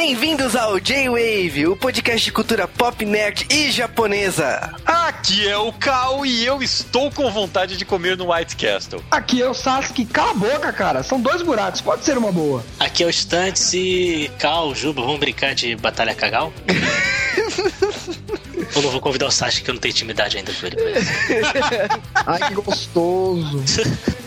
Bem-vindos 0.00 0.54
ao 0.54 0.78
J-Wave, 0.78 1.66
o 1.66 1.76
podcast 1.76 2.24
de 2.24 2.30
cultura 2.30 2.68
pop, 2.68 3.04
nerd 3.04 3.48
e 3.50 3.68
japonesa. 3.68 4.72
Aqui 4.86 5.48
é 5.48 5.56
o 5.56 5.72
Cal 5.72 6.24
e 6.24 6.46
eu 6.46 6.62
estou 6.62 7.10
com 7.10 7.28
vontade 7.32 7.76
de 7.76 7.84
comer 7.84 8.16
no 8.16 8.32
White 8.32 8.54
Castle. 8.54 9.02
Aqui 9.10 9.42
é 9.42 9.48
o 9.48 9.52
Sasuke. 9.52 10.06
Cala 10.06 10.30
a 10.30 10.34
boca, 10.34 10.72
cara. 10.72 11.02
São 11.02 11.20
dois 11.20 11.42
buracos. 11.42 11.80
Pode 11.80 12.04
ser 12.04 12.16
uma 12.16 12.30
boa. 12.30 12.64
Aqui 12.78 13.02
é 13.02 13.06
o 13.06 13.12
Stunts 13.12 13.74
e 13.74 14.30
Cal, 14.38 14.72
Juba, 14.72 15.02
vamos 15.02 15.18
brincar 15.18 15.52
de 15.52 15.74
Batalha 15.74 16.14
Cagal? 16.14 16.52
Ou 18.74 18.82
não 18.82 18.90
vou 18.90 19.00
convidar 19.00 19.26
o 19.26 19.30
Sasuke 19.30 19.64
que 19.64 19.70
eu 19.70 19.74
não 19.74 19.80
tenho 19.80 19.92
intimidade 19.92 20.36
ainda 20.36 20.52
com 20.52 20.66
ele. 20.66 20.76
Ai, 22.26 22.48
que 22.48 22.54
gostoso. 22.54 23.62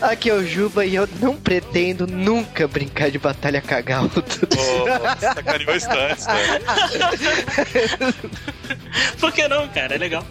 Aqui 0.00 0.30
é 0.30 0.34
o 0.34 0.44
Juba 0.46 0.84
e 0.84 0.94
eu 0.94 1.08
não 1.20 1.36
pretendo 1.36 2.06
nunca 2.06 2.66
brincar 2.66 3.10
de 3.10 3.18
batalha 3.18 3.60
cagal. 3.60 4.10
Oh, 4.14 5.20
sacaneou 5.20 5.76
instantes, 5.76 6.26
né? 6.26 6.60
Por 9.18 9.32
que 9.32 9.46
não, 9.48 9.68
cara? 9.68 9.94
É 9.94 9.98
legal. 9.98 10.24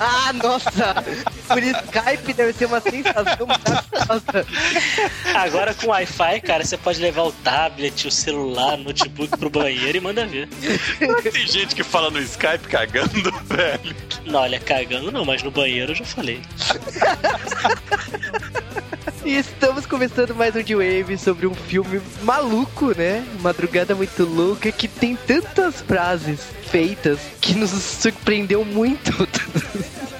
ah, 0.00 0.32
nossa! 0.32 1.04
Por 1.46 1.62
Skype 1.62 2.32
deve 2.32 2.52
ser 2.52 2.66
uma 2.66 2.80
sensação 2.80 3.46
maravilhosa. 3.46 4.46
Agora 5.34 5.74
com 5.74 5.88
Wi-Fi, 5.88 6.40
cara, 6.40 6.64
você 6.64 6.76
pode 6.76 7.00
levar 7.00 7.22
o 7.22 7.32
tablet, 7.32 8.06
o 8.06 8.10
celular, 8.10 8.74
o 8.74 8.84
notebook 8.84 9.36
pro 9.36 9.50
banheiro 9.50 9.98
e 9.98 10.00
manda 10.00 10.26
ver. 10.26 10.48
Tem 11.32 11.46
gente 11.46 11.74
que 11.74 11.82
fala 11.82 12.10
no 12.10 12.20
Skype 12.20 12.68
cagando, 12.68 13.32
velho. 13.44 13.96
Não, 14.24 14.40
olha, 14.40 14.58
cagando 14.60 15.12
não, 15.12 15.24
mas 15.24 15.42
no 15.42 15.50
banheiro 15.50 15.92
eu 15.92 15.96
já 15.96 16.04
falei. 16.04 16.40
E 19.24 19.36
estamos 19.36 19.86
começando 19.86 20.34
mais 20.36 20.54
um 20.54 20.62
D-Wave 20.62 21.18
sobre 21.18 21.48
um 21.48 21.54
filme 21.54 22.00
maluco, 22.22 22.96
né? 22.96 23.26
Madrugada 23.40 23.92
muito 23.94 24.22
louca 24.24 24.70
que 24.70 24.86
tem 24.86 25.16
tantas 25.16 25.80
frases 25.80 26.40
feitas 26.70 27.18
que 27.40 27.54
nos 27.54 27.70
surpreendeu 27.70 28.64
muito. 28.64 29.12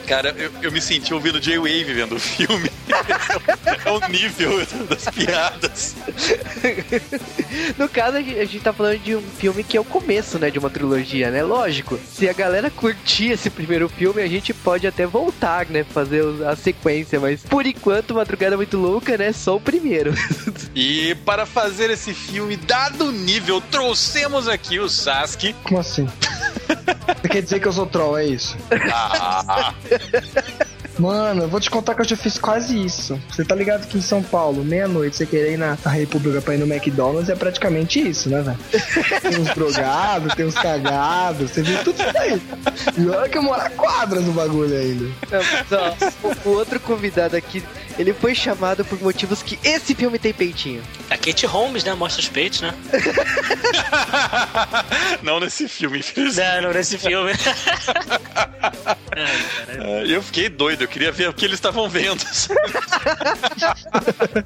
Cara, 0.07 0.33
eu, 0.39 0.53
eu 0.63 0.73
me 0.73 0.81
senti 0.81 1.13
ouvindo 1.13 1.41
J-Wave 1.41 1.93
vendo 1.93 2.15
o 2.15 2.21
filme. 2.21 2.71
é 3.85 3.91
o 3.91 4.09
nível 4.09 4.65
das 4.89 5.05
piadas. 5.07 5.97
No 7.77 7.89
caso, 7.89 8.17
a 8.19 8.23
gente, 8.23 8.61
tá 8.61 8.73
falando 8.73 8.99
de 8.99 9.17
um 9.17 9.23
filme 9.23 9.65
que 9.65 9.77
é 9.77 9.81
o 9.81 9.85
começo, 9.85 10.39
né, 10.39 10.49
de 10.51 10.59
uma 10.61 10.71
trilogia, 10.71 11.31
né? 11.31 11.43
Lógico, 11.43 11.99
se 12.09 12.29
a 12.29 12.33
galera 12.33 12.71
curtir 12.71 13.33
esse 13.33 13.51
primeiro 13.51 13.89
filme, 13.89 14.23
a 14.23 14.29
gente 14.29 14.55
pode 14.55 14.87
até 14.87 15.05
voltar, 15.07 15.67
né, 15.67 15.85
fazer 15.85 16.23
a 16.47 16.55
sequência, 16.55 17.19
mas 17.19 17.43
por 17.43 17.67
enquanto, 17.67 18.15
Madrugada 18.15 18.57
Muito 18.57 18.77
Louca, 18.77 19.19
né, 19.19 19.33
só 19.33 19.57
o 19.57 19.61
primeiro. 19.61 20.15
E 20.75 21.15
para 21.25 21.47
fazer 21.47 21.89
esse 21.89 22.13
filme 22.13 22.55
dado 22.55 23.11
nível, 23.11 23.63
trouxemos 23.63 24.47
aqui 24.47 24.79
o 24.79 24.91
Sasuke. 24.91 25.55
Como 25.65 25.81
assim? 25.81 26.07
Você 27.21 27.29
quer 27.29 27.43
dizer 27.43 27.61
que 27.61 27.69
eu 27.69 27.73
sou 27.73 27.87
troll, 27.87 28.19
é 28.19 28.25
isso? 28.25 28.57
Ah, 28.93 29.75
Mano, 30.99 31.43
eu 31.43 31.49
vou 31.49 31.61
te 31.61 31.71
contar 31.71 31.95
que 31.95 32.01
eu 32.01 32.05
já 32.07 32.17
fiz 32.17 32.39
quase 32.39 32.83
isso. 32.83 33.21
Você 33.31 33.45
tá 33.45 33.55
ligado 33.55 33.87
que 33.87 33.99
em 33.99 34.01
São 34.01 34.23
Paulo, 34.23 34.65
meia-noite, 34.65 35.17
você 35.17 35.27
querer 35.27 35.53
ir 35.53 35.57
na, 35.59 35.77
na 35.85 35.91
República 35.91 36.41
pra 36.41 36.55
ir 36.55 36.59
no 36.59 36.67
McDonald's 36.73 37.29
é 37.29 37.35
praticamente 37.35 38.01
isso, 38.01 38.31
né, 38.31 38.41
velho? 38.41 38.59
Tem 39.21 39.39
uns 39.39 39.55
drogados, 39.55 40.35
tem 40.35 40.47
uns 40.47 40.55
cagados, 40.55 41.51
você 41.51 41.63
viu 41.63 41.85
tudo 41.85 42.01
isso 42.01 42.19
aí. 42.19 42.41
E 42.97 43.09
olha 43.09 43.29
que 43.29 43.37
eu 43.37 43.43
moro 43.43 43.61
a 43.61 43.71
quadras 43.71 44.25
no 44.25 44.33
bagulho 44.33 44.75
ainda. 44.75 45.05
Não, 45.31 45.43
mas, 45.53 45.73
ó, 45.73 46.29
o, 46.47 46.49
o 46.49 46.53
outro 46.55 46.81
convidado 46.81 47.37
aqui, 47.37 47.63
ele 47.99 48.13
foi 48.13 48.35
chamado 48.35 48.85
por 48.85 49.01
motivos 49.01 49.43
que 49.43 49.59
esse 49.65 49.95
filme 49.95 50.19
tem 50.19 50.33
peitinho. 50.33 50.83
A 51.11 51.17
Kate 51.17 51.47
Holmes, 51.47 51.85
né? 51.85 51.95
Mostra 51.95 52.21
os 52.21 52.29
peitos, 52.29 52.61
né? 52.61 52.75
não 55.23 55.41
nesse 55.41 55.69
filme, 55.69 56.01
infelizmente. 56.01 56.47
Não, 56.47 56.63
não 56.63 56.73
nesse 56.73 56.99
filme. 56.99 57.33
Eu 60.07 60.23
fiquei 60.23 60.49
doido, 60.49 60.83
eu 60.83 60.89
queria 60.89 61.11
ver 61.11 61.29
o 61.29 61.33
que 61.33 61.45
eles 61.45 61.57
estavam 61.57 61.89
vendo. 61.89 62.23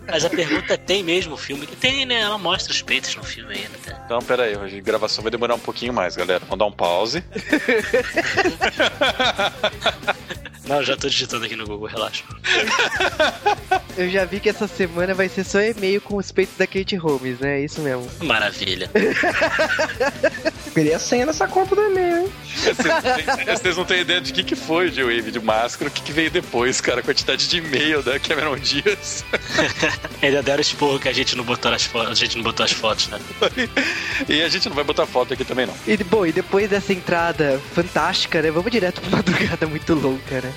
Mas 0.06 0.24
a 0.24 0.30
pergunta 0.30 0.74
é: 0.74 0.76
tem 0.76 1.02
mesmo 1.02 1.34
o 1.34 1.36
filme? 1.36 1.66
Tem, 1.66 2.06
né? 2.06 2.20
Ela 2.20 2.38
mostra 2.38 2.72
os 2.72 2.80
peitos 2.80 3.14
no 3.16 3.24
filme 3.24 3.54
ainda. 3.54 3.78
Tá? 3.84 4.02
Então, 4.04 4.20
pera 4.20 4.44
aí, 4.44 4.54
a 4.54 4.80
gravação 4.80 5.22
vai 5.22 5.30
demorar 5.30 5.54
um 5.54 5.60
pouquinho 5.60 5.92
mais, 5.92 6.14
galera. 6.14 6.40
Vamos 6.40 6.58
dar 6.58 6.66
um 6.66 6.72
pause. 6.72 7.24
Não, 10.70 10.82
já 10.84 10.96
tô 10.96 11.08
digitando 11.08 11.44
aqui 11.44 11.56
no 11.56 11.66
Google, 11.66 11.88
relaxa. 11.88 12.22
Eu 13.98 14.08
já 14.08 14.24
vi 14.24 14.38
que 14.38 14.48
essa 14.48 14.68
semana 14.68 15.12
vai 15.12 15.28
ser 15.28 15.42
só 15.44 15.60
e-mail 15.60 16.00
com 16.00 16.16
os 16.16 16.30
peitos 16.30 16.56
da 16.56 16.64
Kate 16.66 16.94
Holmes, 16.94 17.40
né? 17.40 17.60
É 17.60 17.64
isso 17.64 17.80
mesmo. 17.80 18.08
Maravilha. 18.22 18.88
Queria 20.72 20.96
a 20.96 20.98
senha 21.00 21.26
nessa 21.26 21.48
conta 21.48 21.74
do 21.74 21.82
e-mail, 21.82 22.18
hein? 22.18 22.32
Vocês 22.54 22.76
não 22.78 23.02
têm- 23.02 23.56
Vocês 23.56 23.76
não 23.76 23.84
têm 23.84 24.00
ideia 24.02 24.20
de 24.20 24.32
que, 24.32 24.44
que 24.44 24.54
foi 24.54 24.86
o 24.86 24.90
J-Wave 24.90 25.32
de 25.32 25.40
máscara, 25.40 25.90
o 25.90 25.92
que, 25.92 26.02
que 26.02 26.12
veio 26.12 26.30
depois, 26.30 26.80
cara. 26.80 27.00
A 27.00 27.02
quantidade 27.02 27.48
de 27.48 27.56
e-mail 27.58 28.00
da 28.02 28.18
Cameron 28.20 28.56
Diaz. 28.56 29.24
Ainda 30.22 30.40
deram 30.42 30.60
esporro 30.60 31.00
que 31.00 31.08
a 31.08 31.12
gente 31.12 31.34
não 31.36 31.42
botou 31.42 31.72
as 31.72 31.82
fotos, 31.84 32.12
a 32.12 32.14
gente 32.14 32.36
não 32.36 32.44
botou 32.44 32.64
as 32.64 32.70
fotos, 32.72 33.08
né? 33.08 33.18
E 34.28 34.40
a 34.42 34.48
gente 34.48 34.68
não 34.68 34.76
vai 34.76 34.84
botar 34.84 35.04
foto 35.06 35.34
aqui 35.34 35.44
também, 35.44 35.66
não. 35.66 35.74
E, 35.86 35.96
bom, 36.04 36.24
e 36.24 36.30
depois 36.32 36.70
dessa 36.70 36.92
entrada 36.92 37.60
fantástica, 37.74 38.40
né? 38.40 38.50
Vamos 38.52 38.70
direto 38.70 39.00
pra 39.00 39.10
madrugada 39.18 39.66
muito 39.66 39.92
louca, 39.94 40.40
né? 40.40 40.52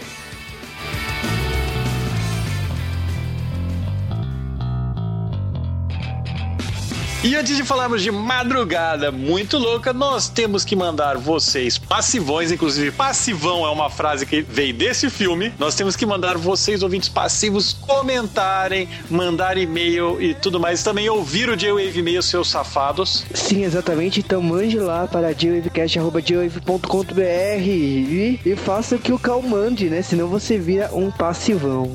E 7.23 7.35
antes 7.37 7.55
de 7.55 7.63
falarmos 7.63 8.03
de 8.03 8.11
madrugada 8.11 9.09
muito 9.09 9.57
louca, 9.57 9.93
nós 9.93 10.27
temos 10.27 10.65
que 10.65 10.75
mandar 10.75 11.17
vocês 11.17 11.77
passivões, 11.77 12.51
inclusive 12.51 12.91
passivão 12.91 13.65
é 13.65 13.69
uma 13.69 13.89
frase 13.89 14.25
que 14.25 14.41
veio 14.41 14.73
desse 14.73 15.09
filme. 15.09 15.53
Nós 15.57 15.73
temos 15.73 15.95
que 15.95 16.05
mandar 16.05 16.37
vocês, 16.37 16.83
ouvintes 16.83 17.07
passivos, 17.07 17.71
comentarem, 17.71 18.89
mandar 19.09 19.57
e-mail 19.57 20.21
e 20.21 20.33
tudo 20.33 20.59
mais. 20.59 20.83
Também 20.83 21.07
ouvir 21.07 21.47
o 21.47 21.55
J-Wave 21.55 21.97
e-mail, 21.97 22.21
seus 22.21 22.49
safados. 22.49 23.25
Sim, 23.33 23.63
exatamente. 23.63 24.19
Então 24.19 24.41
mande 24.41 24.77
lá 24.77 25.07
para 25.07 25.31
jwavecast.jwave.com.br 25.31 27.21
e, 27.21 28.41
e 28.45 28.55
faça 28.57 28.97
que 28.97 29.13
o 29.13 29.17
Cal 29.17 29.41
mande, 29.41 29.89
né? 29.89 30.01
Senão 30.01 30.27
você 30.27 30.57
vira 30.57 30.89
um 30.93 31.09
passivão. 31.09 31.89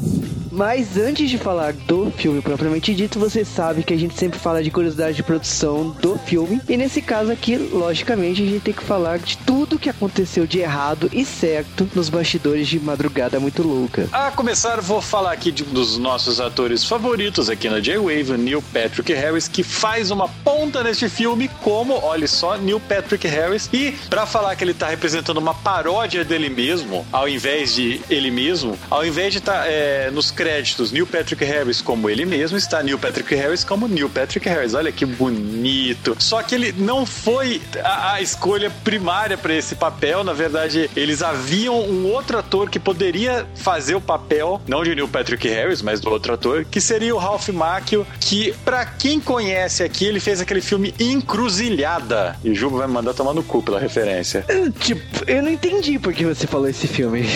Mas 0.50 0.96
antes 0.96 1.30
de 1.30 1.38
falar 1.38 1.72
do 1.72 2.10
filme 2.10 2.40
propriamente 2.40 2.94
dito, 2.94 3.18
você 3.18 3.44
sabe 3.44 3.82
que 3.82 3.94
a 3.94 3.96
gente 3.96 4.18
sempre 4.18 4.38
fala 4.40 4.60
de 4.62 4.70
curiosidade 4.70 5.17
de 5.18 5.22
produção 5.24 5.90
do 6.00 6.16
filme. 6.16 6.60
E 6.68 6.76
nesse 6.76 7.02
caso 7.02 7.32
aqui, 7.32 7.56
logicamente, 7.56 8.40
a 8.40 8.46
gente 8.46 8.60
tem 8.60 8.72
que 8.72 8.84
falar 8.84 9.18
de 9.18 9.36
tudo 9.38 9.78
que 9.78 9.90
aconteceu 9.90 10.46
de 10.46 10.60
errado 10.60 11.10
e 11.12 11.24
certo 11.24 11.88
nos 11.92 12.08
bastidores 12.08 12.68
de 12.68 12.78
Madrugada 12.78 13.40
Muito 13.40 13.62
Louca. 13.62 14.08
A 14.12 14.30
começar, 14.30 14.80
vou 14.80 15.02
falar 15.02 15.32
aqui 15.32 15.50
de 15.50 15.64
um 15.64 15.66
dos 15.66 15.98
nossos 15.98 16.40
atores 16.40 16.84
favoritos 16.84 17.50
aqui 17.50 17.68
na 17.68 17.80
J-Wave, 17.80 18.38
Neil 18.38 18.62
Patrick 18.72 19.12
Harris, 19.12 19.48
que 19.48 19.64
faz 19.64 20.12
uma 20.12 20.28
ponta 20.28 20.84
neste 20.84 21.08
filme 21.08 21.50
como, 21.62 21.94
olha 21.94 22.28
só, 22.28 22.56
Neil 22.56 22.78
Patrick 22.78 23.26
Harris. 23.26 23.68
E 23.72 23.92
pra 24.08 24.24
falar 24.24 24.54
que 24.54 24.62
ele 24.62 24.74
tá 24.74 24.88
representando 24.88 25.38
uma 25.38 25.54
paródia 25.54 26.24
dele 26.24 26.48
mesmo, 26.48 27.04
ao 27.10 27.28
invés 27.28 27.74
de 27.74 28.00
ele 28.08 28.30
mesmo, 28.30 28.78
ao 28.88 29.04
invés 29.04 29.32
de 29.32 29.40
estar 29.40 29.66
nos 30.12 30.30
créditos 30.30 30.92
Neil 30.92 31.06
Patrick 31.06 31.44
Harris 31.44 31.82
como 31.82 32.08
ele 32.08 32.24
mesmo, 32.24 32.56
está 32.56 32.82
Neil 32.84 32.98
Patrick 32.98 33.34
Harris 33.34 33.64
como 33.64 33.88
Neil 33.88 34.08
Patrick 34.08 34.48
Harris. 34.48 34.74
Olha 34.74 34.92
que 34.92 35.07
bonito. 35.16 36.16
Só 36.18 36.42
que 36.42 36.54
ele 36.54 36.72
não 36.72 37.04
foi 37.06 37.60
a, 37.82 38.14
a 38.14 38.22
escolha 38.22 38.70
primária 38.84 39.36
para 39.36 39.54
esse 39.54 39.74
papel. 39.74 40.24
Na 40.24 40.32
verdade, 40.32 40.90
eles 40.96 41.22
haviam 41.22 41.80
um 41.80 42.06
outro 42.12 42.38
ator 42.38 42.70
que 42.70 42.78
poderia 42.78 43.46
fazer 43.56 43.94
o 43.94 44.00
papel, 44.00 44.60
não 44.66 44.82
de 44.82 44.94
Neil 44.94 45.08
Patrick 45.08 45.48
Harris, 45.48 45.82
mas 45.82 46.00
do 46.00 46.10
outro 46.10 46.34
ator, 46.34 46.64
que 46.64 46.80
seria 46.80 47.14
o 47.14 47.18
Ralph 47.18 47.48
Macchio, 47.48 48.06
que 48.20 48.52
para 48.64 48.84
quem 48.84 49.20
conhece 49.20 49.82
aqui, 49.82 50.04
ele 50.04 50.20
fez 50.20 50.40
aquele 50.40 50.60
filme 50.60 50.94
Encruzilhada. 50.98 52.36
E 52.44 52.50
o 52.50 52.54
Juba 52.54 52.78
vai 52.78 52.86
me 52.86 52.94
mandar 52.94 53.14
tomar 53.14 53.34
no 53.34 53.42
cu 53.42 53.62
pela 53.62 53.78
referência. 53.78 54.44
Tipo, 54.80 55.00
eu 55.26 55.42
não 55.42 55.50
entendi 55.50 55.98
por 55.98 56.12
que 56.12 56.24
você 56.24 56.46
falou 56.46 56.68
esse 56.68 56.86
filme. 56.86 57.26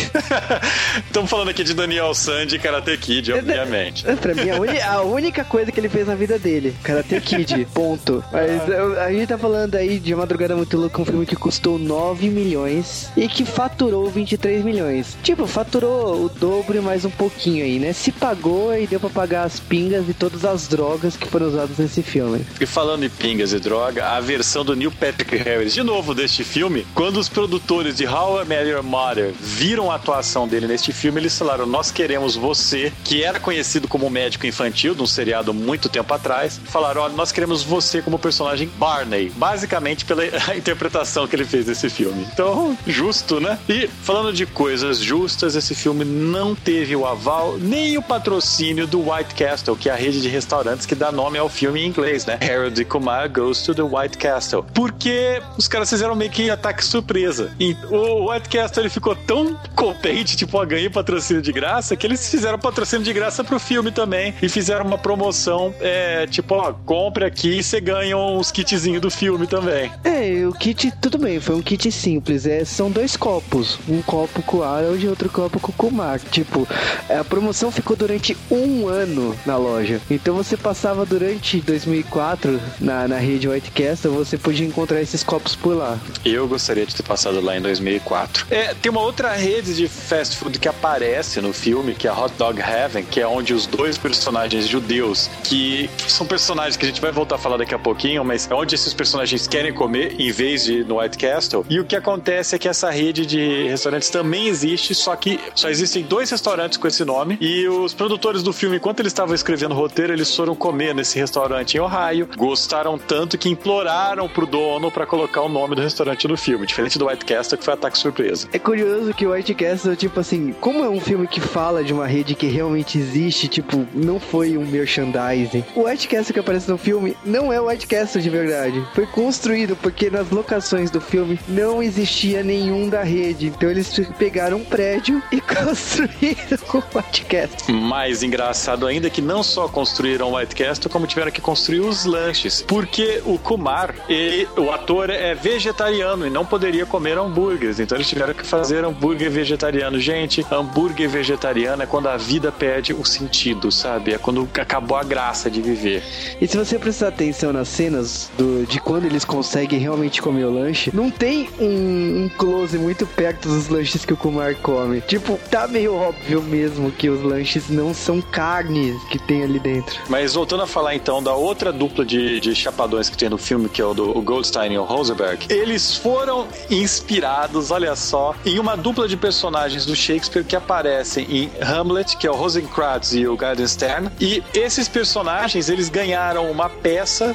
Estamos 1.06 1.30
falando 1.30 1.48
aqui 1.48 1.64
de 1.64 1.74
Daniel 1.74 2.14
Sandy 2.14 2.56
e 2.56 2.58
Karate 2.58 2.96
Kid, 2.96 3.32
obviamente. 3.32 4.04
pra 4.20 4.34
mim, 4.34 4.50
a, 4.50 4.92
a 4.92 5.02
única 5.02 5.44
coisa 5.44 5.72
que 5.72 5.80
ele 5.80 5.88
fez 5.88 6.06
na 6.06 6.14
vida 6.14 6.38
dele, 6.38 6.74
Karate 6.82 7.20
Kid, 7.20 7.61
ponto. 7.66 8.22
Mas 8.32 8.68
eu- 8.68 9.00
a 9.00 9.12
gente 9.12 9.26
tá 9.28 9.38
falando 9.38 9.74
aí 9.74 9.98
de 9.98 10.14
Madrugada 10.14 10.54
Muito 10.56 10.76
Louca, 10.76 11.00
um 11.00 11.04
filme 11.04 11.26
que 11.26 11.36
custou 11.36 11.78
9 11.78 12.28
milhões 12.28 13.08
e 13.16 13.28
que 13.28 13.44
faturou 13.44 14.08
23 14.10 14.64
milhões. 14.64 15.16
Tipo, 15.22 15.46
faturou 15.46 16.24
o 16.24 16.28
dobro 16.28 16.76
e 16.76 16.80
mais 16.80 17.04
um 17.04 17.10
pouquinho 17.10 17.64
aí, 17.64 17.78
né? 17.78 17.92
Se 17.92 18.12
pagou 18.12 18.76
e 18.76 18.86
deu 18.86 19.00
pra 19.00 19.10
pagar 19.10 19.44
as 19.44 19.58
pingas 19.60 20.08
e 20.08 20.14
todas 20.14 20.44
as 20.44 20.66
drogas 20.68 21.16
que 21.16 21.26
foram 21.28 21.46
usadas 21.48 21.78
nesse 21.78 22.02
filme. 22.02 22.44
E 22.60 22.66
falando 22.66 23.04
em 23.04 23.08
pingas 23.10 23.52
e 23.52 23.58
droga, 23.58 24.06
a 24.10 24.20
versão 24.20 24.64
do 24.64 24.74
Neil 24.76 24.92
Patrick 24.92 25.36
Harris, 25.36 25.74
de 25.74 25.82
novo, 25.82 26.14
deste 26.14 26.44
filme, 26.44 26.86
quando 26.94 27.18
os 27.18 27.28
produtores 27.28 27.96
de 27.96 28.06
How 28.06 28.42
I 28.42 28.44
Met 28.46 28.68
Your 28.68 28.82
Mother 28.82 29.32
viram 29.40 29.90
a 29.90 29.96
atuação 29.96 30.46
dele 30.46 30.66
neste 30.66 30.92
filme, 30.92 31.20
eles 31.20 31.36
falaram: 31.38 31.66
Nós 31.66 31.90
queremos 31.90 32.36
você 32.36 32.92
que 33.04 33.22
era 33.22 33.38
conhecido 33.40 33.88
como 33.88 34.08
médico 34.10 34.46
infantil, 34.46 34.94
de 34.94 35.02
um 35.02 35.06
seriado 35.06 35.52
muito 35.54 35.88
tempo 35.88 36.12
atrás. 36.14 36.60
Falaram: 36.64 37.02
olha, 37.02 37.14
nós 37.14 37.30
queremos 37.32 37.41
você 37.46 38.02
como 38.02 38.18
personagem 38.18 38.68
Barney. 38.76 39.30
Basicamente 39.36 40.04
pela 40.04 40.24
interpretação 40.56 41.26
que 41.26 41.34
ele 41.34 41.44
fez 41.44 41.66
desse 41.66 41.88
filme. 41.90 42.26
Então, 42.32 42.76
justo, 42.86 43.40
né? 43.40 43.58
E 43.68 43.88
falando 43.88 44.32
de 44.32 44.46
coisas 44.46 44.98
justas, 44.98 45.56
esse 45.56 45.74
filme 45.74 46.04
não 46.04 46.54
teve 46.54 46.94
o 46.94 47.06
aval 47.06 47.56
nem 47.58 47.96
o 47.96 48.02
patrocínio 48.02 48.86
do 48.86 49.10
White 49.10 49.34
Castle, 49.34 49.76
que 49.76 49.88
é 49.88 49.92
a 49.92 49.96
rede 49.96 50.20
de 50.20 50.28
restaurantes 50.28 50.86
que 50.86 50.94
dá 50.94 51.10
nome 51.10 51.38
ao 51.38 51.48
filme 51.48 51.80
em 51.80 51.86
inglês, 51.86 52.26
né? 52.26 52.38
Harold 52.42 52.84
Kumar 52.84 53.30
Goes 53.30 53.62
to 53.62 53.74
the 53.74 53.82
White 53.82 54.18
Castle. 54.18 54.64
Porque 54.74 55.40
os 55.56 55.68
caras 55.68 55.88
fizeram 55.88 56.14
meio 56.14 56.30
que 56.30 56.50
ataque 56.50 56.84
surpresa. 56.84 57.52
E 57.58 57.76
o 57.90 58.30
White 58.30 58.48
Castle 58.48 58.82
ele 58.82 58.90
ficou 58.90 59.14
tão 59.14 59.58
contente, 59.74 60.36
tipo, 60.36 60.58
ó, 60.58 60.64
ganhei 60.64 60.88
patrocínio 60.88 61.42
de 61.42 61.52
graça, 61.52 61.96
que 61.96 62.06
eles 62.06 62.28
fizeram 62.30 62.58
patrocínio 62.58 63.04
de 63.04 63.12
graça 63.12 63.42
pro 63.42 63.58
filme 63.58 63.90
também 63.90 64.34
e 64.42 64.48
fizeram 64.48 64.84
uma 64.84 64.98
promoção, 64.98 65.74
é, 65.80 66.26
tipo, 66.26 66.54
ó, 66.54 66.72
compre 66.84 67.24
aqui 67.32 67.58
e 67.58 67.62
você 67.62 67.81
ganha 67.81 68.17
uns 68.17 68.52
kitzinhos 68.52 69.00
do 69.00 69.11
filme 69.11 69.46
também. 69.46 69.90
É, 70.05 70.46
o 70.46 70.52
kit, 70.52 70.93
tudo 71.00 71.19
bem, 71.19 71.40
foi 71.40 71.56
um 71.56 71.62
kit 71.62 71.90
simples. 71.90 72.46
É, 72.46 72.64
são 72.64 72.90
dois 72.90 73.17
copos. 73.17 73.79
Um 73.88 74.02
copo 74.02 74.43
com 74.43 74.62
Harold 74.62 75.05
e 75.05 75.08
outro 75.08 75.29
copo 75.31 75.58
com 75.58 75.73
Kumar. 75.73 76.20
Tipo, 76.31 76.69
a 77.08 77.25
promoção 77.25 77.70
ficou 77.70 77.96
durante 77.96 78.37
um 78.50 78.87
ano 78.87 79.34
na 79.46 79.56
loja. 79.56 80.00
Então 80.11 80.34
você 80.34 80.56
passava 80.56 81.06
durante 81.06 81.61
2004 81.61 82.61
na, 82.79 83.08
na 83.08 83.17
rede 83.17 83.49
White 83.49 83.70
Castle, 83.70 84.12
você 84.12 84.37
podia 84.37 84.67
encontrar 84.67 85.00
esses 85.00 85.23
copos 85.25 85.56
por 85.56 85.75
lá. 85.75 85.99
Eu 86.25 86.46
gostaria 86.46 86.84
de 86.84 86.94
ter 86.94 87.02
passado 87.02 87.40
lá 87.40 87.56
em 87.56 87.62
2004. 87.62 88.46
É, 88.50 88.75
tem 88.75 88.90
uma 88.90 89.00
outra 89.00 89.32
rede 89.32 89.75
de 89.75 89.88
fast 89.88 90.37
food 90.37 90.58
que 90.58 90.69
aparece 90.69 91.40
no 91.40 91.52
filme, 91.52 91.94
que 91.94 92.06
é 92.06 92.11
a 92.11 92.14
Hot 92.14 92.34
Dog 92.37 92.61
Heaven, 92.61 93.05
que 93.05 93.20
é 93.20 93.26
onde 93.26 93.55
os 93.55 93.67
dois 93.67 93.96
personagens 93.96 94.69
judeus, 94.69 95.31
que, 95.44 95.88
que 95.96 96.12
são 96.12 96.26
personagens 96.26 96.76
que 96.76 96.84
a 96.84 96.88
gente 96.88 97.00
vai 97.00 97.11
voltar 97.11 97.21
a 97.30 97.38
falar 97.38 97.56
daqui 97.56 97.74
a 97.74 97.78
pouquinho, 97.78 98.24
mas 98.24 98.50
é 98.50 98.54
onde 98.54 98.74
esses 98.74 98.92
personagens 98.92 99.46
querem 99.46 99.72
comer 99.72 100.20
em 100.20 100.30
vez 100.32 100.64
de 100.64 100.82
no 100.84 101.00
White 101.00 101.19
Castle. 101.19 101.64
E 101.69 101.78
o 101.78 101.84
que 101.84 101.94
acontece 101.94 102.56
é 102.56 102.58
que 102.58 102.69
essa 102.69 102.90
rede 102.90 103.24
de 103.24 103.69
restaurantes 103.69 104.10
também 104.10 104.48
existe, 104.48 104.94
só 104.94 105.14
que 105.14 105.38
só 105.54 105.69
existem 105.69 106.02
dois 106.02 106.30
restaurantes 106.30 106.78
com 106.78 106.88
esse 106.88 107.04
nome. 107.04 107.38
E 107.40 107.69
os 107.69 107.94
produtores 107.94 108.42
do 108.42 108.52
filme, 108.52 108.76
enquanto 108.76 109.00
eles 109.00 109.12
estavam 109.12 109.34
escrevendo 109.34 109.72
o 109.72 109.74
roteiro, 109.74 110.12
eles 110.12 110.34
foram 110.34 110.54
comer 110.54 110.94
nesse 110.94 111.19
restaurante 111.19 111.76
em 111.76 111.80
Ohio. 111.80 112.28
Gostaram 112.36 112.98
tanto 112.98 113.38
que 113.38 113.48
imploraram 113.48 114.28
pro 114.28 114.46
dono 114.46 114.90
para 114.90 115.06
colocar 115.06 115.42
o 115.42 115.48
nome 115.48 115.74
do 115.74 115.82
restaurante 115.82 116.26
no 116.26 116.36
filme, 116.36 116.66
diferente 116.66 116.98
do 116.98 117.06
White 117.06 117.24
Castle, 117.24 117.58
que 117.58 117.64
foi 117.64 117.74
ataque 117.74 117.98
surpresa. 117.98 118.48
É 118.52 118.58
curioso 118.58 119.14
que 119.14 119.26
o 119.26 119.32
White 119.32 119.54
Castle, 119.54 119.96
tipo 119.96 120.20
assim, 120.20 120.54
como 120.60 120.84
é 120.84 120.88
um 120.88 121.00
filme 121.00 121.26
que 121.26 121.40
fala 121.40 121.84
de 121.84 121.92
uma 121.92 122.06
rede 122.06 122.34
que 122.34 122.46
realmente 122.46 122.98
existe, 122.98 123.48
tipo, 123.48 123.86
não 123.94 124.19
foi 124.19 124.56
um 124.56 124.64
merchandising. 124.66 125.64
O 125.74 125.84
White 125.84 126.08
Castle 126.08 126.32
que 126.34 126.40
aparece 126.40 126.70
no 126.70 126.78
filme 126.78 127.11
não 127.24 127.52
é 127.52 127.60
o 127.60 127.68
White 127.68 127.86
Castle 127.86 128.20
de 128.20 128.30
verdade. 128.30 128.84
Foi 128.94 129.06
construído 129.06 129.76
porque 129.76 130.10
nas 130.10 130.30
locações 130.30 130.90
do 130.90 131.00
filme 131.00 131.38
não 131.48 131.82
existia 131.82 132.42
nenhum 132.42 132.88
da 132.88 133.02
rede. 133.02 133.46
Então 133.48 133.70
eles 133.70 134.00
pegaram 134.18 134.58
um 134.58 134.64
prédio 134.64 135.22
e 135.30 135.40
construíram 135.42 136.58
o 136.74 136.98
White 136.98 137.24
Castle. 137.24 137.74
Mais 137.74 138.22
engraçado 138.22 138.86
ainda 138.86 139.06
é 139.06 139.10
que 139.10 139.22
não 139.22 139.42
só 139.42 139.68
construíram 139.68 140.30
o 140.30 140.36
White 140.36 140.54
Castle, 140.54 140.90
como 140.90 141.06
tiveram 141.06 141.30
que 141.30 141.40
construir 141.40 141.80
os 141.80 142.04
lanches. 142.04 142.62
Porque 142.62 143.22
o 143.24 143.38
Kumar, 143.38 143.94
ele, 144.08 144.48
o 144.56 144.70
ator, 144.70 145.10
é 145.10 145.34
vegetariano 145.34 146.26
e 146.26 146.30
não 146.30 146.44
poderia 146.44 146.86
comer 146.86 147.18
hambúrgueres. 147.18 147.80
Então 147.80 147.96
eles 147.96 148.08
tiveram 148.08 148.34
que 148.34 148.46
fazer 148.46 148.84
hambúrguer 148.84 149.30
vegetariano. 149.30 149.98
Gente, 149.98 150.44
hambúrguer 150.50 151.08
vegetariano 151.08 151.82
é 151.82 151.86
quando 151.86 152.08
a 152.08 152.16
vida 152.16 152.52
perde 152.52 152.92
o 152.92 153.04
sentido, 153.04 153.70
sabe? 153.70 154.12
É 154.12 154.18
quando 154.18 154.48
acabou 154.60 154.96
a 154.96 155.02
graça 155.02 155.50
de 155.50 155.60
viver. 155.60 156.02
E 156.40 156.46
se 156.46 156.56
você 156.56 156.78
atenção 157.08 157.52
nas 157.52 157.69
cenas 157.69 158.31
do, 158.37 158.66
de 158.66 158.81
quando 158.81 159.04
eles 159.04 159.25
conseguem 159.25 159.78
realmente 159.78 160.22
comer 160.22 160.44
o 160.44 160.50
lanche, 160.52 160.90
não 160.94 161.10
tem 161.10 161.49
um, 161.60 162.25
um 162.25 162.31
close 162.37 162.78
muito 162.78 163.06
perto 163.06 163.49
dos 163.49 163.69
lanches 163.69 164.04
que 164.04 164.12
o 164.12 164.16
Kumar 164.16 164.54
come. 164.56 165.00
Tipo, 165.00 165.38
tá 165.50 165.66
meio 165.66 165.94
óbvio 165.94 166.43
mesmo 166.43 166.90
que 166.90 167.08
os 167.08 167.22
lanches 167.22 167.69
não 167.69 167.93
são 167.93 168.20
carnes 168.20 169.02
que 169.04 169.19
tem 169.19 169.43
ali 169.43 169.58
dentro. 169.58 170.00
Mas 170.08 170.34
voltando 170.34 170.62
a 170.62 170.66
falar 170.66 170.94
então 170.94 171.22
da 171.22 171.34
outra 171.34 171.72
dupla 171.72 172.04
de, 172.04 172.40
de 172.40 172.54
chapadões 172.54 173.08
que 173.08 173.16
tem 173.16 173.28
no 173.28 173.38
filme, 173.38 173.69
que 173.69 173.81
é 173.81 173.84
o 173.84 173.94
do 173.94 174.16
o 174.16 174.20
Goldstein 174.20 174.72
e 174.72 174.78
o 174.78 174.84
Rosenberg, 174.84 175.46
eles 175.48 175.96
foram 175.96 176.46
inspirados, 176.70 177.70
olha 177.70 177.96
só, 177.96 178.34
em 178.44 178.58
uma 178.58 178.76
dupla 178.76 179.08
de 179.08 179.16
personagens 179.16 179.87
do 179.87 179.96
Shakespeare 179.96 180.44
que 180.44 180.56
aparecem 180.56 181.26
em 181.31 181.50
Hamlet, 181.60 182.16
que 182.16 182.26
é 182.26 182.31
o 182.31 182.34
Rosencrantz 182.34 183.12
e 183.14 183.26
o 183.26 183.37
Guildenstern. 183.37 184.10
E 184.20 184.43
esses 184.55 184.88
personagens, 184.88 185.69
eles 185.69 185.88
ganharam 185.88 186.50
uma 186.50 186.69
peça 186.69 186.91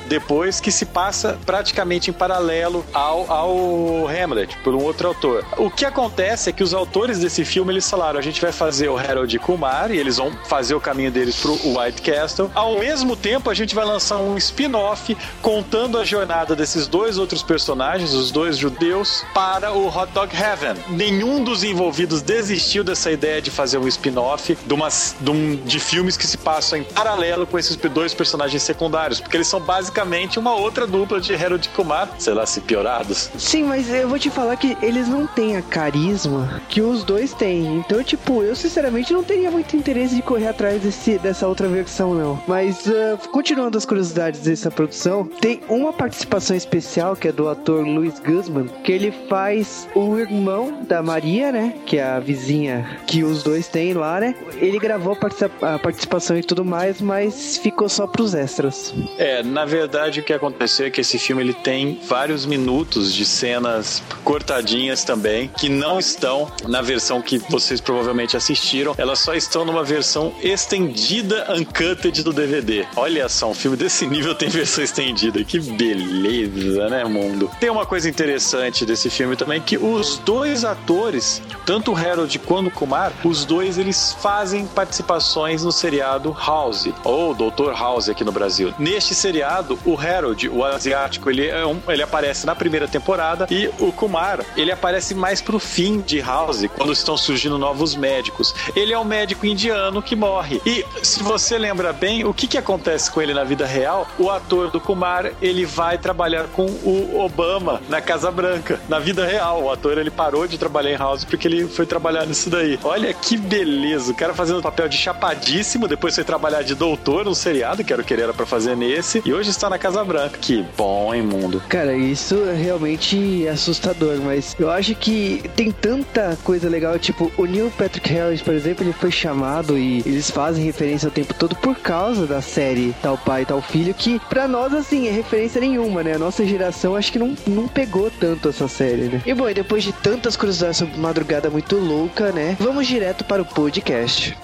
depois 0.07 0.59
que 0.59 0.71
se 0.71 0.85
passa 0.85 1.37
praticamente 1.45 2.09
em 2.09 2.13
paralelo 2.13 2.85
ao, 2.93 3.31
ao 3.31 4.07
Hamlet, 4.07 4.55
por 4.63 4.73
um 4.75 4.83
outro 4.83 5.07
autor. 5.07 5.45
O 5.57 5.69
que 5.69 5.85
acontece 5.85 6.49
é 6.49 6.53
que 6.53 6.63
os 6.63 6.73
autores 6.73 7.19
desse 7.19 7.43
filme, 7.45 7.73
eles 7.73 7.89
falaram, 7.89 8.19
a 8.19 8.21
gente 8.21 8.41
vai 8.41 8.51
fazer 8.51 8.89
o 8.89 8.97
Harold 8.97 9.37
Kumar 9.39 9.91
e 9.91 9.97
eles 9.97 10.17
vão 10.17 10.31
fazer 10.45 10.75
o 10.75 10.79
caminho 10.81 11.11
deles 11.11 11.35
pro 11.37 11.53
White 11.53 12.01
Castle. 12.01 12.49
Ao 12.53 12.77
mesmo 12.79 13.15
tempo, 13.15 13.49
a 13.49 13.53
gente 13.53 13.73
vai 13.75 13.85
lançar 13.85 14.17
um 14.17 14.37
spin-off 14.37 15.15
contando 15.41 15.97
a 15.97 16.05
jornada 16.05 16.55
desses 16.55 16.87
dois 16.87 17.17
outros 17.17 17.41
personagens, 17.43 18.13
os 18.13 18.31
dois 18.31 18.57
judeus, 18.57 19.23
para 19.33 19.71
o 19.71 19.87
Hot 19.87 20.11
Dog 20.13 20.35
Heaven. 20.35 20.75
Nenhum 20.89 21.43
dos 21.43 21.63
envolvidos 21.63 22.21
desistiu 22.21 22.83
dessa 22.83 23.11
ideia 23.11 23.41
de 23.41 23.49
fazer 23.51 23.77
um 23.77 23.87
spin-off 23.87 24.55
de, 24.55 24.75
de, 25.21 25.31
um- 25.31 25.55
de 25.55 25.79
filmes 25.79 26.17
que 26.17 26.25
se 26.27 26.37
passam 26.37 26.79
em 26.79 26.83
paralelo 26.83 27.45
com 27.47 27.57
esses 27.57 27.75
dois 27.75 28.13
personagens 28.13 28.61
secundários, 28.63 29.19
porque 29.19 29.37
eles 29.37 29.46
são 29.47 29.59
basicamente 29.59 30.37
uma 30.39 30.55
outra 30.55 30.85
dupla 30.85 31.19
de 31.21 31.33
Harold 31.33 31.67
Kumar, 31.69 32.09
sei 32.19 32.33
lá 32.33 32.45
se 32.45 32.61
piorados. 32.61 33.29
Sim, 33.37 33.63
mas 33.63 33.89
eu 33.93 34.07
vou 34.09 34.19
te 34.19 34.29
falar 34.29 34.55
que 34.57 34.77
eles 34.81 35.07
não 35.07 35.25
têm 35.27 35.55
a 35.57 35.61
carisma 35.61 36.61
que 36.69 36.81
os 36.81 37.03
dois 37.03 37.33
têm. 37.33 37.77
Então, 37.77 38.03
tipo, 38.03 38.43
eu 38.43 38.55
sinceramente 38.55 39.13
não 39.13 39.23
teria 39.23 39.49
muito 39.49 39.75
interesse 39.75 40.15
de 40.15 40.21
correr 40.21 40.47
atrás 40.47 40.81
desse, 40.81 41.17
dessa 41.17 41.47
outra 41.47 41.67
versão, 41.67 42.13
não. 42.13 42.41
Mas, 42.47 42.87
ah, 42.87 43.17
continuando 43.31 43.77
as 43.77 43.85
curiosidades 43.85 44.41
dessa 44.41 44.69
produção, 44.69 45.25
tem 45.39 45.61
uma 45.69 45.93
participação 45.93 46.55
especial 46.55 47.15
que 47.15 47.27
é 47.27 47.31
do 47.31 47.47
ator 47.49 47.85
Louis 47.85 48.19
Guzman, 48.19 48.67
que 48.83 48.91
ele 48.91 49.11
faz 49.29 49.87
o 49.95 50.17
irmão 50.17 50.83
da 50.87 51.01
Maria, 51.01 51.51
né? 51.51 51.73
Que 51.85 51.97
é 51.97 52.03
a 52.03 52.19
vizinha 52.19 52.99
que 53.07 53.23
os 53.23 53.43
dois 53.43 53.67
têm 53.67 53.93
lá, 53.93 54.19
né? 54.19 54.35
Ele 54.55 54.77
gravou 54.79 55.13
a 55.13 55.15
participa- 55.15 55.75
a 55.75 55.79
participação 55.79 56.37
e 56.37 56.43
tudo 56.43 56.65
mais, 56.65 56.99
mas 57.01 57.57
ficou 57.57 57.87
só 57.89 58.05
pros 58.07 58.33
extras. 58.33 58.93
É, 59.17 59.36
na 59.43 59.65
verdade 59.65 60.19
o 60.19 60.23
que 60.23 60.33
aconteceu 60.33 60.87
é 60.87 60.89
que 60.89 61.01
esse 61.01 61.19
filme 61.19 61.41
ele 61.41 61.53
tem 61.53 61.99
vários 62.07 62.45
minutos 62.45 63.13
de 63.13 63.25
cenas 63.25 64.01
cortadinhas 64.23 65.03
também 65.03 65.49
que 65.57 65.69
não 65.69 65.99
estão 65.99 66.51
na 66.67 66.81
versão 66.81 67.21
que 67.21 67.37
vocês 67.49 67.79
provavelmente 67.79 68.35
assistiram. 68.35 68.95
Elas 68.97 69.19
só 69.19 69.33
estão 69.33 69.65
numa 69.65 69.83
versão 69.83 70.33
estendida 70.41 71.47
uncut 71.53 72.23
do 72.23 72.33
DVD. 72.33 72.85
Olha 72.95 73.27
só, 73.29 73.49
um 73.49 73.53
filme 73.53 73.77
desse 73.77 74.05
nível 74.07 74.35
tem 74.35 74.49
versão 74.49 74.83
estendida. 74.83 75.43
Que 75.43 75.59
beleza, 75.59 76.89
né, 76.89 77.03
mundo? 77.03 77.49
Tem 77.59 77.69
uma 77.69 77.85
coisa 77.85 78.09
interessante 78.09 78.85
desse 78.85 79.09
filme 79.09 79.35
também 79.35 79.61
que 79.61 79.77
os 79.77 80.17
dois 80.19 80.63
atores, 80.63 81.41
tanto 81.65 81.91
o 81.91 81.95
Harold 81.95 82.39
quanto 82.39 82.67
o 82.67 82.71
Kumar, 82.71 83.11
os 83.23 83.45
dois 83.45 83.77
eles 83.77 84.15
fazem 84.21 84.65
participações 84.67 85.63
no 85.63 85.71
seriado 85.71 86.35
House 86.45 86.89
ou 87.03 87.33
Dr. 87.33 87.71
House 87.77 88.09
aqui 88.09 88.23
no 88.23 88.31
Brasil. 88.31 88.73
Neste 88.77 89.13
seriado, 89.31 89.77
o 89.85 89.99
Harold, 89.99 90.47
o 90.47 90.63
asiático, 90.63 91.29
ele, 91.29 91.47
é 91.47 91.65
um- 91.65 91.81
ele 91.89 92.01
aparece 92.01 92.45
na 92.45 92.55
primeira 92.55 92.87
temporada 92.87 93.45
e 93.51 93.69
o 93.77 93.91
Kumar, 93.91 94.39
ele 94.55 94.71
aparece 94.71 95.13
mais 95.13 95.41
pro 95.41 95.59
fim 95.59 95.99
de 95.99 96.21
House, 96.21 96.65
quando 96.77 96.93
estão 96.93 97.17
surgindo 97.17 97.57
novos 97.57 97.93
médicos. 97.95 98.55
Ele 98.73 98.93
é 98.93 98.97
um 98.99 99.03
médico 99.03 99.45
indiano 99.45 100.01
que 100.01 100.15
morre. 100.15 100.61
E 100.65 100.85
se 101.03 101.21
você 101.21 101.57
lembra 101.57 101.91
bem, 101.91 102.23
o 102.23 102.33
que, 102.33 102.47
que 102.47 102.57
acontece 102.57 103.11
com 103.11 103.21
ele 103.21 103.33
na 103.33 103.43
vida 103.43 103.65
real? 103.65 104.07
O 104.17 104.29
ator 104.29 104.71
do 104.71 104.79
Kumar, 104.79 105.31
ele 105.41 105.65
vai 105.65 105.97
trabalhar 105.97 106.45
com 106.53 106.65
o 106.65 107.19
Obama 107.19 107.81
na 107.89 107.99
Casa 107.99 108.31
Branca. 108.31 108.79
Na 108.87 108.97
vida 108.99 109.25
real, 109.25 109.63
o 109.63 109.71
ator 109.71 109.97
ele 109.97 110.09
parou 110.09 110.47
de 110.47 110.57
trabalhar 110.57 110.91
em 110.91 110.97
House 110.97 111.25
porque 111.25 111.47
ele 111.49 111.67
foi 111.67 111.85
trabalhar 111.85 112.25
nisso 112.25 112.49
daí. 112.49 112.79
Olha 112.81 113.13
que 113.13 113.35
beleza, 113.35 114.11
o 114.11 114.15
cara 114.15 114.33
fazendo 114.33 114.61
papel 114.61 114.87
de 114.87 114.97
chapadíssimo, 114.97 115.85
depois 115.87 116.15
foi 116.15 116.23
trabalhar 116.23 116.61
de 116.63 116.73
doutor 116.75 117.25
no 117.25 117.35
seriado, 117.35 117.83
que 117.83 117.91
era 117.91 118.01
o 118.01 118.05
que 118.05 118.13
ele 118.13 118.21
era 118.23 118.33
pra 118.33 118.45
fazer 118.45 118.75
nesse, 118.77 119.06
e 119.23 119.33
hoje 119.33 119.49
está 119.49 119.69
na 119.69 119.77
Casa 119.77 120.03
Branca. 120.03 120.37
Que 120.39 120.65
bom, 120.75 121.13
hein, 121.13 121.21
mundo? 121.21 121.61
Cara, 121.69 121.95
isso 121.95 122.35
é 122.47 122.53
realmente 122.53 123.47
assustador, 123.47 124.17
mas 124.17 124.55
eu 124.59 124.69
acho 124.69 124.95
que 124.95 125.43
tem 125.55 125.71
tanta 125.71 126.37
coisa 126.43 126.69
legal, 126.69 126.97
tipo, 126.99 127.31
o 127.37 127.45
Neil 127.45 127.71
Patrick 127.77 128.11
Harris, 128.11 128.41
por 128.41 128.53
exemplo, 128.53 128.83
ele 128.83 128.93
foi 128.93 129.11
chamado 129.11 129.77
e 129.77 129.99
eles 129.99 130.29
fazem 130.29 130.63
referência 130.63 131.07
o 131.07 131.11
tempo 131.11 131.33
todo 131.33 131.55
por 131.55 131.77
causa 131.77 132.27
da 132.27 132.41
série 132.41 132.93
Tal 133.01 133.17
Pai, 133.17 133.45
Tal 133.45 133.61
Filho, 133.61 133.93
que 133.93 134.19
pra 134.27 134.47
nós, 134.47 134.73
assim, 134.73 135.07
é 135.07 135.11
referência 135.11 135.61
nenhuma, 135.61 136.03
né? 136.03 136.13
A 136.13 136.19
nossa 136.19 136.45
geração 136.45 136.95
acho 136.95 137.11
que 137.11 137.19
não, 137.19 137.35
não 137.45 137.67
pegou 137.67 138.11
tanto 138.11 138.49
essa 138.49 138.67
série, 138.67 139.03
né? 139.03 139.21
E 139.25 139.33
bom, 139.33 139.49
e 139.49 139.53
depois 139.53 139.83
de 139.83 139.93
tantas 139.93 140.35
curiosidades 140.35 140.77
sobre 140.77 140.97
Madrugada 140.97 141.49
Muito 141.49 141.77
Louca, 141.77 142.31
né? 142.31 142.57
Vamos 142.59 142.87
direto 142.87 143.23
para 143.23 143.41
o 143.41 143.45
podcast. 143.45 144.35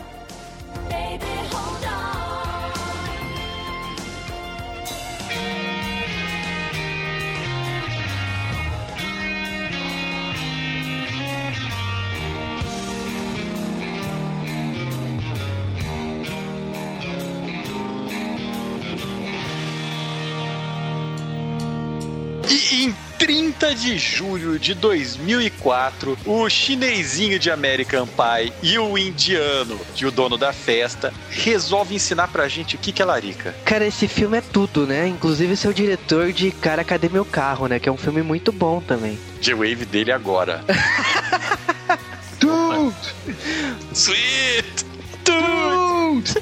30 23.64 23.76
de 23.76 23.98
julho 23.98 24.60
de 24.60 24.74
2004, 24.74 26.18
o 26.26 26.50
chinesinho 26.50 27.40
de 27.40 27.50
American 27.50 28.06
Pie 28.06 28.52
e 28.62 28.78
o 28.78 28.98
indiano, 28.98 29.80
de 29.96 30.06
o 30.06 30.12
dono 30.12 30.38
da 30.38 30.52
festa, 30.52 31.14
resolve 31.30 31.96
ensinar 31.96 32.28
pra 32.28 32.50
gente 32.50 32.76
o 32.76 32.78
que, 32.78 32.92
que 32.92 33.02
é 33.02 33.06
larica. 33.06 33.56
Cara, 33.64 33.86
esse 33.86 34.06
filme 34.06 34.38
é 34.38 34.42
tudo, 34.42 34.86
né? 34.86 35.08
Inclusive 35.08 35.56
seu 35.56 35.72
diretor 35.72 36.34
de 36.34 36.52
Cara, 36.52 36.84
Cadê 36.84 37.08
Meu 37.08 37.24
Carro, 37.24 37.68
né? 37.68 37.80
Que 37.80 37.88
é 37.88 37.92
um 37.92 37.98
filme 37.98 38.22
muito 38.22 38.52
bom 38.52 38.82
também. 38.82 39.18
J-Wave 39.40 39.86
dele 39.86 40.12
agora. 40.12 40.62
Dude! 42.42 42.94
Sweet! 43.94 44.86
Dude! 45.24 46.34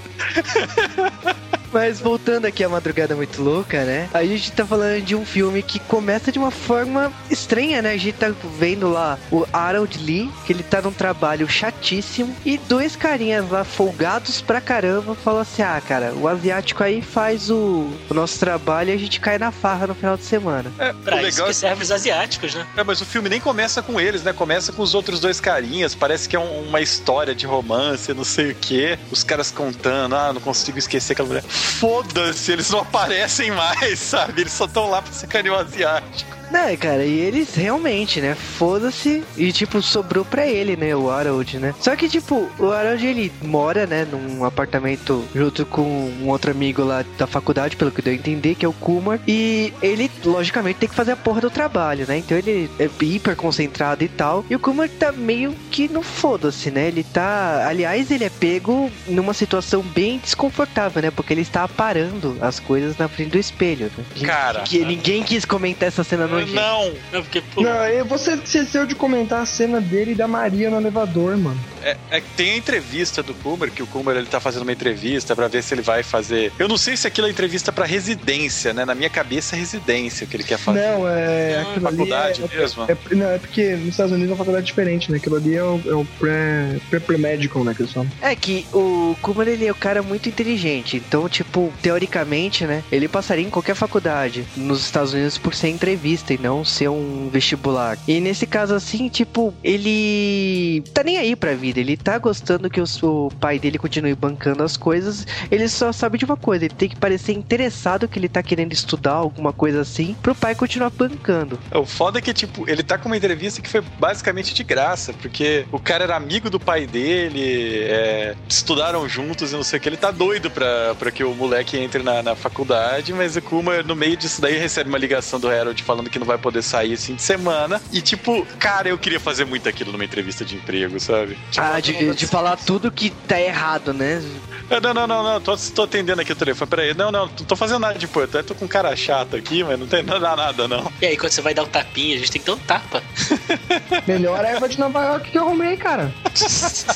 Mas 1.72 2.00
voltando 2.00 2.46
aqui 2.46 2.64
à 2.64 2.70
Madrugada 2.70 3.16
Muito 3.16 3.42
Louca, 3.42 3.84
né? 3.86 4.10
A 4.14 4.26
gente 4.26 4.52
tá 4.52 4.66
falando 4.66 5.02
de 5.02 5.16
um 5.16 5.26
filme 5.26 5.62
que 5.64 5.80
começa 5.80 6.32
de 6.32 6.38
uma 6.40 6.52
forma 6.52 7.12
estranha, 7.30 7.82
né? 7.82 7.94
A 7.94 7.98
gente 7.98 8.14
tá 8.18 8.32
vendo 8.60 8.90
lá 8.90 9.18
o 9.32 9.46
Harold 9.54 9.98
Lee, 10.00 10.30
que 10.46 10.52
ele 10.54 10.64
tá 10.64 10.82
num 10.82 10.92
trabalho 10.92 11.48
chatíssimo, 11.48 12.36
e 12.46 12.58
dois 12.58 12.96
carinhas 12.96 13.50
lá 13.50 13.64
folgados 13.64 14.42
pra 14.42 14.60
caramba 14.60 15.16
falam 15.16 15.42
assim: 15.42 15.62
ah, 15.62 15.82
cara, 15.86 16.14
o 16.14 16.28
asiático 16.28 16.84
aí 16.84 17.02
faz 17.02 17.50
o, 17.50 17.90
o 18.10 18.14
nosso 18.14 18.38
trabalho 18.40 18.90
e 18.90 18.94
a 18.94 18.98
gente 18.98 19.20
cai 19.20 19.38
na 19.38 19.52
farra 19.52 19.88
no 19.88 19.96
final 19.96 20.18
de 20.18 20.24
semana. 20.24 20.72
É, 20.78 20.92
Pra 20.94 21.18
o 21.18 21.20
isso 21.20 21.38
legal 21.40 21.48
que 21.48 21.54
serve 21.56 21.84
os 21.84 21.92
asiáticos, 21.92 22.54
né? 22.54 22.66
É, 22.76 22.84
mas 22.84 23.00
o 23.02 23.06
filme 23.06 23.30
nem 23.30 23.40
começa 23.40 23.82
com 23.82 24.00
eles, 24.00 24.24
né? 24.24 24.34
Começa 24.34 24.72
com 24.72 24.82
os 24.82 24.94
outros 24.94 25.20
dois 25.20 25.40
carinhas. 25.40 25.96
Parece 25.96 26.28
que 26.28 26.36
é 26.36 26.40
um- 26.40 26.68
uma 26.68 26.82
história 26.82 27.34
de 27.34 27.46
romance, 27.46 28.14
não 28.14 28.24
sei 28.24 28.52
o 28.52 28.56
quê. 28.56 29.00
Os 29.10 29.24
caras 29.24 29.52
contando, 29.52 30.16
ah, 30.16 30.32
não 30.34 30.42
consigo 30.42 30.78
esquecer 30.78 31.14
aquela 31.14 31.28
mulher. 31.28 31.44
Foda-se, 31.62 32.52
eles 32.52 32.70
não 32.70 32.80
aparecem 32.80 33.52
mais, 33.52 34.00
sabe? 34.02 34.42
Eles 34.42 34.54
só 34.54 34.66
estão 34.66 34.90
lá 34.90 35.02
pra 35.02 35.12
sacanear 35.14 35.56
o 35.56 35.60
asiático. 35.60 36.41
Não, 36.52 36.76
cara, 36.78 37.06
e 37.06 37.20
eles 37.20 37.56
realmente, 37.56 38.20
né? 38.20 38.36
Foda-se. 38.36 39.24
E, 39.38 39.52
tipo, 39.52 39.82
sobrou 39.82 40.26
pra 40.26 40.46
ele, 40.46 40.76
né? 40.76 40.96
O 40.96 41.10
Harold, 41.10 41.58
né? 41.60 41.74
Só 41.80 41.96
que, 41.96 42.10
tipo, 42.10 42.50
o 42.60 42.72
Harold, 42.72 43.06
ele 43.06 43.32
mora, 43.42 43.88
né? 43.88 44.06
Num 44.06 44.44
apartamento 44.44 45.24
junto 45.34 45.66
com 45.66 45.82
um 45.82 46.28
outro 46.28 46.52
amigo 46.52 46.84
lá 46.84 47.06
da 47.18 47.26
faculdade, 47.26 47.76
pelo 47.76 47.92
que 47.92 48.02
deu 48.02 48.14
a 48.14 48.16
entender, 48.16 48.56
que 48.56 48.66
é 48.66 48.68
o 48.68 48.74
Kumar. 48.74 49.20
E 49.28 49.74
ele, 49.82 50.12
logicamente, 50.26 50.80
tem 50.80 50.90
que 50.90 50.96
fazer 50.96 51.14
a 51.14 51.16
porra 51.16 51.42
do 51.42 51.50
trabalho, 51.50 52.06
né? 52.08 52.18
Então 52.18 52.38
ele 52.38 52.70
é 52.80 52.90
hiper 53.02 53.36
concentrado 53.36 54.04
e 54.04 54.08
tal. 54.10 54.46
E 54.50 54.56
o 54.56 54.60
Kumar 54.60 54.90
tá 54.90 55.12
meio 55.12 55.56
que 55.72 55.88
no 55.88 56.02
foda-se, 56.02 56.70
né? 56.70 56.88
Ele 56.88 57.04
tá. 57.04 57.66
Aliás, 57.68 58.12
ele 58.12 58.26
é 58.26 58.30
pego 58.30 58.92
numa 59.08 59.34
situação 59.34 59.82
bem 59.82 60.18
desconfortável, 60.20 61.02
né? 61.02 61.12
Porque 61.12 61.34
ele 61.34 61.42
está 61.42 61.64
aparando 61.64 62.38
as 62.42 62.60
coisas 62.60 62.98
na 62.98 63.08
frente 63.08 63.32
do 63.32 63.38
espelho, 63.38 63.90
né? 63.98 64.04
Cara. 64.26 64.62
que 64.62 64.84
ninguém 64.84 65.24
quis 65.24 65.46
comentar 65.46 65.88
essa 65.88 66.04
cena 66.04 66.28
no 66.28 66.41
Não, 66.48 66.94
Não, 67.12 67.22
porque, 67.24 67.42
pô, 67.42 67.62
Não, 67.62 67.86
e 67.88 68.04
você 68.04 68.34
esqueceu 68.34 68.86
de 68.86 68.96
comentar 68.96 69.42
a 69.42 69.46
cena 69.46 69.80
dele 69.82 70.12
e 70.12 70.16
da 70.16 70.28
Maria 70.28 70.70
no 70.70 70.78
elevador, 70.78 71.38
mano. 71.38 71.60
é, 71.84 71.98
é 72.12 72.22
que 72.22 72.28
tem 72.36 72.52
a 72.52 72.58
entrevista 72.58 73.24
do 73.24 73.34
Kumar, 73.34 73.70
que 73.72 73.82
o 73.84 73.88
Kumar 73.88 74.16
ele 74.16 74.28
tá 74.28 74.40
fazendo 74.40 74.62
uma 74.64 74.72
entrevista 74.72 75.36
pra 75.36 75.48
ver 75.48 75.64
se 75.64 75.74
ele 75.74 75.82
vai 75.82 76.04
fazer. 76.04 76.52
Eu 76.60 76.68
não 76.68 76.78
sei 76.78 76.96
se 76.96 77.08
aquilo 77.08 77.28
é 77.28 77.30
entrevista 77.30 77.72
pra 77.72 77.86
residência, 77.86 78.74
né? 78.74 78.86
Na 78.86 78.94
minha 78.96 79.10
cabeça 79.10 79.56
é 79.56 79.60
residência 79.60 80.28
que 80.28 80.36
ele 80.36 80.44
quer 80.44 80.58
fazer. 80.58 80.80
Não, 80.80 81.08
é. 81.08 81.56
Não, 81.64 81.72
aquilo 81.72 81.88
ali 81.88 81.98
Faculdade 81.98 82.44
é, 82.44 82.58
mesmo. 82.58 82.84
é- 82.88 83.16
não, 83.16 83.30
é 83.32 83.38
porque 83.40 83.76
nos 83.76 83.88
Estados 83.90 84.12
Unidos 84.12 84.30
é 84.30 84.34
uma 84.34 84.38
faculdade 84.38 84.66
diferente, 84.66 85.12
né? 85.12 85.18
Aquilo 85.18 85.36
ali 85.38 85.56
é 85.56 85.64
o, 85.64 85.82
é 85.86 85.94
o 85.94 86.06
pré- 86.20 86.80
pré-pre-medical, 86.90 87.64
né? 87.64 87.74
Que 87.74 87.82
eles 87.84 87.94
falam. 87.94 88.10
É 88.22 88.36
que 88.36 88.66
o 88.74 89.16
Kumar 89.22 89.48
ele 89.48 89.66
é 89.66 89.72
um 89.72 89.76
cara 89.76 90.02
muito 90.04 90.30
inteligente, 90.30 90.98
então, 90.98 91.28
tipo, 91.28 91.72
teoricamente, 91.82 92.66
né, 92.66 92.84
ele 92.92 93.08
passaria 93.08 93.46
em 93.46 93.50
qualquer 93.50 93.76
faculdade 93.76 94.46
nos 94.56 94.84
Estados 94.84 95.14
Unidos 95.14 95.38
por 95.38 95.54
ser 95.56 95.70
entrevista 95.70 96.31
e 96.34 96.38
não 96.38 96.64
ser 96.64 96.90
um 96.90 97.30
vestibular. 97.30 97.98
E 98.08 98.20
nesse 98.20 98.46
caso, 98.46 98.74
assim, 98.74 99.10
tipo, 99.10 99.54
ele 99.64 100.84
tá 100.94 101.04
nem 101.04 101.18
aí 101.18 101.36
pra 101.36 101.54
vida, 101.54 101.80
ele 101.80 101.98
tá 101.98 102.18
gostando 102.18 102.70
que 102.70 102.82
o, 102.82 103.32
pai 103.40 103.60
dele 103.60 103.78
continue 103.78 104.16
bancando 104.16 104.64
as 104.64 104.78
coisas, 104.78 105.26
ele 105.50 105.68
só 105.68 105.92
sabe 105.92 106.18
de 106.18 106.26
uma 106.26 106.38
coisa, 106.38 106.66
ele 106.66 106.74
tem 106.74 106.90
que 106.90 106.96
parecer 106.96 107.34
interessado 107.34 108.08
que 108.08 108.20
ele 108.20 108.30
tá 108.30 108.44
querendo 108.44 108.74
estudar 108.74 109.14
alguma 109.14 109.54
coisa 109.54 109.82
assim, 109.82 110.16
pro 110.22 110.36
pai 110.36 110.56
continuar 110.56 110.90
bancando. 110.90 111.60
O 111.74 111.86
foda 111.86 112.20
é 112.20 112.22
que, 112.22 112.34
tipo, 112.34 112.70
ele 112.70 112.84
tá 112.84 112.98
com 112.98 113.08
uma 113.08 113.18
entrevista 113.18 113.62
que 113.62 113.70
foi 113.70 113.82
basicamente 114.00 114.54
de 114.54 114.64
graça, 114.64 115.14
porque 115.14 115.66
o 115.72 115.80
cara 115.80 116.04
era 116.04 116.16
amigo 116.16 116.50
do 116.50 116.60
pai 116.60 116.86
dele, 116.86 117.80
é, 117.84 118.36
estudaram 118.48 119.08
juntos 119.08 119.52
e 119.52 119.56
não 119.56 119.64
sei 119.64 119.80
o 119.80 119.82
que. 119.82 119.90
Ele 119.90 119.98
tá 119.98 120.12
doido 120.12 120.50
pra, 120.50 120.96
pra 120.96 121.12
que 121.12 121.24
o 121.24 121.34
moleque 121.34 121.78
entre 121.78 122.04
na, 122.04 122.22
na 122.22 122.36
faculdade, 122.36 123.14
mas 123.14 123.36
o 123.36 123.42
Kuma, 123.42 123.84
no 123.84 123.96
meio 123.96 124.16
disso 124.16 124.42
daí, 124.42 124.58
recebe 124.58 124.90
uma 124.90 124.98
ligação 124.98 125.40
do 125.40 125.50
Harold 125.50 125.82
falando 125.84 126.10
que 126.10 126.20
não 126.22 126.28
vai 126.28 126.38
poder 126.38 126.62
sair 126.62 126.94
esse 126.94 127.08
fim 127.08 127.16
de 127.16 127.24
semana. 127.24 127.82
E, 127.92 128.00
tipo, 128.00 128.46
cara, 128.60 128.88
eu 128.88 128.98
queria 128.98 129.20
fazer 129.20 129.44
muito 129.44 129.68
aquilo 129.68 129.92
numa 129.92 130.06
entrevista 130.06 130.46
de 130.46 130.56
emprego, 130.56 131.00
sabe? 131.00 131.36
Tipo, 131.50 131.66
Ah, 131.66 131.80
de, 131.80 132.14
de 132.14 132.28
falar 132.28 132.56
tudo 132.58 132.92
que 132.92 133.10
tá 133.10 133.42
errado, 133.42 133.92
né? 133.92 134.22
É, 134.70 134.80
Não, 134.80 134.94
não, 134.94 135.08
não, 135.08 135.24
não, 135.24 135.42
tô, 135.42 135.58
tô 135.58 135.82
atendendo 135.84 136.22
aqui 136.22 136.32
o 136.32 136.36
telefone. 136.36 136.70
Peraí, 136.70 136.94
não, 136.94 137.12
não, 137.12 137.26
não 137.26 137.34
tô 137.34 137.56
fazendo 137.56 137.80
nada 137.80 137.98
de 137.98 138.06
importante. 138.06 138.46
Tô 138.46 138.56
com 138.56 138.66
um 138.66 138.68
cara 138.68 138.96
chato 138.96 139.36
aqui, 139.36 139.64
mas 139.64 139.80
não 139.80 139.88
tem 139.88 140.04
nada, 140.04 140.36
nada 140.36 140.68
não. 140.68 140.92
E 141.02 141.06
aí, 141.08 141.18
quando 141.18 141.32
você 141.32 141.42
vai 141.42 141.54
dar 141.56 141.64
um 141.64 141.68
tapinha, 141.68 142.16
a 142.16 142.20
gente 142.20 142.32
tem 142.32 142.40
que 142.42 142.48
dar 142.48 142.54
um 142.54 142.60
tapa. 142.60 143.02
Melhor 144.08 144.44
erva 144.46 144.68
de 144.68 144.80
Nova 144.80 145.04
York 145.04 145.32
que 145.32 145.38
eu 145.38 145.44
arrumei, 145.44 145.78
cara. 145.78 146.12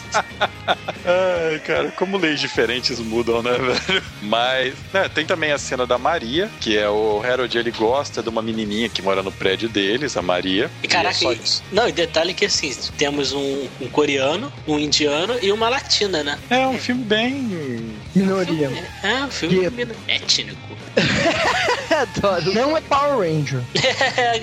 Ai, 1.05 1.59
cara, 1.59 1.91
como 1.91 2.17
leis 2.17 2.39
diferentes 2.39 2.99
mudam, 2.99 3.41
né, 3.43 3.51
velho? 3.57 4.03
Mas, 4.21 4.73
né, 4.93 5.07
tem 5.09 5.25
também 5.25 5.51
a 5.51 5.57
cena 5.57 5.85
da 5.85 5.97
Maria, 5.97 6.49
que 6.59 6.77
é 6.77 6.89
o 6.89 7.21
Harold, 7.23 7.55
ele 7.57 7.71
gosta 7.71 8.23
de 8.23 8.29
uma 8.29 8.41
menininha 8.41 8.89
que 8.89 9.01
mora 9.01 9.21
no 9.21 9.31
prédio 9.31 9.69
deles, 9.69 10.17
a 10.17 10.21
Maria. 10.21 10.69
E 10.83 10.87
caraca, 10.87 11.15
é 11.15 11.19
só 11.19 11.31
e- 11.33 11.35
isso. 11.37 11.63
não, 11.71 11.87
e 11.87 11.91
detalhe 11.91 12.33
que 12.33 12.45
assim, 12.45 12.75
temos 12.97 13.33
um, 13.33 13.67
um 13.79 13.87
coreano, 13.89 14.51
um 14.67 14.79
indiano 14.79 15.37
e 15.41 15.51
uma 15.51 15.69
latina, 15.69 16.23
né? 16.23 16.39
É 16.49 16.67
um 16.67 16.77
filme 16.79 17.03
bem. 17.03 17.95
Minoria. 18.15 18.71
É, 19.03 19.23
um 19.23 19.29
filme 19.31 19.65
étnico. 20.07 20.57
Adoro. 21.91 22.53
Não 22.53 22.75
é 22.75 22.81
Power 22.81 23.19
Ranger. 23.19 23.61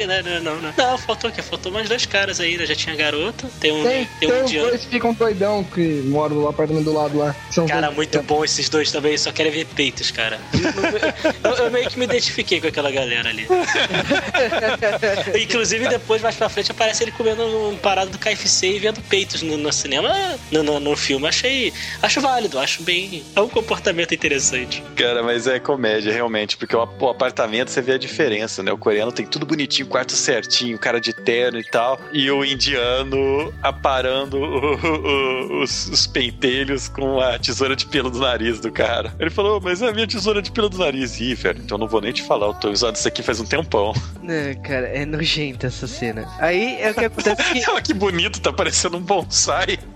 não, 0.07 0.23
não, 0.23 0.41
não, 0.41 0.63
não. 0.63 0.75
Não, 0.77 0.99
faltou 0.99 1.31
o 1.31 1.33
quê? 1.33 1.43
Faltou 1.43 1.73
mais 1.73 1.89
dois 1.89 2.02
caras 2.07 2.41
aí, 2.41 2.57
né? 2.57 2.67
Já 2.67 2.75
tinha 2.75 2.95
garota, 2.97 3.49
tem 3.61 3.73
um, 3.73 3.83
Tem, 3.85 4.09
tem 4.21 4.29
tem 4.31 4.43
um 4.61 4.63
dois 4.69 4.81
que 4.85 4.89
ficam 4.89 5.13
doidão 5.15 5.63
que 5.65 6.03
moram 6.05 6.37
no 6.37 6.49
apartamento 6.49 6.85
do 6.85 6.93
lado 6.93 7.19
lá. 7.19 7.35
São 7.51 7.67
Cara, 7.67 7.87
dois- 7.87 7.97
muito 7.97 8.23
bom 8.23 8.45
esses 8.45 8.69
dois 8.69 8.91
também, 8.91 9.17
só 9.17 9.31
querem 9.33 9.53
ver 9.53 9.67
peitos, 9.67 10.11
cara. 10.11 10.41
Eu, 11.45 11.51
eu- 11.51 11.65
eu 11.65 11.71
meio 11.71 11.89
que 11.89 11.99
me 11.99 12.05
identifiquei 12.05 12.61
com 12.61 12.67
aquela 12.67 12.91
galera 12.91 13.29
ali. 13.29 13.47
Inclusive, 15.43 15.89
depois, 15.89 16.23
mais 16.23 16.35
pra 16.37 16.49
frente, 16.49 16.71
aparece 16.71 17.03
ele 17.05 17.13
comendo 17.13 17.43
um 17.71 17.77
parado 17.77 18.11
do 18.11 18.19
KFC 18.19 18.77
e 18.77 18.79
vendo 18.79 19.01
peitos 19.03 19.43
no, 19.43 19.57
no 19.57 19.73
cinema, 19.73 20.13
no, 20.51 20.63
no, 20.63 20.81
no 20.81 20.97
filme. 20.97 21.27
Achei. 21.27 21.73
Acho 22.03 22.21
válido, 22.21 22.59
acho 22.59 22.83
bem. 22.83 23.25
É 23.35 23.41
um 23.41 23.49
comportamento 23.49 24.15
interessante. 24.15 24.83
Cara, 24.97 25.23
mas 25.23 25.47
é 25.47 25.59
comédia, 25.59 26.13
realmente, 26.13 26.57
porque 26.57 26.75
o, 26.77 26.89
o 27.01 27.09
apartamento 27.09 27.71
você 27.71 27.81
vê 27.81 27.93
a 27.93 27.99
diferença, 27.99 28.63
né? 28.63 28.73
O 28.73 28.79
coreano 28.79 29.13
tem 29.13 29.27
tudo 29.27 29.47
bonitinho, 29.47 29.89
quarto 29.89 30.13
certinho, 30.13 30.79
cara 30.79 31.01
de 31.01 31.13
terno 31.13 31.59
e 31.59 31.65
tal, 31.65 31.82
e 32.13 32.31
o 32.31 32.45
indiano 32.45 33.53
aparando 33.63 34.39
o- 34.39 34.77
o- 34.77 35.63
os, 35.63 35.89
os 35.89 36.07
pentelhos 36.07 36.89
com 36.89 37.21
a 37.21 37.39
tesoura 37.39 37.77
de 37.77 37.87
pelo 37.87 38.11
do 38.11 38.19
nariz 38.19 38.61
do 38.61 38.71
cara. 38.73 39.15
Ele 39.19 39.31
falou, 39.31 39.61
mas 39.61 39.81
é 39.83 39.89
a 39.89 39.93
minha 39.93 40.07
tesoura 40.07 40.41
de 40.43 40.51
pelo 40.51 40.69
do 40.69 40.79
nariz. 40.79 41.21
Ih, 41.21 41.35
velho, 41.35 41.61
então 41.65 41.79
não 41.79 41.87
vou 41.89 42.01
nem 42.01 42.13
te 42.13 42.23
falar, 42.23 42.47
eu 42.47 42.55
tô 42.55 42.71
usando 42.71 42.97
isso 42.97 43.07
aqui 43.09 43.23
faz 43.23 43.41
um 43.41 43.45
tempão. 43.45 43.93
Não, 44.23 44.55
cara, 44.63 44.87
é 44.89 45.05
nojenta 45.07 45.67
essa 45.69 45.87
cena. 45.87 46.29
Aí 46.39 46.77
é 46.81 46.91
o 46.91 46.95
que 46.95 47.05
acontece 47.05 47.53
que. 47.53 47.63
Olha 47.71 47.83
que 47.83 47.95
bonito, 47.95 48.41
tá 48.41 48.53
parecendo 48.53 48.97
um 48.97 49.01
bonsai. 49.03 49.79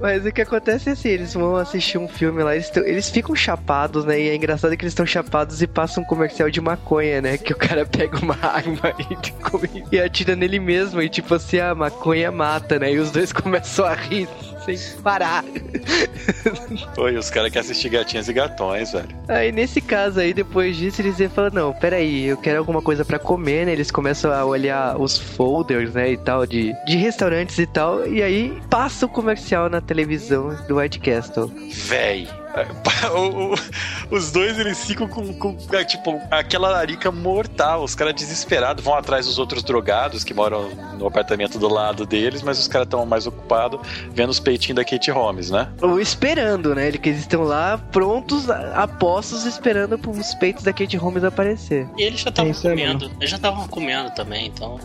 Mas 0.00 0.24
o 0.26 0.32
que 0.32 0.42
acontece 0.42 0.88
é 0.88 0.92
assim, 0.92 1.08
eles 1.08 1.34
vão 1.34 1.56
assistir 1.56 1.98
um 1.98 2.08
filme 2.08 2.42
lá, 2.42 2.54
eles, 2.54 2.70
tão- 2.70 2.84
eles 2.84 3.08
ficam 3.08 3.34
chapados, 3.36 4.04
né? 4.04 4.20
E 4.20 4.28
é 4.28 4.34
engraçado 4.34 4.76
que 4.76 4.82
eles 4.84 4.92
estão 4.92 5.06
chapados 5.06 5.62
e 5.62 5.66
passam 5.66 6.02
um 6.02 6.06
comercial 6.06 6.50
de 6.50 6.60
maconha, 6.60 7.20
né? 7.20 7.38
Que 7.38 7.52
o 7.52 7.56
cara 7.56 7.81
pega 7.84 8.18
uma 8.18 8.36
arma 8.42 8.94
e, 9.10 9.32
come- 9.42 9.84
e 9.90 10.00
atira 10.00 10.34
nele 10.36 10.58
mesmo. 10.58 11.00
E 11.02 11.08
tipo 11.08 11.34
assim, 11.34 11.58
a 11.58 11.74
maconha 11.74 12.30
mata, 12.30 12.78
né? 12.78 12.92
E 12.92 12.98
os 12.98 13.10
dois 13.10 13.32
começam 13.34 13.84
a 13.84 13.94
rir 13.94 14.28
sem 14.64 14.76
parar. 15.02 15.44
Oi, 16.96 17.16
os 17.16 17.30
caras 17.30 17.50
querem 17.50 17.64
assistir 17.68 17.88
gatinhas 17.88 18.28
e 18.28 18.32
gatões, 18.32 18.92
velho. 18.92 19.08
Aí 19.28 19.50
nesse 19.50 19.80
caso 19.80 20.20
aí, 20.20 20.32
depois 20.32 20.76
disso, 20.76 21.00
eles 21.02 21.18
iam 21.18 21.30
falar, 21.30 21.52
não, 21.52 21.72
peraí, 21.72 22.26
eu 22.26 22.36
quero 22.36 22.58
alguma 22.58 22.80
coisa 22.80 23.04
pra 23.04 23.18
comer, 23.18 23.66
né? 23.66 23.72
Eles 23.72 23.90
começam 23.90 24.32
a 24.32 24.44
olhar 24.44 25.00
os 25.00 25.18
folders, 25.18 25.94
né, 25.94 26.12
e 26.12 26.16
tal, 26.16 26.46
de, 26.46 26.72
de 26.86 26.96
restaurantes 26.96 27.58
e 27.58 27.66
tal, 27.66 28.06
e 28.06 28.22
aí 28.22 28.56
passa 28.70 29.06
o 29.06 29.08
comercial 29.08 29.68
na 29.68 29.80
televisão 29.80 30.54
do 30.68 30.76
White 30.78 31.00
Castle. 31.00 31.50
Véi, 31.88 32.28
o, 33.14 33.54
o, 33.54 34.16
os 34.16 34.30
dois 34.30 34.58
eles 34.58 34.84
ficam 34.84 35.08
com, 35.08 35.32
com, 35.34 35.56
é, 35.72 35.84
tipo 35.84 36.20
aquela 36.30 36.68
larica 36.70 37.10
mortal. 37.10 37.82
Os 37.82 37.94
caras 37.94 38.14
desesperados 38.14 38.84
vão 38.84 38.94
atrás 38.94 39.26
dos 39.26 39.38
outros 39.38 39.62
drogados 39.62 40.24
que 40.24 40.34
moram 40.34 40.70
no 40.98 41.06
apartamento 41.06 41.58
do 41.58 41.68
lado 41.68 42.06
deles, 42.06 42.42
mas 42.42 42.58
os 42.58 42.68
caras 42.68 42.86
estão 42.86 43.04
mais 43.06 43.26
ocupados 43.26 43.80
vendo 44.10 44.30
os 44.30 44.40
peitinhos 44.40 44.76
da 44.76 44.84
Kate 44.84 45.10
Holmes, 45.10 45.50
né? 45.50 45.68
Ou 45.80 46.00
esperando, 46.00 46.74
né? 46.74 46.88
Eles 46.88 47.18
estão 47.18 47.42
lá 47.42 47.78
prontos, 47.78 48.48
apostos, 48.50 49.44
esperando 49.44 49.98
os 50.08 50.34
peitos 50.34 50.62
da 50.62 50.72
Kate 50.72 50.96
Holmes 50.96 51.24
aparecer. 51.24 51.86
E 51.96 52.02
eles 52.02 52.20
já 52.20 52.30
estavam 52.30 52.52
comendo. 52.52 53.10
Eles 53.18 53.30
já 53.30 53.36
estavam 53.36 53.68
comendo 53.68 54.10
também, 54.10 54.46
então. 54.46 54.78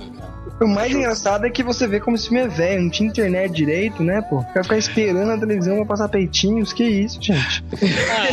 O 0.59 0.67
mais 0.67 0.91
engraçado 0.91 1.45
é 1.45 1.49
que 1.49 1.61
você 1.61 1.87
vê 1.87 1.99
como 1.99 2.15
esse 2.15 2.29
filme 2.29 2.43
é 2.43 2.47
velho, 2.47 2.81
não 2.81 2.89
tinha 2.89 3.07
internet 3.07 3.53
direito, 3.53 4.03
né, 4.03 4.21
pô? 4.21 4.43
Vai 4.53 4.63
ficar 4.63 4.77
esperando 4.77 5.31
a 5.31 5.37
televisão 5.37 5.75
pra 5.77 5.85
passar 5.85 6.09
peitinhos, 6.09 6.73
que 6.73 6.83
isso, 6.83 7.21
gente. 7.21 7.43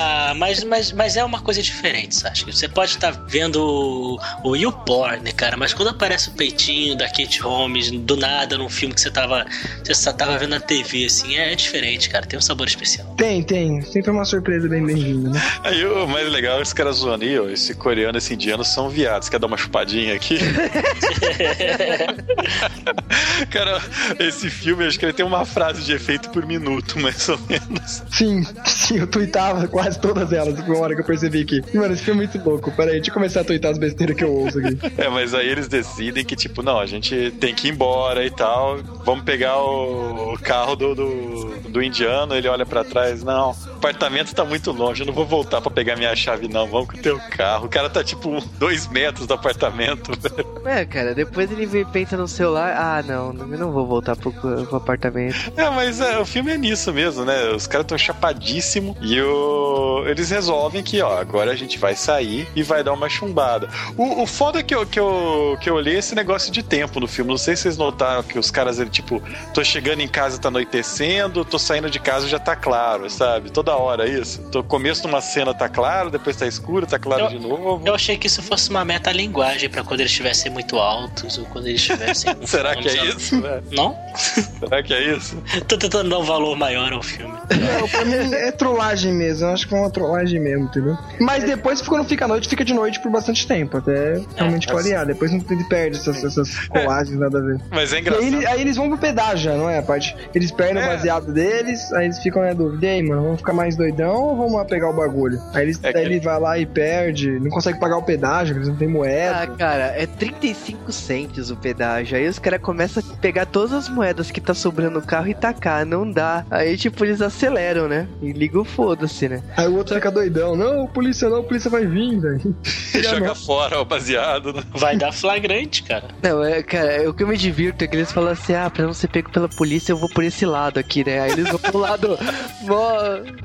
Ah, 0.00 0.32
mas, 0.36 0.64
mas, 0.64 0.92
mas 0.92 1.16
é 1.16 1.24
uma 1.24 1.40
coisa 1.40 1.62
diferente, 1.62 2.14
Sasha. 2.14 2.46
Você 2.46 2.68
pode 2.68 2.92
estar 2.92 3.12
tá 3.12 3.22
vendo 3.26 3.56
o, 3.56 4.18
o 4.42 4.56
YouPorn, 4.56 5.30
cara, 5.32 5.56
mas 5.56 5.74
quando 5.74 5.88
aparece 5.88 6.30
o 6.30 6.32
peitinho 6.32 6.96
da 6.96 7.06
Kate 7.06 7.40
Holmes, 7.40 7.90
do 7.90 8.16
nada, 8.16 8.56
num 8.56 8.68
filme 8.70 8.94
que 8.94 9.00
você 9.00 9.10
tava, 9.10 9.44
você 9.82 9.94
só 9.94 10.12
tava 10.12 10.38
vendo 10.38 10.50
na 10.50 10.60
TV, 10.60 11.04
assim, 11.04 11.36
é, 11.36 11.52
é 11.52 11.54
diferente, 11.54 12.08
cara, 12.08 12.24
tem 12.26 12.38
um 12.38 12.42
sabor 12.42 12.66
especial. 12.66 13.06
Tem, 13.16 13.42
tem. 13.42 13.82
Sempre 13.82 14.10
uma 14.10 14.24
surpresa 14.24 14.68
bem 14.68 14.84
bem-vinda, 14.84 15.30
né? 15.30 15.42
Aí 15.62 15.84
o 15.84 16.06
mais 16.06 16.30
legal, 16.30 16.60
os 16.60 16.72
caras 16.72 16.96
zoando 16.96 17.24
aí, 17.24 17.38
ó, 17.38 17.48
esse 17.48 17.74
coreano, 17.74 18.16
esse 18.16 18.32
indiano 18.32 18.64
são 18.64 18.88
viados. 18.88 19.28
Quer 19.28 19.38
dar 19.38 19.46
uma 19.46 19.56
chupadinha 19.56 20.14
aqui? 20.14 20.38
Cara, 23.50 23.80
esse 24.18 24.50
filme, 24.50 24.84
acho 24.84 24.98
que 24.98 25.04
ele 25.04 25.12
tem 25.12 25.24
uma 25.24 25.44
frase 25.44 25.82
de 25.82 25.92
efeito 25.92 26.30
por 26.30 26.46
minuto, 26.46 26.98
mais 26.98 27.28
ou 27.28 27.38
menos. 27.48 28.02
Sim, 28.10 28.44
sim, 28.64 28.98
eu 28.98 29.06
tweetava 29.06 29.66
quase 29.68 29.98
todas 30.00 30.32
elas, 30.32 30.58
foi 30.58 30.74
uma 30.74 30.84
hora 30.84 30.94
que 30.94 31.00
eu 31.00 31.04
percebi 31.04 31.44
que. 31.44 31.62
Mano, 31.76 31.94
esse 31.94 32.02
filme 32.02 32.24
é 32.24 32.28
muito 32.28 32.48
louco. 32.48 32.70
Pera 32.72 32.90
aí, 32.90 32.96
deixa 32.96 33.10
eu 33.10 33.14
começar 33.14 33.40
a 33.40 33.44
tweetar 33.44 33.72
as 33.72 33.78
besteiras 33.78 34.16
que 34.16 34.24
eu 34.24 34.32
ouço 34.32 34.58
aqui. 34.58 34.78
É, 34.96 35.08
mas 35.08 35.34
aí 35.34 35.48
eles 35.48 35.68
decidem 35.68 36.24
que, 36.24 36.36
tipo, 36.36 36.62
não, 36.62 36.78
a 36.78 36.86
gente 36.86 37.32
tem 37.40 37.54
que 37.54 37.68
ir 37.68 37.72
embora 37.72 38.24
e 38.24 38.30
tal. 38.30 38.78
Vamos 39.04 39.24
pegar 39.24 39.58
o 39.58 40.38
carro 40.42 40.76
do, 40.76 40.94
do, 40.94 41.60
do 41.68 41.82
indiano, 41.82 42.34
ele 42.34 42.48
olha 42.48 42.64
para 42.64 42.84
trás, 42.84 43.22
não, 43.22 43.50
o 43.50 43.72
apartamento 43.76 44.34
tá 44.34 44.44
muito 44.44 44.70
longe, 44.72 45.02
eu 45.02 45.06
não 45.06 45.12
vou 45.12 45.26
voltar 45.26 45.60
para 45.60 45.70
pegar 45.70 45.96
minha 45.96 46.14
chave, 46.14 46.48
não. 46.48 46.66
Vamos 46.66 46.88
com 46.88 46.96
o 46.96 47.00
teu 47.00 47.18
carro. 47.30 47.66
O 47.66 47.68
cara 47.68 47.90
tá, 47.90 48.02
tipo, 48.02 48.40
dois 48.58 48.88
metros 48.88 49.26
do 49.26 49.34
apartamento, 49.34 50.12
velho. 50.18 50.62
É, 50.64 50.84
cara, 50.84 51.14
depois 51.14 51.50
ele 51.50 51.66
pensa 52.04 52.16
no 52.16 52.28
celular, 52.28 52.74
ah, 52.76 53.02
não, 53.02 53.28
eu 53.28 53.58
não 53.58 53.72
vou 53.72 53.86
voltar 53.86 54.14
pro, 54.16 54.32
pro 54.32 54.76
apartamento. 54.76 55.34
É, 55.56 55.70
mas 55.70 56.00
é, 56.00 56.18
o 56.18 56.26
filme 56.26 56.52
é 56.52 56.58
nisso 56.58 56.92
mesmo, 56.92 57.24
né? 57.24 57.50
Os 57.50 57.66
caras 57.66 57.84
estão 57.84 57.96
chapadíssimos 57.96 58.96
e 59.00 59.20
o... 59.20 60.04
eles 60.06 60.30
resolvem 60.30 60.82
que, 60.82 61.00
ó, 61.00 61.18
agora 61.18 61.52
a 61.52 61.56
gente 61.56 61.78
vai 61.78 61.94
sair 61.94 62.46
e 62.54 62.62
vai 62.62 62.82
dar 62.82 62.92
uma 62.92 63.08
chumbada. 63.08 63.68
O, 63.96 64.22
o 64.22 64.26
foda 64.26 64.58
é 64.58 64.62
que 64.62 64.74
eu, 64.74 64.84
que, 64.84 64.98
eu, 64.98 65.56
que 65.60 65.70
eu 65.70 65.74
olhei 65.74 65.96
esse 65.96 66.14
negócio 66.14 66.52
de 66.52 66.62
tempo 66.62 67.00
no 67.00 67.06
filme. 67.06 67.30
Não 67.30 67.38
sei 67.38 67.56
se 67.56 67.62
vocês 67.62 67.76
notaram 67.78 68.22
que 68.22 68.38
os 68.38 68.50
caras, 68.50 68.78
ele, 68.78 68.90
tipo, 68.90 69.22
tô 69.54 69.64
chegando 69.64 70.00
em 70.00 70.08
casa, 70.08 70.38
tá 70.38 70.48
anoitecendo, 70.48 71.44
tô 71.44 71.58
saindo 71.58 71.88
de 71.88 72.00
casa 72.00 72.28
já 72.28 72.38
tá 72.38 72.56
claro, 72.56 73.08
sabe? 73.08 73.50
Toda 73.50 73.74
hora 73.76 74.08
isso. 74.08 74.42
Tô 74.50 74.62
começo 74.62 75.02
de 75.02 75.06
uma 75.06 75.20
cena 75.20 75.54
tá 75.54 75.68
claro, 75.68 76.10
depois 76.10 76.36
tá 76.36 76.46
escuro, 76.46 76.86
tá 76.86 76.98
claro 76.98 77.24
eu, 77.24 77.28
de 77.28 77.38
novo. 77.38 77.82
Eu 77.86 77.94
achei 77.94 78.18
que 78.18 78.26
isso 78.26 78.42
fosse 78.42 78.68
uma 78.70 78.84
metalinguagem 78.84 79.70
para 79.70 79.82
quando 79.84 80.00
eles 80.00 80.10
estivessem 80.10 80.50
muito 80.50 80.76
altos 80.78 81.38
ou 81.38 81.44
quando 81.46 81.68
eles 81.68 81.80
estivessem 81.94 82.36
Será 82.44 82.76
que 82.76 82.88
é 82.88 83.04
isso? 83.06 83.42
Não? 83.72 83.96
Será 84.14 84.82
que 84.82 84.94
é 84.94 85.16
isso? 85.16 85.36
Tô 85.66 85.76
tentando 85.76 86.10
dar 86.10 86.18
um 86.18 86.24
valor 86.24 86.56
maior 86.56 86.92
ao 86.92 87.02
filme. 87.02 87.34
Não, 87.34 87.88
pra 87.88 88.04
mim 88.04 88.34
é 88.34 88.52
trollagem 88.52 89.12
mesmo. 89.12 89.46
Eu 89.46 89.52
acho 89.52 89.68
que 89.68 89.74
é 89.74 89.78
uma 89.78 89.90
trollagem 89.90 90.40
mesmo, 90.40 90.64
entendeu? 90.64 90.96
Mas 91.20 91.44
depois, 91.44 91.82
quando 91.82 92.06
fica 92.06 92.24
à 92.24 92.28
noite, 92.28 92.48
fica 92.48 92.64
de 92.64 92.74
noite 92.74 93.00
por 93.00 93.10
bastante 93.10 93.46
tempo. 93.46 93.76
Até 93.76 94.20
realmente 94.36 94.68
é, 94.68 94.70
clarear. 94.72 95.06
Depois 95.06 95.32
não 95.32 95.44
ele 95.50 95.64
perde 95.64 95.98
essas, 95.98 96.22
essas 96.24 96.68
colagens, 96.68 97.18
nada 97.18 97.38
a 97.38 97.40
ver. 97.40 97.60
Mas 97.70 97.92
é 97.92 98.00
engraçado. 98.00 98.24
Aí, 98.24 98.46
aí, 98.46 98.60
eles 98.60 98.76
vão 98.76 98.88
pro 98.88 98.98
pedágio, 98.98 99.56
não 99.56 99.68
é? 99.68 99.78
A 99.78 99.82
parte. 99.82 100.16
Eles 100.34 100.50
perdem 100.50 100.82
é. 100.82 100.86
o 100.86 100.88
baseado 100.88 101.32
deles, 101.32 101.92
aí 101.92 102.06
eles 102.06 102.18
ficam 102.18 102.42
na 102.42 102.52
dúvida. 102.52 102.86
E 102.86 102.88
aí, 102.88 103.02
mano, 103.02 103.22
vamos 103.22 103.38
ficar 103.38 103.52
mais 103.52 103.76
doidão 103.76 104.14
ou 104.14 104.36
vamos 104.36 104.54
lá 104.54 104.64
pegar 104.64 104.90
o 104.90 104.92
bagulho? 104.92 105.40
Aí, 105.52 105.64
eles, 105.64 105.80
é 105.82 106.02
ele 106.02 106.20
vai 106.20 106.40
lá 106.40 106.58
e 106.58 106.66
perde, 106.66 107.38
não 107.38 107.50
consegue 107.50 107.78
pagar 107.78 107.96
o 107.96 108.02
pedágio, 108.02 108.56
eles 108.56 108.68
não 108.68 108.76
tem 108.76 108.88
moeda. 108.88 109.42
Ah, 109.42 109.46
cara, 109.46 109.84
é 109.96 110.06
35 110.06 110.92
centes 110.92 111.50
o 111.50 111.56
pedágio. 111.56 111.83
Aí 111.84 112.28
os 112.28 112.38
caras 112.38 112.60
começam 112.60 113.02
a 113.02 113.16
pegar 113.16 113.46
todas 113.46 113.72
as 113.72 113.88
moedas 113.88 114.30
que 114.30 114.40
tá 114.40 114.54
sobrando 114.54 115.00
no 115.00 115.02
carro 115.02 115.28
e 115.28 115.34
tacar. 115.34 115.84
Não 115.84 116.10
dá. 116.10 116.44
Aí, 116.50 116.76
tipo, 116.76 117.04
eles 117.04 117.20
aceleram, 117.20 117.88
né? 117.88 118.08
E 118.22 118.32
ligam 118.32 118.64
foda-se, 118.64 119.28
né? 119.28 119.42
Aí 119.56 119.66
o 119.66 119.76
outro 119.76 119.94
fica 119.94 120.10
doidão. 120.10 120.56
Não, 120.56 120.86
polícia 120.86 121.28
não, 121.28 121.38
a 121.38 121.42
polícia 121.42 121.70
vai 121.70 121.86
vir, 121.86 122.20
velho. 122.20 122.56
Joga 123.02 123.28
não. 123.28 123.34
fora 123.34 123.80
o 123.80 123.84
baseado, 123.84 124.52
né? 124.52 124.62
Vai 124.72 124.96
dar 124.96 125.12
flagrante, 125.12 125.82
cara. 125.82 126.08
Não, 126.22 126.42
é, 126.42 126.62
cara, 126.62 127.08
o 127.08 127.14
que 127.14 127.22
eu 127.22 127.28
me 127.28 127.36
divirto 127.36 127.84
é 127.84 127.86
que 127.86 127.96
eles 127.96 128.12
falam 128.12 128.32
assim: 128.32 128.54
ah, 128.54 128.70
pra 128.70 128.84
não 128.84 128.94
ser 128.94 129.08
pego 129.08 129.30
pela 129.30 129.48
polícia, 129.48 129.92
eu 129.92 129.96
vou 129.96 130.08
por 130.08 130.24
esse 130.24 130.46
lado 130.46 130.78
aqui, 130.78 131.04
né? 131.04 131.20
Aí 131.20 131.32
eles 131.32 131.48
vão 131.48 131.58
pro 131.58 131.78
lado 131.78 132.18
mó. 132.62 132.94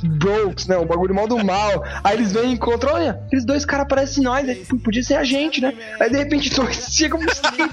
Brokes, 0.04 0.68
né? 0.68 0.78
O 0.78 0.86
bagulho 0.86 1.14
mal 1.14 1.28
do 1.28 1.44
mal. 1.44 1.84
Aí 2.04 2.16
eles 2.16 2.32
vêm 2.32 2.52
e 2.52 2.54
encontram, 2.54 2.94
olha, 2.94 3.12
aqueles 3.26 3.46
dois 3.46 3.66
caras 3.66 3.88
parecem 3.88 4.24
nós, 4.24 4.46
né? 4.46 4.58
podia 4.84 5.04
ser 5.04 5.16
a 5.16 5.24
gente, 5.24 5.62
né? 5.62 5.74
Aí 6.00 6.10
de 6.10 6.18
repente 6.18 6.50
dois 6.56 6.88
chegam 6.92 7.20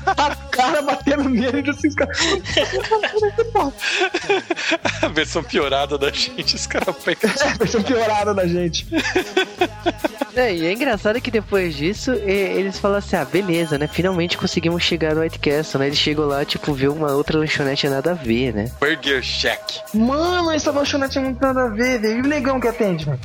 a 0.07 0.31
cara 0.57 0.83
batendo 0.83 1.29
nele 1.29 1.63
e 1.67 1.71
assim, 1.71 1.89
os 1.89 1.95
caras. 1.95 2.19
a 5.03 5.09
versão 5.09 5.43
piorada 5.43 5.99
da 5.99 6.11
gente, 6.11 6.57
os 6.57 6.67
caras 6.67 6.97
pegam. 6.97 7.31
É, 7.31 7.35
a 7.49 7.55
versão 7.55 7.83
piorada 7.83 8.35
da 8.35 8.47
gente. 8.47 8.87
É, 10.37 10.55
e 10.55 10.67
é 10.67 10.73
engraçado 10.73 11.19
que 11.19 11.31
depois 11.31 11.75
disso 11.75 12.13
eles 12.13 12.79
falam 12.79 12.99
assim: 12.99 13.17
ah, 13.17 13.25
beleza, 13.25 13.79
né? 13.79 13.89
Finalmente 13.91 14.37
conseguimos 14.37 14.83
chegar 14.83 15.15
no 15.15 15.23
White 15.23 15.39
Castle, 15.39 15.81
né? 15.81 15.87
Eles 15.87 15.99
chegam 15.99 16.27
lá, 16.27 16.45
tipo, 16.45 16.75
ver 16.75 16.89
uma 16.89 17.13
outra 17.13 17.39
lanchonete 17.39 17.89
nada 17.89 18.11
a 18.11 18.15
ver, 18.15 18.53
né? 18.53 18.71
Burger 18.79 19.23
Shack. 19.23 19.81
Mano, 19.95 20.51
essa 20.51 20.71
lanchonete 20.71 21.17
é 21.17 21.23
muito 21.23 21.41
nada 21.41 21.65
a 21.65 21.69
ver, 21.69 21.99
velho. 21.99 22.19
E 22.19 22.21
o 22.21 22.27
negão 22.27 22.61
que 22.61 22.69
atende, 22.69 23.07
velho. 23.07 23.19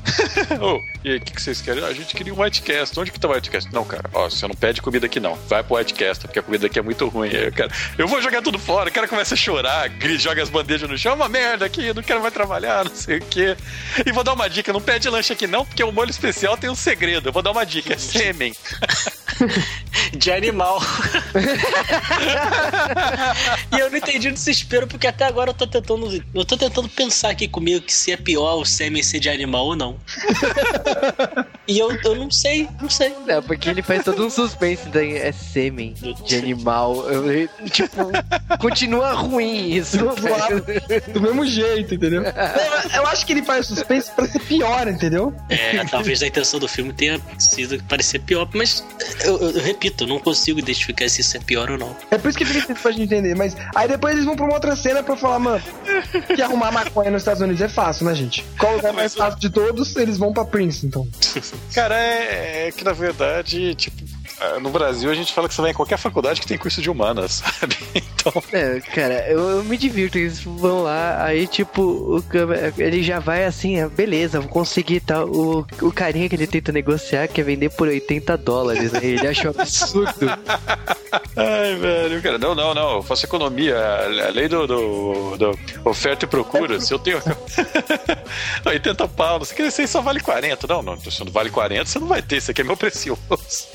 oh, 0.62 0.80
e 1.04 1.12
aí, 1.12 1.18
o 1.18 1.22
que, 1.22 1.34
que, 1.34 1.42
vocês 1.42 1.62
querem? 1.62 1.84
Ah, 1.84 1.88
a 1.88 1.94
gente 1.94 2.16
queria 2.16 2.34
um 2.34 2.42
White 2.42 2.62
Castle. 2.62 3.02
Onde 3.02 3.12
que 3.12 3.20
tá 3.20 3.28
o 3.28 3.34
White 3.34 3.50
Castle? 3.50 3.74
Não, 3.74 3.84
cara, 3.84 4.10
ó, 4.14 4.30
você 4.30 4.48
não 4.48 4.56
pede 4.56 4.82
comida 4.82 5.06
aqui 5.06 5.20
não. 5.20 5.36
Vai 5.50 5.62
pro 5.64 5.76
White 5.76 5.94
Castle, 5.94 6.28
porque 6.30 6.40
a 6.40 6.44
comida 6.44 6.68
aqui 6.68 6.80
é 6.80 6.82
muito 6.82 7.06
ruim. 7.10 7.30
Aí, 7.30 7.52
cara, 7.52 7.72
eu 7.98 8.08
vou 8.08 8.22
jogar 8.22 8.42
tudo 8.42 8.58
fora. 8.58 8.90
O 8.90 8.94
cara 8.94 9.08
começa 9.08 9.34
a 9.34 9.38
chorar, 9.38 9.92
joga 10.18 10.42
as 10.42 10.50
bandejas 10.50 10.90
no 10.90 10.98
chão. 10.98 11.12
É 11.12 11.16
uma 11.16 11.28
merda 11.28 11.66
aqui, 11.66 11.94
não 11.94 12.02
quero 12.02 12.22
mais 12.22 12.34
trabalhar, 12.34 12.86
não 12.90 12.96
sei 12.96 13.18
o 13.18 13.22
quê. 13.22 13.58
E 14.06 14.12
vou 14.14 14.24
dar 14.24 14.32
uma 14.32 14.50
dica: 14.50 14.72
não 14.72 14.82
pede 14.82 15.10
lanche 15.10 15.34
aqui 15.34 15.46
não, 15.46 15.66
porque 15.66 15.84
o 15.84 15.92
molho 15.92 16.10
especial 16.10 16.56
tem 16.56 16.70
um 16.70 16.76
segredo. 16.76 17.01
Eu 17.10 17.32
vou 17.32 17.42
dar 17.42 17.52
uma 17.52 17.66
dica 17.66 17.98
sêmen. 17.98 18.54
De 20.14 20.32
animal. 20.32 20.80
e 23.76 23.80
eu 23.80 23.90
não 23.90 23.98
entendi 23.98 24.28
o 24.28 24.32
desespero, 24.32 24.86
porque 24.86 25.08
até 25.08 25.26
agora 25.26 25.50
eu 25.50 25.54
tô 25.54 25.66
tentando. 25.66 26.24
Eu 26.34 26.46
tô 26.46 26.56
tentando 26.58 26.88
pensar 26.90 27.30
aqui 27.30 27.48
comigo 27.48 27.82
que 27.82 27.94
se 27.94 28.12
é 28.12 28.18
pior 28.18 28.56
o 28.56 28.66
sêmen 28.66 29.02
ser 29.02 29.20
de 29.20 29.30
animal 29.30 29.66
ou 29.66 29.76
não. 29.76 29.98
E 31.68 31.78
eu, 31.78 31.92
eu 32.04 32.16
não 32.16 32.30
sei, 32.32 32.68
não 32.82 32.90
sei. 32.90 33.14
Não, 33.26 33.42
porque 33.44 33.70
ele 33.70 33.82
faz 33.82 34.04
todo 34.04 34.26
um 34.26 34.30
suspense 34.30 34.90
daí. 34.90 35.18
É 35.18 35.32
sêmen 35.32 35.94
de 36.26 36.36
animal. 36.36 37.10
Eu, 37.10 37.48
tipo, 37.70 38.12
continua 38.60 39.14
ruim 39.14 39.72
isso. 39.72 39.98
Do, 39.98 40.06
do, 40.16 41.14
do 41.14 41.22
mesmo 41.22 41.46
jeito, 41.46 41.96
entendeu? 41.96 42.24
Eu, 42.24 42.92
eu, 42.96 43.08
acho 43.08 43.26
que 43.26 43.34
ele 43.34 43.44
faz 43.44 43.68
suspense 43.68 44.12
pra 44.12 44.26
ser 44.28 44.40
pior, 44.40 44.88
entendeu? 44.88 45.34
É, 45.50 45.84
talvez 45.86 46.22
a 46.24 46.28
intenção 46.28 46.60
do 46.60 46.68
filme 46.68 46.92
tenha 46.94 47.20
sido 47.38 47.82
parecer 47.84 48.20
pior, 48.20 48.50
mas 48.54 48.84
eu, 49.24 49.38
eu, 49.40 49.52
eu, 49.52 49.62
repito, 49.62 50.04
eu 50.04 50.08
não 50.08 50.20
consigo 50.20 50.60
identificar 50.60 51.08
se 51.10 51.22
isso 51.22 51.38
é 51.38 51.40
pior 51.40 51.70
ou 51.70 51.78
não. 51.78 51.96
É 52.10 52.18
por 52.18 52.30
isso 52.30 52.38
que 52.38 52.46
fica 52.46 52.60
difícil 52.60 52.82
pra 52.82 52.92
gente 52.92 53.04
entender, 53.04 53.36
mas 53.36 53.56
aí 53.76 53.88
depois 53.88 54.14
eles 54.14 54.26
vão 54.26 54.36
pra 54.36 54.46
uma 54.46 54.56
outra 54.56 54.76
cena 54.76 55.04
pra 55.04 55.16
falar, 55.16 55.40
mano, 55.40 55.64
que 56.36 56.42
arrumar 56.42 56.72
maconha 56.72 57.12
nos 57.12 57.22
Estados 57.22 57.42
Unidos 57.42 57.62
é 57.62 57.70
fácil, 57.70 58.06
né, 58.06 58.16
gente? 58.16 58.44
Qual 58.58 58.74
o 58.74 58.76
lugar 58.78 58.94
mais 58.94 59.14
fácil 59.14 59.40
de 59.40 59.50
todos? 59.50 59.96
Eles 59.96 60.18
vão 60.18 60.34
pra 60.34 60.46
Princeton. 60.46 61.08
Cara, 61.74 61.96
é, 61.96 62.68
é 62.68 62.72
que 62.72 62.84
na 62.84 62.94
verdade, 62.94 63.76
tipo, 63.76 64.02
é, 64.42 64.60
no 64.60 64.70
Brasil 64.72 65.10
a 65.12 65.14
gente 65.14 65.32
fala 65.34 65.48
que 65.48 65.54
você 65.54 65.62
vai 65.62 65.72
em 65.72 65.74
qualquer 65.74 65.98
faculdade 65.98 66.42
que 66.42 66.48
tem 66.48 66.58
curso 66.58 66.82
de 66.82 66.90
humanas, 66.90 67.44
sabe? 67.60 67.78
Então. 67.94 68.44
É, 68.52 68.80
cara, 68.80 69.28
eu, 69.28 69.40
eu, 69.40 69.64
me 69.64 69.78
divirto. 69.78 70.18
Eles 70.18 70.40
vão 70.40 70.84
lá, 70.84 71.24
aí 71.24 71.48
tipo, 71.48 71.82
o, 71.82 72.24
ele 72.78 73.04
já 73.04 73.20
vai 73.20 73.46
assim, 73.46 73.80
ah, 73.80 73.88
beleza, 73.88 74.40
vou 74.40 74.50
conseguir 74.50 75.02
tal. 75.02 75.28
O, 75.28 75.66
o 75.82 75.92
carinha 75.92 76.28
que 76.28 76.36
ele 76.36 76.48
tenta 76.48 76.72
negociar 76.72 77.28
quer 77.28 77.44
vender 77.44 77.70
por 77.70 77.88
80 77.88 78.38
dólares. 78.38 78.94
Aí 78.94 79.12
ele 79.12 79.28
acha 79.28 79.48
um 79.48 79.52
absurdo. 79.52 80.28
Ai, 81.36 81.76
velho, 81.76 82.22
cara, 82.22 82.38
não, 82.38 82.56
não, 82.56 82.74
não. 82.74 82.96
Eu 82.98 83.04
faço 83.04 83.26
economia. 83.26 83.76
A 83.78 84.30
lei 84.32 84.48
do, 84.48 84.66
do, 84.68 85.38
do 85.38 85.60
oferta 85.86 86.26
e 86.26 86.28
procura. 86.28 86.80
Se 86.80 86.94
eu 86.94 87.00
tenho. 87.00 87.22
80 88.66 89.08
pau, 89.10 89.40
você 89.40 89.54
quer 89.56 89.72
só 89.88 90.02
vale 90.02 90.20
40. 90.20 90.68
Não, 90.68 90.82
não, 90.82 91.00
se 91.00 91.24
não 91.24 91.32
vale 91.32 91.50
40, 91.50 91.86
você 91.86 92.00
não 92.00 92.08
vai 92.08 92.22
ter. 92.22 92.38
Isso 92.38 92.52
aqui 92.52 92.62
é 92.62 92.64
meu 92.64 92.78
precioso. 92.78 93.22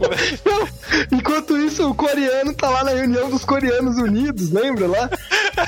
Não, 0.00 1.18
enquanto 1.18 1.58
isso, 1.58 1.86
o 1.90 1.94
coreano 1.94 2.54
tá 2.54 2.70
lá 2.70 2.84
na 2.84 2.92
reunião 2.92 3.28
dos 3.28 3.44
coreanos 3.44 3.98
unidos, 3.98 4.50
lembra 4.50 4.86
lá? 4.86 5.10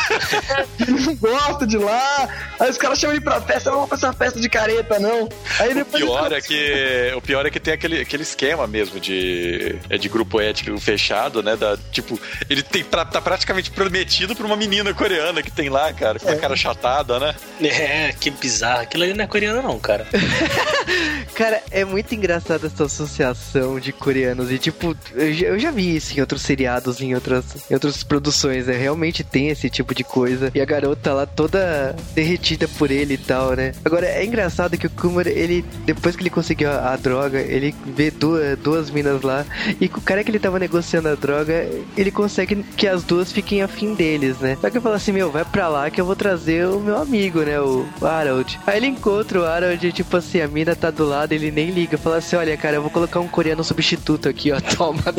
ele 0.80 1.00
não 1.00 1.14
gosta 1.16 1.66
de 1.66 1.76
lá. 1.76 2.28
Aí 2.60 2.70
os 2.70 2.78
caras 2.78 2.98
chamam 2.98 3.16
ele 3.16 3.24
pra 3.24 3.40
festa, 3.42 3.70
não 3.70 3.80
vamos 3.86 3.88
pra 3.90 3.98
essa 3.98 4.12
festa 4.16 4.40
de 4.40 4.48
careta, 4.48 4.98
não. 4.98 5.28
Aí 5.58 5.72
O 5.72 5.74
depois 5.74 6.02
pior 6.02 6.26
ele- 6.26 6.34
é 6.36 6.40
que 6.40 7.12
o 7.14 7.20
pior 7.20 7.44
é 7.44 7.50
que 7.50 7.60
tem 7.60 7.74
aquele, 7.74 8.00
aquele 8.00 8.22
esquema 8.22 8.66
mesmo 8.66 8.98
de 8.98 9.76
é 9.90 9.98
de 9.98 10.08
grupo 10.08 10.40
ético 10.40 10.78
fechado, 10.98 11.42
né? 11.42 11.56
Da, 11.56 11.76
tipo, 11.90 12.18
ele 12.48 12.62
tem 12.62 12.84
pra- 12.84 13.04
tá 13.04 13.20
praticamente 13.20 13.70
prometido 13.70 14.34
pra 14.36 14.46
uma 14.46 14.56
menina 14.56 14.94
coreana 14.94 15.42
que 15.42 15.50
tem 15.50 15.68
lá, 15.68 15.92
cara, 15.92 16.18
com 16.18 16.28
a 16.30 16.36
cara 16.36 16.56
chatada, 16.56 17.18
né? 17.18 17.34
É, 17.60 18.12
que 18.12 18.30
bizarro. 18.30 18.82
Aquilo 18.82 19.02
ali 19.04 19.14
não 19.14 19.24
é 19.24 19.26
coreano, 19.26 19.62
não, 19.62 19.78
cara. 19.78 20.06
Cara, 21.34 21.60
é 21.72 21.84
muito 21.84 22.14
engraçado 22.14 22.66
essa 22.66 22.84
associação 22.84 23.80
de 23.80 23.92
coreanos. 23.92 24.52
E, 24.52 24.58
tipo, 24.58 24.96
eu 25.14 25.32
já, 25.32 25.46
eu 25.48 25.58
já 25.58 25.70
vi 25.72 25.96
isso 25.96 26.16
em 26.16 26.20
outros 26.20 26.42
seriados, 26.42 27.00
em 27.00 27.12
outras, 27.14 27.44
em 27.68 27.74
outras 27.74 28.04
produções, 28.04 28.66
né? 28.66 28.76
Realmente 28.76 29.24
tem 29.24 29.48
esse 29.48 29.68
tipo 29.68 29.94
de 29.94 30.04
coisa. 30.04 30.52
E 30.54 30.60
a 30.60 30.64
garota 30.64 31.12
lá 31.12 31.26
toda 31.26 31.96
derretida 32.14 32.68
por 32.68 32.90
ele 32.90 33.14
e 33.14 33.18
tal, 33.18 33.54
né? 33.54 33.72
Agora, 33.84 34.06
é 34.06 34.24
engraçado 34.24 34.78
que 34.78 34.86
o 34.86 34.90
Kumar, 34.90 35.26
ele, 35.26 35.64
depois 35.84 36.14
que 36.14 36.22
ele 36.22 36.30
conseguiu 36.30 36.70
a, 36.70 36.92
a 36.92 36.96
droga, 36.96 37.40
ele 37.40 37.74
vê 37.84 38.10
duas, 38.12 38.56
duas 38.58 38.90
minas 38.90 39.22
lá. 39.22 39.44
E 39.80 39.86
o 39.86 40.00
cara 40.00 40.22
que 40.22 40.30
ele 40.30 40.38
tava 40.38 40.58
negociando 40.60 40.83
a 41.10 41.14
droga, 41.14 41.68
ele 41.96 42.10
consegue 42.10 42.62
que 42.76 42.86
as 42.86 43.02
duas 43.02 43.32
fiquem 43.32 43.62
afim 43.62 43.94
deles, 43.94 44.38
né? 44.38 44.56
Só 44.60 44.70
que 44.70 44.76
ele 44.76 44.82
fala 44.82 44.96
assim: 44.96 45.12
Meu, 45.12 45.30
vai 45.30 45.44
pra 45.44 45.68
lá 45.68 45.90
que 45.90 46.00
eu 46.00 46.04
vou 46.04 46.16
trazer 46.16 46.66
o 46.66 46.80
meu 46.80 46.96
amigo, 46.96 47.40
né? 47.40 47.60
O 47.60 47.86
Harold. 48.02 48.58
Aí 48.66 48.76
ele 48.76 48.86
encontra 48.86 49.40
o 49.40 49.44
Harold, 49.44 49.92
tipo 49.92 50.16
assim, 50.16 50.40
a 50.40 50.48
mina 50.48 50.74
tá 50.76 50.90
do 50.90 51.04
lado, 51.04 51.32
ele 51.32 51.50
nem 51.50 51.70
liga. 51.70 51.96
Fala 51.98 52.18
assim: 52.18 52.36
Olha, 52.36 52.56
cara, 52.56 52.76
eu 52.76 52.82
vou 52.82 52.90
colocar 52.90 53.20
um 53.20 53.28
coreano 53.28 53.64
substituto 53.64 54.28
aqui, 54.28 54.52
ó. 54.52 54.60
Toma. 54.76 55.02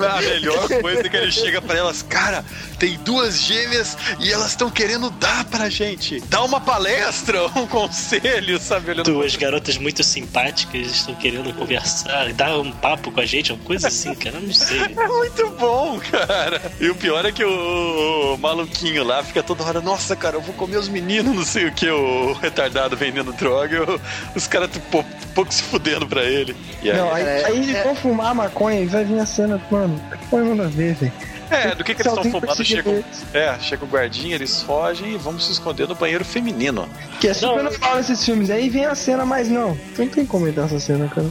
A 0.00 0.20
melhor 0.20 0.68
coisa 0.80 1.00
é 1.00 1.08
que 1.08 1.16
ele 1.16 1.32
chega 1.32 1.60
pra 1.60 1.78
elas, 1.78 2.02
cara, 2.02 2.44
tem 2.78 2.98
duas 2.98 3.40
gêmeas 3.40 3.96
e 4.18 4.32
elas 4.32 4.50
estão 4.50 4.70
querendo 4.70 5.10
dar 5.10 5.44
pra 5.44 5.68
gente. 5.68 6.20
Dá 6.28 6.42
uma 6.42 6.60
palestra, 6.60 7.46
um 7.56 7.66
conselho, 7.66 8.58
sabe? 8.58 8.90
Olhando 8.90 9.04
Duas 9.04 9.36
garotas 9.36 9.76
muito 9.76 10.02
simpáticas 10.02 10.86
estão 10.86 11.14
querendo 11.14 11.52
conversar, 11.54 12.32
dar 12.32 12.58
um 12.58 12.72
papo 12.72 13.10
com 13.10 13.20
a 13.20 13.26
gente, 13.26 13.52
uma 13.52 13.62
coisa 13.64 13.88
assim, 13.88 13.99
cara. 14.16 14.36
Eu 14.36 14.42
não 14.42 14.52
sei. 14.52 14.80
É 15.00 15.06
muito 15.08 15.50
bom, 15.50 15.98
cara. 16.10 16.60
E 16.80 16.88
o 16.88 16.94
pior 16.94 17.24
é 17.24 17.32
que 17.32 17.44
o, 17.44 18.34
o 18.34 18.38
maluquinho 18.38 19.02
lá 19.04 19.22
fica 19.22 19.42
toda 19.42 19.62
hora, 19.64 19.80
nossa, 19.80 20.14
cara, 20.16 20.36
eu 20.36 20.40
vou 20.40 20.54
comer 20.54 20.76
os 20.76 20.88
meninos, 20.88 21.34
não 21.34 21.44
sei 21.44 21.66
o 21.66 21.72
que, 21.72 21.88
o 21.88 22.32
retardado 22.34 22.96
vendendo 22.96 23.32
droga, 23.32 23.76
e 23.76 23.80
o- 23.80 24.00
os 24.34 24.46
caras 24.46 24.68
um 24.76 24.80
pouco, 24.90 25.08
pouco 25.34 25.52
se 25.54 25.62
fudendo 25.62 26.06
pra 26.06 26.22
ele. 26.24 26.54
E 26.82 26.90
aí, 26.90 26.96
Não, 26.96 27.12
aí, 27.12 27.22
É, 27.24 27.44
aí 27.46 27.56
eles 27.62 27.74
é- 27.74 27.82
vão 27.84 27.94
fumar 27.94 28.34
maconha 28.34 28.80
e 28.80 28.86
vai 28.86 29.04
vir 29.04 29.18
a 29.20 29.26
cena, 29.26 29.60
mano. 29.70 30.00
Põe 30.30 30.44
nada 30.48 30.64
a 30.64 30.68
ver, 30.70 30.94
velho. 30.94 31.12
É, 31.50 31.74
do 31.74 31.84
que, 31.84 31.94
que 31.94 32.02
eles 32.02 32.12
estão 32.12 32.24
fumando? 32.30 32.64
Chega, 32.64 33.04
é, 33.34 33.58
chega 33.60 33.84
o 33.84 33.88
guardinha, 33.88 34.34
eles 34.34 34.62
fogem 34.62 35.14
e 35.14 35.16
vamos 35.16 35.46
se 35.46 35.52
esconder 35.52 35.88
no 35.88 35.94
banheiro 35.94 36.24
feminino. 36.24 36.88
Que 37.20 37.28
é 37.28 37.34
super 37.34 37.56
Não. 37.56 37.64
normal 37.70 37.96
nesses 37.96 38.24
filmes. 38.24 38.50
Aí 38.50 38.68
vem 38.68 38.84
a 38.86 38.94
cena, 38.94 39.24
mas 39.24 39.48
não. 39.48 39.76
Não 39.98 40.08
tem 40.08 40.26
como 40.26 40.40
comentar 40.40 40.64
essa 40.66 40.80
cena, 40.80 41.08
cara. 41.08 41.26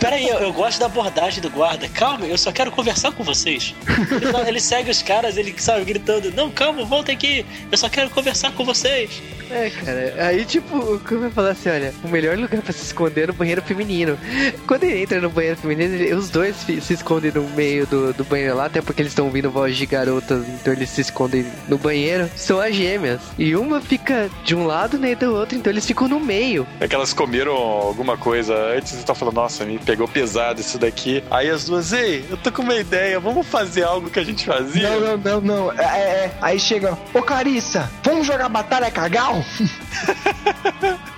Peraí, 0.00 0.28
eu, 0.28 0.38
eu 0.38 0.52
gosto 0.52 0.78
da 0.80 0.86
abordagem 0.86 1.40
do 1.40 1.50
guarda. 1.50 1.88
Calma, 1.88 2.26
eu 2.26 2.36
só 2.38 2.50
quero 2.52 2.70
conversar 2.70 3.12
com 3.12 3.22
vocês. 3.22 3.74
Ele, 4.10 4.32
não- 4.32 4.46
ele 4.46 4.60
segue 4.60 4.90
os 4.90 5.02
caras, 5.02 5.36
ele 5.36 5.54
sabe, 5.58 5.84
gritando: 5.84 6.32
Não, 6.32 6.50
calma, 6.50 6.84
volta 6.84 7.12
aqui. 7.12 7.44
Eu 7.70 7.78
só 7.78 7.88
quero 7.88 8.10
conversar 8.10 8.52
com 8.52 8.64
vocês. 8.64 9.22
É, 9.50 9.70
cara. 9.70 10.14
Aí, 10.26 10.44
tipo, 10.44 10.76
o 10.76 10.98
Kumar 11.00 11.30
fala 11.30 11.50
assim: 11.50 11.68
Olha, 11.68 11.92
o 12.02 12.08
melhor 12.08 12.36
lugar 12.38 12.60
pra 12.62 12.72
se 12.72 12.82
esconder 12.84 13.24
é 13.24 13.26
no 13.28 13.32
banheiro 13.32 13.62
feminino. 13.62 14.18
Quando 14.66 14.84
ele 14.84 15.02
entra 15.02 15.20
no 15.20 15.30
banheiro 15.30 15.56
feminino, 15.56 15.94
ele- 15.94 16.14
os 16.14 16.30
dois 16.30 16.56
se 16.56 16.92
escondem 16.92 17.30
no 17.32 17.42
meio 17.50 17.86
do, 17.86 18.12
do 18.12 18.24
banheiro 18.24 18.56
lá, 18.56 18.66
até 18.66 18.80
porque 18.80 19.01
eles 19.02 19.12
estão 19.12 19.26
ouvindo 19.26 19.50
voz 19.50 19.76
de 19.76 19.86
garotas, 19.86 20.46
então 20.48 20.72
eles 20.72 20.88
se 20.90 21.00
escondem 21.00 21.46
no 21.68 21.76
banheiro. 21.78 22.30
São 22.36 22.60
as 22.60 22.74
gêmeas. 22.74 23.20
E 23.38 23.54
uma 23.54 23.80
fica 23.80 24.30
de 24.44 24.54
um 24.54 24.66
lado, 24.66 24.98
né, 24.98 25.12
e 25.12 25.14
do 25.14 25.34
outro, 25.34 25.56
então 25.56 25.72
eles 25.72 25.84
ficam 25.86 26.08
no 26.08 26.18
meio. 26.20 26.66
É 26.80 26.88
que 26.88 26.94
elas 26.94 27.12
comeram 27.12 27.52
alguma 27.52 28.16
coisa 28.16 28.54
antes 28.76 28.92
e 28.94 28.96
estão 28.98 29.14
falando, 29.14 29.34
nossa, 29.34 29.64
me 29.64 29.78
pegou 29.78 30.06
pesado 30.08 30.60
isso 30.60 30.78
daqui. 30.78 31.22
Aí 31.30 31.50
as 31.50 31.64
duas, 31.64 31.92
ei, 31.92 32.24
eu 32.30 32.36
tô 32.36 32.50
com 32.52 32.62
uma 32.62 32.74
ideia, 32.76 33.18
vamos 33.20 33.46
fazer 33.46 33.82
algo 33.84 34.08
que 34.10 34.18
a 34.18 34.24
gente 34.24 34.44
fazia? 34.46 34.88
Não, 34.90 35.00
não, 35.00 35.16
não, 35.16 35.40
não. 35.40 35.72
É, 35.72 35.82
é, 35.84 35.86
é. 36.24 36.32
Aí 36.40 36.58
chega, 36.58 36.96
ô 37.12 37.22
Clarissa, 37.22 37.90
vamos 38.02 38.26
jogar 38.26 38.48
Batalha 38.48 38.90
Cagal? 38.90 39.44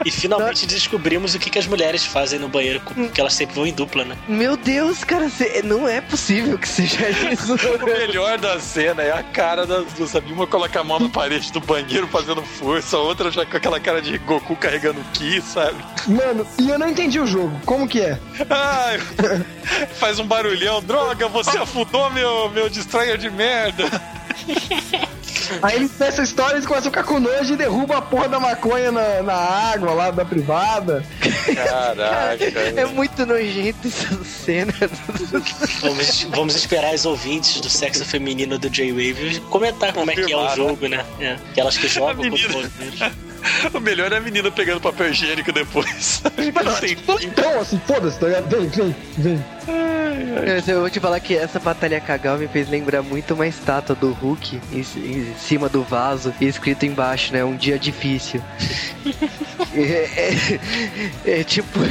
E 0.04 0.10
finalmente 0.10 0.66
descobrimos 0.66 1.34
o 1.34 1.38
que, 1.38 1.48
que 1.48 1.58
as 1.58 1.66
mulheres 1.66 2.04
fazem 2.04 2.38
no 2.38 2.48
banheiro, 2.48 2.80
porque 2.80 3.18
elas 3.20 3.32
sempre 3.32 3.54
vão 3.54 3.66
em 3.66 3.72
dupla, 3.72 4.04
né? 4.04 4.16
Meu 4.28 4.56
Deus, 4.56 5.02
cara, 5.02 5.30
cê- 5.30 5.62
não 5.64 5.88
é 5.88 6.00
possível 6.02 6.58
que 6.58 6.68
seja 6.68 7.08
isso. 7.32 7.54
O 7.80 7.86
melhor 7.86 8.38
da 8.38 8.60
cena 8.60 9.02
é 9.02 9.12
a 9.12 9.22
cara 9.22 9.66
das 9.66 9.92
duas, 9.92 10.10
sabe? 10.10 10.32
Uma 10.32 10.46
coloca 10.46 10.80
a 10.80 10.84
mão 10.84 11.00
na 11.00 11.08
parede 11.08 11.52
do 11.52 11.60
banheiro 11.60 12.06
fazendo 12.06 12.42
força, 12.42 12.96
a 12.96 13.00
outra 13.00 13.30
já 13.30 13.44
com 13.44 13.56
aquela 13.56 13.80
cara 13.80 14.00
de 14.00 14.16
Goku 14.18 14.56
carregando 14.56 15.00
o 15.00 15.04
Ki, 15.12 15.40
sabe? 15.40 15.76
Mano, 16.06 16.46
e 16.58 16.68
eu 16.68 16.78
não 16.78 16.88
entendi 16.88 17.18
o 17.18 17.26
jogo. 17.26 17.58
Como 17.64 17.88
que 17.88 18.00
é? 18.00 18.18
Ai, 18.48 18.98
faz 19.94 20.18
um 20.18 20.26
barulhão, 20.26 20.82
droga, 20.82 21.28
você 21.28 21.58
afundou 21.58 22.10
meu, 22.10 22.48
meu 22.50 22.68
destroyer 22.68 23.18
de 23.18 23.30
merda. 23.30 23.84
Aí 25.62 25.76
eles 25.76 25.90
nessa 25.98 26.22
história 26.22 26.54
eles 26.56 26.66
começam 26.66 26.88
a 26.88 26.90
ficar 26.90 27.04
com 27.04 27.18
nojo 27.20 27.54
e 27.54 27.56
derrubam 27.56 27.96
a 27.96 28.02
porra 28.02 28.28
da 28.28 28.40
maconha 28.40 28.90
na, 28.90 29.22
na 29.22 29.34
água 29.34 29.92
lá 29.92 30.10
da 30.10 30.24
privada. 30.24 31.04
Caraca. 31.54 32.44
É 32.76 32.84
muito 32.86 33.24
nojento 33.24 33.86
essa 33.88 34.24
cena. 34.24 34.72
Vamos, 35.80 36.22
vamos 36.30 36.56
esperar 36.56 36.94
as 36.94 37.04
ouvintes 37.04 37.60
do 37.60 37.68
sexo 37.68 38.04
feminino 38.04 38.58
do 38.58 38.68
J-Wave 38.68 39.40
comentar 39.50 39.92
como 39.92 40.10
é 40.10 40.14
que 40.14 40.32
é 40.32 40.36
o 40.36 40.40
Confirmar, 40.40 40.56
jogo, 40.56 40.88
né? 40.88 41.04
É. 41.20 41.36
Aquelas 41.50 41.76
que 41.76 41.86
jogam 41.88 42.28
contra 42.30 42.48
menina. 42.48 42.70
os. 43.00 43.34
O 43.74 43.80
melhor 43.80 44.10
é 44.12 44.16
a 44.16 44.20
menina 44.20 44.50
pegando 44.50 44.80
papel 44.80 45.10
higiênico 45.10 45.52
depois. 45.52 46.22
Sem 46.80 46.96
fim. 46.96 47.26
Então, 47.26 47.60
assim, 47.60 47.80
foda-se, 47.86 48.18
tá 48.18 48.26
ligado? 48.26 48.48
Vem, 48.48 48.68
vem, 48.68 48.96
vem. 49.18 49.44
Eu 50.66 50.80
vou 50.80 50.90
te 50.90 51.00
falar 51.00 51.18
que 51.20 51.34
essa 51.36 51.58
batalha 51.58 52.00
cagal 52.00 52.36
me 52.38 52.46
fez 52.48 52.68
lembrar 52.68 53.02
muito 53.02 53.34
uma 53.34 53.46
estátua 53.46 53.94
do 53.96 54.12
Hulk 54.12 54.60
em, 54.72 54.80
em 54.80 55.34
cima 55.38 55.68
do 55.68 55.82
vaso 55.82 56.34
e 56.40 56.46
escrito 56.46 56.84
embaixo, 56.84 57.32
né? 57.32 57.44
Um 57.44 57.56
dia 57.56 57.78
difícil. 57.78 58.42
é, 59.74 60.60
é- 61.26 61.40
é 61.40 61.44
tipo. 61.44 61.78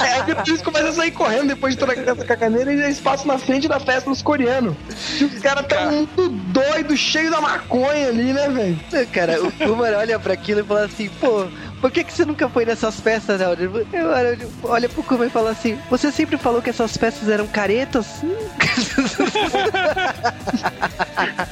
Aí 0.00 0.22
depois 0.24 0.48
eles 0.48 0.62
começam 0.62 0.88
a 0.88 0.92
sair 0.92 1.10
correndo 1.10 1.48
depois 1.48 1.74
de 1.74 1.80
toda 1.80 1.92
essa 1.92 2.24
caganeira 2.24 2.72
e 2.72 2.80
eles 2.82 3.00
passam 3.00 3.26
na 3.26 3.38
frente 3.38 3.68
da 3.68 3.80
festa 3.80 4.08
dos 4.10 4.22
coreanos. 4.22 4.74
E 5.20 5.24
os 5.24 5.38
caras 5.40 5.66
Cara. 5.66 5.86
tão 5.86 5.92
muito 5.96 6.28
doidos, 6.28 6.98
cheios 6.98 7.30
da 7.30 7.40
maconha 7.40 8.08
ali, 8.08 8.32
né, 8.32 8.48
velho? 8.48 9.06
Cara, 9.12 9.42
o 9.42 9.50
Kumar 9.52 9.92
olha 9.94 10.18
pra 10.18 10.34
aquilo 10.34 10.60
e 10.60 10.64
fala 10.64 10.84
assim, 10.84 11.08
pô. 11.20 11.46
Por 11.82 11.90
que, 11.90 12.02
que 12.04 12.12
você 12.12 12.24
nunca 12.24 12.48
foi 12.48 12.64
nessas 12.64 13.00
festas, 13.00 13.40
Helder? 13.40 13.68
Eu 13.92 14.06
olho- 14.08 14.52
olha 14.62 14.88
pro 14.88 15.02
Kumar 15.02 15.26
e 15.26 15.30
fala 15.30 15.50
assim: 15.50 15.76
Você 15.90 16.10
sempre 16.12 16.38
falou 16.38 16.62
que 16.62 16.70
essas 16.70 16.96
festas 16.96 17.28
eram 17.28 17.46
caretas? 17.48 18.06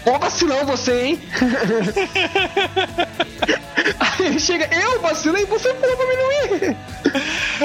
Ó 0.06 0.18
vacilão 0.18 0.64
você, 0.64 1.02
hein? 1.02 1.20
Aí 3.98 4.26
ele 4.26 4.38
chega, 4.38 4.68
eu 4.74 5.00
vacilei, 5.00 5.44
você 5.46 5.72
falou 5.74 5.96
pra 5.96 6.06
mim 6.06 6.14
não 6.16 6.32
ir. 6.68 6.76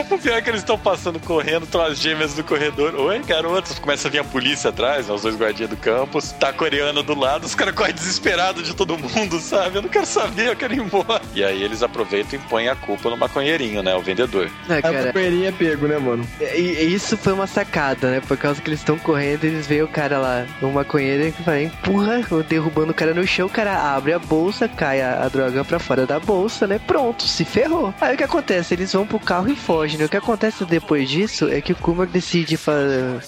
O 0.10 0.17
pior 0.17 0.38
é 0.38 0.41
que 0.41 0.49
eles 0.49 0.60
estão 0.62 0.78
passando 0.78 1.19
correndo, 1.21 1.63
estão 1.63 1.82
as 1.82 1.97
gêmeas 1.97 2.34
do 2.34 2.43
corredor. 2.43 2.93
Oi, 2.95 3.19
garotas. 3.19 3.80
Começa 3.80 4.08
a 4.10 4.12
vir 4.12 4.19
a 4.19 4.23
polícia 4.25 4.69
atrás, 4.69 5.08
né, 5.08 5.13
os 5.13 5.21
dois 5.21 5.36
guardinhas 5.38 5.69
do 5.69 5.78
campus. 5.78 6.32
Tá 6.34 6.49
a 6.49 6.54
coreana 6.54 7.01
do 7.01 7.17
lado, 7.17 7.45
os 7.45 7.56
caras 7.56 7.73
correm 7.73 7.93
desesperados 7.93 8.63
de 8.65 8.73
todo 8.75 8.97
mundo, 8.97 9.39
sabe? 9.39 9.78
Eu 9.78 9.82
não 9.84 9.89
quero 9.89 10.06
saber, 10.06 10.47
eu 10.49 10.56
quero 10.56 10.73
ir 10.73 10.80
embora. 10.80 11.21
E 11.34 11.41
aí 11.43 11.63
eles 11.63 11.82
aproveitam 11.82 12.38
e 12.38 12.41
põem 12.56 12.70
a 12.70 12.76
culpa 12.76 13.10
no 13.10 13.18
maconheirinho, 13.18 13.84
né? 13.84 13.94
O 13.96 14.02
vendedor. 14.02 14.50
Ah, 14.70 14.76
Aí 14.76 14.80
o 14.80 14.82
cara, 14.82 15.04
companheirinho 15.08 15.46
é 15.48 15.52
pego, 15.52 15.88
né, 15.88 15.98
mano? 15.98 16.26
e, 16.39 16.62
e 16.84 16.94
isso 16.94 17.18
foi 17.18 17.34
uma 17.34 17.48
sacada, 17.48 18.10
né? 18.12 18.22
Por 18.26 18.38
causa 18.38 18.62
que 18.62 18.70
eles 18.70 18.80
estão 18.80 18.98
correndo, 18.98 19.44
eles 19.44 19.68
veem 19.68 19.82
o 19.84 19.89
cara 19.89 20.18
lá, 20.20 20.46
o 20.62 20.68
maconheiro, 20.68 21.34
que 21.34 21.44
vai, 21.44 21.63
empurra, 21.65 22.22
derrubando 22.48 22.91
o 22.91 22.94
cara 22.96 23.13
no 23.13 23.28
chão, 23.28 23.48
o 23.48 23.50
cara 23.50 23.94
abre 23.94 24.13
a 24.13 24.20
bolsa, 24.20 24.70
cai 24.70 25.02
a, 25.02 25.24
a 25.26 25.28
droga 25.28 25.65
pra 25.65 25.80
fora 25.80 26.06
da 26.06 26.18
bolsa, 26.18 26.65
né? 26.65 26.80
Pronto, 26.88 27.24
se 27.24 27.44
ferrou. 27.44 27.94
Aí 28.00 28.15
o 28.15 28.18
que 28.18 28.24
acontece? 28.24 28.74
Eles 28.74 28.94
vão 28.94 29.06
pro 29.06 29.20
carro 29.20 29.50
e 29.52 29.56
fogem, 29.58 29.98
né? 30.00 30.06
O 30.06 30.10
que 30.10 30.15
acontece 30.15 30.63
depois 30.63 31.10
disso 31.10 31.50
é 31.52 31.60
que 31.60 31.74
o 31.74 31.76
Kumar 31.76 32.08
decide 32.08 32.58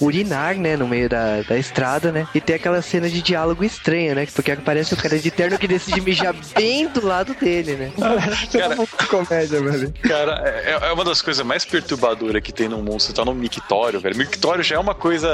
urinar, 0.00 0.56
né? 0.56 0.74
No 0.74 0.88
meio 0.88 1.08
da, 1.08 1.42
da 1.42 1.58
estrada, 1.58 2.10
né? 2.10 2.26
E 2.34 2.40
tem 2.40 2.56
aquela 2.56 2.80
cena 2.80 3.10
de 3.10 3.20
diálogo 3.20 3.62
estranha, 3.62 4.14
né? 4.14 4.26
Porque 4.34 4.52
aparece 4.52 4.94
o 4.94 4.96
cara 4.96 5.18
de 5.18 5.30
terno 5.30 5.58
que 5.58 5.68
decide 5.68 6.00
mijar 6.00 6.34
bem 6.54 6.88
do 6.88 7.04
lado 7.06 7.34
dele, 7.34 7.74
né? 7.74 7.90
Cara- 8.50 8.78
comédia, 9.24 9.60
velho. 9.60 9.94
Cara, 10.02 10.42
é, 10.44 10.88
é 10.88 10.92
uma 10.92 11.04
das 11.04 11.22
coisas 11.22 11.44
mais 11.44 11.64
perturbadoras 11.64 12.42
que 12.42 12.52
tem 12.52 12.68
no 12.68 12.78
mundo. 12.78 13.00
Você 13.00 13.12
tá 13.12 13.24
num 13.24 13.34
mictório, 13.34 14.00
velho. 14.00 14.16
Mictório 14.16 14.62
já 14.62 14.76
é 14.76 14.78
uma 14.78 14.94
coisa 14.94 15.28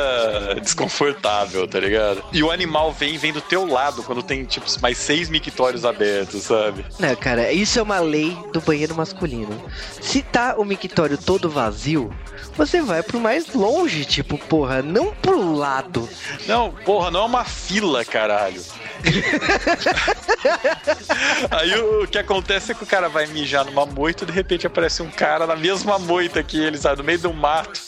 desconfortável, 0.63 1.67
tá 1.67 1.81
ligado? 1.81 2.23
E 2.33 2.43
o 2.43 2.51
animal 2.51 2.93
vem 2.93 3.17
vem 3.17 3.33
do 3.33 3.41
teu 3.41 3.67
lado 3.67 4.03
quando 4.03 4.23
tem, 4.23 4.45
tipo, 4.45 4.67
mais 4.81 4.99
seis 4.99 5.29
mictórios 5.29 5.85
abertos, 5.85 6.45
sabe? 6.45 6.85
Não, 6.99 7.15
cara, 7.17 7.53
isso 7.53 7.79
é 7.79 7.83
uma 7.83 8.01
lei 8.01 8.37
do 8.53 8.61
banheiro 8.61 8.95
masculino. 8.95 9.63
Se 10.01 10.23
tá 10.23 10.55
o 10.57 10.65
mictório 10.65 11.19
todo 11.19 11.51
vazio, 11.51 12.13
você 12.57 12.81
vai 12.81 13.03
pro 13.03 13.21
mais 13.21 13.53
longe, 13.53 14.05
tipo, 14.05 14.39
porra, 14.39 14.83
não 14.83 15.13
pro 15.15 15.55
lado. 15.55 16.09
Não, 16.47 16.71
porra, 16.71 17.11
não 17.11 17.21
é 17.21 17.25
uma 17.25 17.45
fila, 17.45 18.05
caralho. 18.05 18.63
Aí 21.51 21.75
o, 21.75 22.07
que 22.07 22.19
acontece 22.19 22.73
é 22.73 22.75
que 22.75 22.85
o 22.85 22.87
cara 22.87 23.09
vai 23.09 23.27
mijar 23.27 23.65
numa 23.75 23.85
moita 23.87 24.23
e 24.23 24.27
de 24.29 24.33
repente 24.33 24.67
aparece 24.67 25.03
um 25.03 25.11
cara 25.11 25.47
na 25.47 25.57
mesma 25.57 25.99
moita 25.99 26.43
que 26.43 26.57
ele, 26.59 26.79
sabe? 26.79 26.99
No 26.99 27.05
meio 27.05 27.19
do 27.19 27.33
mato. 27.35 27.81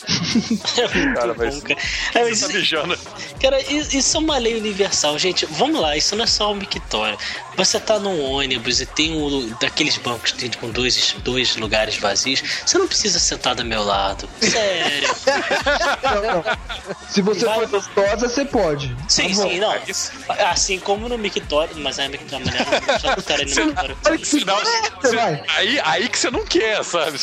É 0.77 1.15
Cara, 1.15 1.35
mas- 1.39 1.55
bom, 1.55 1.61
cara. 1.63 1.81
É, 2.15 2.25
mas- 2.29 2.41
tá 2.41 2.49
mijando. 2.49 2.99
Cara, 3.41 3.61
isso 3.71 4.17
é 4.17 4.21
uma 4.21 4.37
lei 4.39 4.57
universal, 4.59 5.17
gente. 5.19 5.47
Vamos 5.47 5.81
lá, 5.81 5.97
isso 5.97 6.17
não 6.17 6.25
é 6.25 6.27
só 6.27 6.51
um 6.53 6.57
mictório. 6.57 7.17
Você 7.57 7.79
tá 7.81 7.99
num 7.99 8.21
ônibus 8.23 8.81
e 8.81 8.87
tem 8.87 9.13
um 9.17 9.49
daqueles 9.61 9.97
bancos 9.97 10.35
com 10.61 10.71
dois, 10.71 11.15
dois 11.25 11.57
lugares 11.57 11.97
vazios. 11.97 12.43
Você 12.67 12.77
não 12.77 12.87
precisa 12.87 13.19
sentar 13.19 13.55
do 13.55 13.65
meu 13.65 13.83
lado. 13.83 14.29
Sério. 14.41 15.09
Se 17.09 17.23
você 17.23 17.45
Vai- 17.47 17.61
for 17.61 17.69
gostosa, 17.69 18.29
você 18.29 18.45
pode. 18.45 18.95
Sim, 19.09 19.29
Tá 19.29 19.35
sim, 19.43 19.59
não. 19.61 19.75
isso- 19.89 20.13
Assim 20.51 20.79
como 20.79 21.09
no 21.09 21.17
mictório, 21.17 21.75
mas 21.79 21.99
é 21.99 22.09
mictório, 22.09 22.45
mas 22.47 22.93
não 22.93 22.99
só 22.99 23.17
mictório 23.17 23.49
no 23.49 23.67
mictório. 23.67 23.99
Olha 24.07 24.19
que 24.19 24.27
se 24.27 24.45
Não, 24.45 24.57
você 25.01 25.17
vai. 25.17 25.43
Aí, 25.67 25.81
aí 25.85 26.09
que 26.09 26.19
você 26.19 26.31
não 26.31 26.45
quer, 26.45 26.83
sabe? 26.85 27.19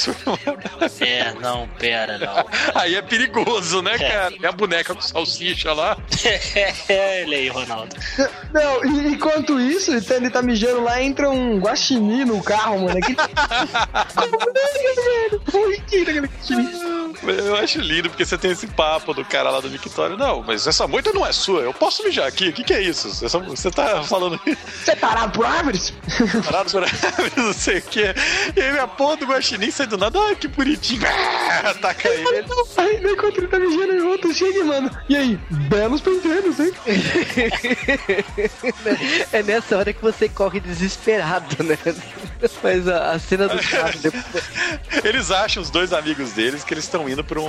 É, 1.01 1.33
não, 1.41 1.67
pera, 1.79 2.17
não. 2.17 2.45
Aí 2.75 2.95
é 2.95 3.01
perigoso, 3.01 3.81
né, 3.81 3.95
É. 3.95 4.09
cara? 4.09 4.35
É 4.41 4.47
a 4.47 4.51
boneca 4.51 4.93
com 4.95 5.01
salsicha 5.01 5.73
lá. 5.73 5.97
Olha 7.25 7.37
aí, 7.37 7.47
Ronaldo. 7.49 7.95
Não, 8.53 8.85
e 8.85 9.07
enquanto 9.13 9.59
isso, 9.59 9.91
ele 9.91 10.01
tá, 10.01 10.15
ele 10.15 10.29
tá 10.29 10.41
mijando 10.41 10.83
lá, 10.83 11.01
entra 11.01 11.29
um 11.29 11.59
guaxinim 11.59 12.25
no 12.25 12.41
carro, 12.43 12.79
mano. 12.85 12.99
Que... 13.01 13.15
É. 17.25 17.47
Eu 17.47 17.55
acho 17.57 17.79
lindo, 17.79 18.09
porque 18.09 18.25
você 18.25 18.37
tem 18.37 18.51
esse 18.51 18.67
papo 18.67 19.13
do 19.13 19.23
cara 19.23 19.49
lá 19.49 19.59
do 19.61 19.69
mictório. 19.69 20.17
Não, 20.17 20.43
mas 20.43 20.67
essa 20.67 20.87
moita 20.87 21.11
não 21.13 21.25
é 21.25 21.31
sua. 21.31 21.61
Eu 21.61 21.73
posso 21.73 22.03
mijar 22.03 22.27
aqui. 22.27 22.49
O 22.49 22.53
que, 22.53 22.63
que 22.63 22.73
é 22.73 22.81
isso? 22.81 23.09
Você, 23.13 23.71
tá 23.71 24.03
falando 24.03 24.39
Você 24.83 24.91
é 24.91 24.95
tarado 24.95 25.31
por 25.31 25.45
árvores? 25.45 25.93
parado 26.45 26.69
por 26.71 26.83
aí, 26.83 26.89
não 27.37 27.53
sei 27.53 27.77
o 27.77 27.81
quê. 27.83 28.13
E 28.55 28.61
aí 28.61 28.79
a 28.79 28.87
porra 28.87 29.17
do 29.17 29.25
guaxinim 29.25 29.71
sai 29.71 29.87
do 29.87 29.97
nada. 29.97 30.19
Ai, 30.19 30.35
que 30.35 30.47
bonitinho. 30.47 31.01
Ah, 31.53 31.69
Ataca 31.69 32.09
ele. 32.09 32.27
Aí, 32.27 32.43
daí, 33.01 33.13
enquanto 33.13 33.37
ele 33.37 33.47
tá 33.47 33.59
mijando, 33.59 34.05
o 34.05 34.09
outro 34.09 34.33
chega 34.33 34.63
manda. 34.63 35.03
E 35.07 35.15
aí, 35.15 35.39
belos 35.69 36.01
pentelhos, 36.01 36.59
hein? 36.59 36.73
É 39.31 39.43
nessa 39.43 39.77
hora 39.77 39.93
que 39.93 40.01
você 40.01 40.27
corre 40.27 40.59
desesperado, 40.59 41.63
né? 41.63 41.77
Mas 42.61 42.87
a, 42.87 43.11
a 43.11 43.19
cena 43.19 43.47
do 43.47 43.61
cara 43.61 43.93
depois. 44.01 44.23
Eles 45.03 45.31
acham, 45.31 45.61
os 45.61 45.69
dois 45.69 45.93
amigos 45.93 46.31
deles, 46.31 46.63
que 46.63 46.73
eles 46.73 46.83
estão 46.83 47.07
indo 47.09 47.23
pro, 47.23 47.43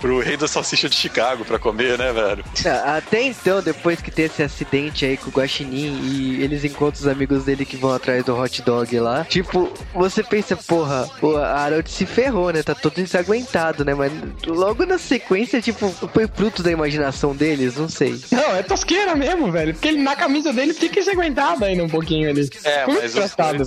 pro 0.00 0.20
Rei 0.20 0.36
da 0.36 0.48
Salsicha 0.48 0.88
de 0.88 0.96
Chicago 0.96 1.44
pra 1.44 1.58
comer, 1.58 1.98
né, 1.98 2.12
velho? 2.12 2.44
Até 2.84 3.22
então, 3.22 3.62
depois 3.62 4.00
que 4.00 4.10
tem 4.10 4.26
esse 4.26 4.42
acidente 4.42 5.04
aí 5.04 5.16
com 5.16 5.28
o 5.28 5.32
Guaxinim 5.32 6.00
e 6.02 6.42
eles 6.42 6.64
encontram 6.64 7.00
os 7.00 7.06
amigos 7.06 7.44
dele 7.44 7.64
que 7.64 7.76
vão 7.76 7.92
atrás 7.92 8.24
do 8.24 8.36
hot 8.36 8.62
dog 8.62 8.98
lá, 8.98 9.24
tipo, 9.24 9.72
você 9.94 10.22
pensa, 10.22 10.56
porra, 10.56 11.08
o 11.20 11.36
Harold 11.36 11.90
se 11.90 12.06
ferrou, 12.06 12.50
né? 12.50 12.62
Tá 12.62 12.74
todo 12.74 12.94
desaguentado, 12.94 13.84
né? 13.84 13.94
Mas 13.94 14.12
logo 14.46 14.86
na 14.86 14.98
sequência, 14.98 15.60
tipo, 15.60 15.90
foi 16.12 16.26
fruto 16.26 16.62
da 16.62 16.70
imaginação 16.70 17.34
deles, 17.34 17.76
não 17.76 17.88
sei. 17.88 18.20
Não, 18.30 18.56
é 18.56 18.62
tosqueira 18.62 19.14
mesmo, 19.14 19.50
velho. 19.50 19.74
Porque 19.74 19.88
ele, 19.88 20.02
na 20.02 20.16
camisa 20.16 20.52
dele 20.52 20.72
fica 20.72 20.96
desaguentado 20.96 21.64
ainda 21.64 21.84
um 21.84 21.88
pouquinho 21.88 22.30
ali. 22.30 22.48
É, 22.64 22.80
Ficou 22.80 22.94
mas 22.94 23.04
os 23.04 23.10
engraçado. 23.10 23.64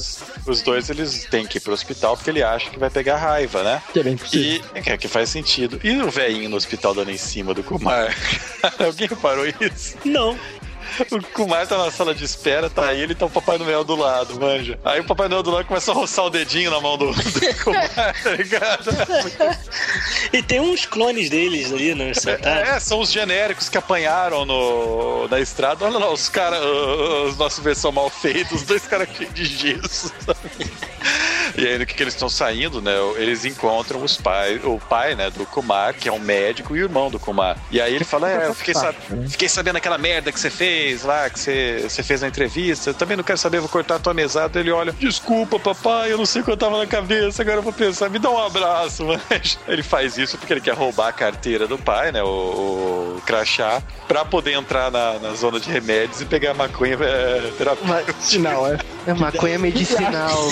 Os 0.60 0.62
dois, 0.62 0.90
eles 0.90 1.26
têm 1.26 1.46
que 1.46 1.58
ir 1.58 1.62
pro 1.62 1.74
hospital 1.74 2.16
porque 2.16 2.30
ele 2.30 2.44
acha 2.44 2.70
que 2.70 2.78
vai 2.78 2.90
pegar 2.90 3.18
raiva, 3.18 3.64
né? 3.64 3.82
Que 3.94 4.00
é 4.00 4.04
bem 4.04 4.18
possível. 4.18 4.62
E 4.76 4.90
é 4.90 4.98
que 4.98 5.08
faz 5.08 5.30
sentido. 5.30 5.80
E 5.84 5.92
o 6.02 6.10
velhinho 6.12 6.50
no 6.50 6.58
hospital 6.58 6.94
dando 6.94 7.12
em 7.12 7.18
cima 7.18 7.54
do 7.54 7.64
Kumar? 7.64 8.16
Alguém 8.78 9.08
reparou 9.08 9.46
isso? 9.48 9.98
Não. 10.06 10.38
O 11.12 11.22
Kumar 11.34 11.66
tá 11.68 11.78
na 11.78 11.92
sala 11.92 12.14
de 12.14 12.24
espera, 12.24 12.70
tá 12.70 12.94
ele 12.94 13.14
e 13.14 13.16
tá 13.16 13.26
o 13.26 13.30
Papai 13.30 13.58
Noel 13.58 13.84
do 13.84 13.96
lado, 13.96 14.40
manja. 14.40 14.80
Aí 14.84 15.00
o 15.00 15.04
Papai 15.04 15.28
Noel 15.28 15.44
do 15.44 15.52
lado 15.52 15.66
começa 15.66 15.92
a 15.92 15.94
roçar 15.94 16.26
o 16.26 16.30
dedinho 16.30 16.72
na 16.72 16.80
mão 16.80 16.98
do, 16.98 17.12
do 17.14 17.24
Kumar, 17.64 17.90
tá 18.24 18.32
ligado? 18.32 18.90
E 20.34 20.42
tem 20.44 20.60
uns 20.60 20.86
clones 20.86 21.30
deles 21.30 21.72
ali, 21.72 21.96
né? 21.96 22.14
Sentados. 22.14 22.70
É, 22.70 22.80
são 22.80 23.00
os 23.00 23.12
genéricos 23.12 23.70
que 23.70 23.78
apanharam 23.78 24.46
no, 24.46 25.28
na 25.28 25.40
estrada. 25.40 25.86
Olha 25.86 25.98
lá, 25.98 26.12
os 26.12 26.30
caras, 26.30 26.60
os 26.64 27.38
nossos 27.38 27.64
versão 27.64 27.92
mal 27.92 28.10
feitos, 28.10 28.62
os 28.62 28.64
dois 28.64 28.84
caras 28.86 29.08
cheios 29.16 29.34
de 29.34 29.46
gesso, 29.46 30.12
sabe? 30.26 30.72
E 31.58 31.68
aí, 31.68 31.78
no 31.80 31.86
que, 31.86 31.94
que 31.96 32.04
eles 32.04 32.14
estão 32.14 32.30
saindo, 32.30 32.82
né? 32.82 32.92
Eles 33.18 33.44
encontram 33.46 34.04
os 34.04 34.18
pais, 34.18 34.64
o 34.64 34.78
pai, 34.80 35.16
né, 35.16 35.30
do 35.32 35.46
Kumar, 35.46 35.94
que 35.94 36.08
é 36.08 36.12
um 36.12 36.20
médico, 36.20 36.76
e 36.76 36.82
o 36.82 36.84
irmão 36.86 37.10
do 37.10 37.20
Kumar. 37.20 37.58
E 37.72 37.82
aí 37.82 37.94
ele 37.96 38.04
fala: 38.06 38.30
É, 38.30 38.48
eu 38.48 38.54
fiquei, 38.54 38.74
sab- 38.74 38.96
fiquei 39.30 39.50
sabendo 39.50 39.78
aquela 39.78 39.98
merda 39.98 40.32
que 40.32 40.40
você 40.40 40.50
fez 40.50 40.79
lá, 41.04 41.30
que 41.30 41.40
você, 41.40 41.86
você 41.88 42.04
fez 42.04 42.22
na 42.22 42.28
entrevista. 42.28 42.90
Eu 42.90 42.94
também 42.94 43.18
não 43.18 43.24
quero 43.24 43.38
saber, 43.38 43.60
vou 43.60 43.70
cortar 43.70 43.96
a 43.96 44.00
tua 44.00 44.14
mesada. 44.14 44.60
Ele 44.60 44.72
olha: 44.72 44.92
Desculpa, 44.94 45.60
papai, 45.60 46.12
eu 46.12 46.18
não 46.18 46.26
sei 46.26 46.42
o 46.42 46.46
que 46.46 46.52
eu 46.52 46.58
tava 46.58 46.78
na 46.78 46.86
cabeça, 46.86 47.42
agora 47.42 47.58
eu 47.58 47.64
vou 47.64 47.74
pensar, 47.74 48.10
me 48.10 48.20
dá 48.20 48.30
um 48.30 48.38
abraço, 48.38 49.06
mas. 49.30 49.58
Ele 49.68 49.84
faz 49.84 50.18
isso 50.18 50.38
porque 50.38 50.54
ele 50.54 50.62
quer 50.62 50.74
roubar 50.74 51.08
a 51.08 51.14
carteira 51.14 51.68
do 51.68 51.78
pai, 51.78 52.12
né? 52.12 52.24
O, 52.24 52.28
o 53.18 53.22
crachá, 53.26 53.82
pra 54.08 54.26
poder 54.26 54.54
entrar 54.54 54.92
na, 54.92 55.20
na 55.20 55.34
zona 55.34 55.60
de 55.60 55.70
remédios 55.70 56.22
e 56.22 56.26
pegar 56.26 56.54
maconha 56.54 56.98
é, 57.02 57.52
terapêutica. 57.58 58.16
Sinal, 58.20 58.68
é. 58.68 58.78
É 59.08 59.14
maconha 59.14 59.58
medicinal. 59.60 60.50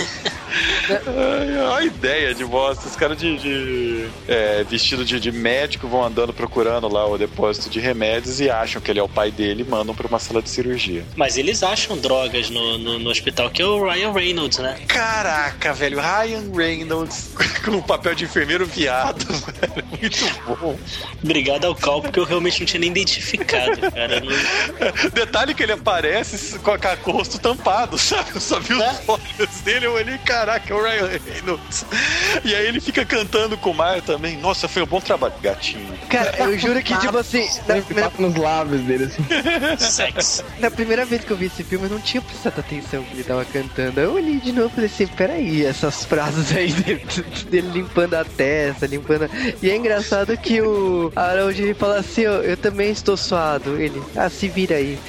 Olha 0.89 1.75
a 1.75 1.83
ideia 1.83 2.33
de 2.33 2.45
bosta. 2.45 2.87
Os 2.87 2.95
caras 2.95 3.17
de, 3.17 3.37
de, 3.37 4.09
é, 4.27 4.63
vestido 4.63 5.03
de, 5.03 5.19
de 5.19 5.31
médico 5.31 5.87
vão 5.87 6.03
andando 6.03 6.33
procurando 6.33 6.87
lá 6.87 7.05
o 7.05 7.17
depósito 7.17 7.69
de 7.69 7.79
remédios 7.79 8.39
e 8.39 8.49
acham 8.49 8.81
que 8.81 8.89
ele 8.89 8.99
é 8.99 9.03
o 9.03 9.09
pai 9.09 9.31
dele 9.31 9.63
e 9.63 9.69
mandam 9.69 9.93
pra 9.93 10.07
uma 10.07 10.16
sala 10.19 10.41
de 10.41 10.49
cirurgia. 10.49 11.03
Mas 11.15 11.37
eles 11.37 11.63
acham 11.63 11.97
drogas 11.97 12.49
no, 12.49 12.77
no, 12.77 12.99
no 12.99 13.09
hospital, 13.09 13.49
que 13.49 13.61
é 13.61 13.65
o 13.65 13.83
Ryan 13.83 14.11
Reynolds, 14.13 14.57
né? 14.59 14.77
Caraca, 14.87 15.73
velho, 15.73 15.99
Ryan 15.99 16.43
Reynolds 16.55 17.31
com 17.65 17.71
o 17.71 17.83
papel 17.83 18.15
de 18.15 18.25
enfermeiro 18.25 18.65
viado, 18.65 19.25
velho. 19.27 19.85
Muito 19.99 20.55
bom. 20.59 20.77
Obrigado 21.23 21.65
ao 21.65 21.75
Cal, 21.75 22.01
porque 22.01 22.19
eu 22.19 22.23
realmente 22.25 22.59
não 22.59 22.65
tinha 22.67 22.79
nem 22.79 22.89
identificado, 22.91 23.79
cara. 23.91 24.19
Não- 24.21 25.09
Detalhe 25.11 25.53
que 25.53 25.63
ele 25.63 25.71
aparece 25.73 26.57
com 26.59 26.71
a- 26.71 26.77
com 26.97 27.11
o 27.11 27.13
rosto 27.15 27.39
tampado, 27.39 27.97
sabe? 27.99 28.31
Eu 28.35 28.41
só 28.41 28.59
vi 28.59 28.73
os 28.73 28.81
É? 28.81 28.95
olhos 29.07 29.49
dele, 29.63 29.85
eu 29.85 29.93
olhei, 29.93 30.17
caraca, 30.19 30.73
é 30.73 30.75
o 30.75 30.81
Ryan 30.81 31.09
Reynolds. 31.25 31.85
E 32.43 32.53
aí 32.55 32.67
ele 32.67 32.79
fica 32.79 33.05
cantando 33.05 33.57
com 33.57 33.71
o 33.71 33.73
Mar 33.73 34.01
também. 34.01 34.37
Nossa, 34.37 34.67
foi 34.67 34.83
um 34.83 34.85
bom 34.85 34.99
trabalho, 35.01 35.33
gatinho. 35.41 35.97
Cara, 36.09 36.35
eu 36.39 36.57
juro 36.57 36.81
que, 36.81 36.95
tipo 36.97 37.17
assim, 37.17 37.47
na, 37.67 37.75
na- 38.01 38.11
nos 38.17 38.35
lábios 38.35 38.81
dele, 38.81 39.05
assim. 39.05 39.23
Na 40.59 40.69
primeira 40.71 41.05
vez 41.05 41.23
que 41.23 41.31
eu 41.31 41.37
vi 41.37 41.45
esse 41.47 41.63
filme, 41.63 41.85
eu 41.85 41.89
não 41.91 41.99
tinha 41.99 42.21
prestado 42.21 42.59
atenção 42.59 43.03
que 43.03 43.13
ele 43.15 43.23
tava 43.23 43.43
cantando. 43.45 43.99
Aí 43.99 44.05
Eu 44.05 44.13
olhei 44.13 44.37
de 44.39 44.51
novo 44.51 44.67
e 44.67 44.71
falei 44.71 44.85
assim, 44.93 45.07
peraí, 45.07 45.65
essas 45.65 46.05
frases 46.05 46.55
aí 46.55 46.71
dele, 46.73 47.05
dele 47.49 47.69
limpando 47.71 48.13
a 48.15 48.23
testa, 48.25 48.85
limpando. 48.87 49.23
a- 49.25 49.29
E 49.61 49.69
é 49.69 49.75
engraçado 49.75 50.35
que 50.37 50.61
o 50.61 51.11
ele 51.57 51.73
fala 51.73 51.99
assim, 51.99 52.25
ó, 52.27 52.37
eu 52.41 52.57
também 52.57 52.91
estou 52.91 53.15
suado. 53.17 53.79
Ele, 53.79 54.01
ah, 54.15 54.29
se 54.29 54.47
vira 54.47 54.75
aí. 54.75 54.97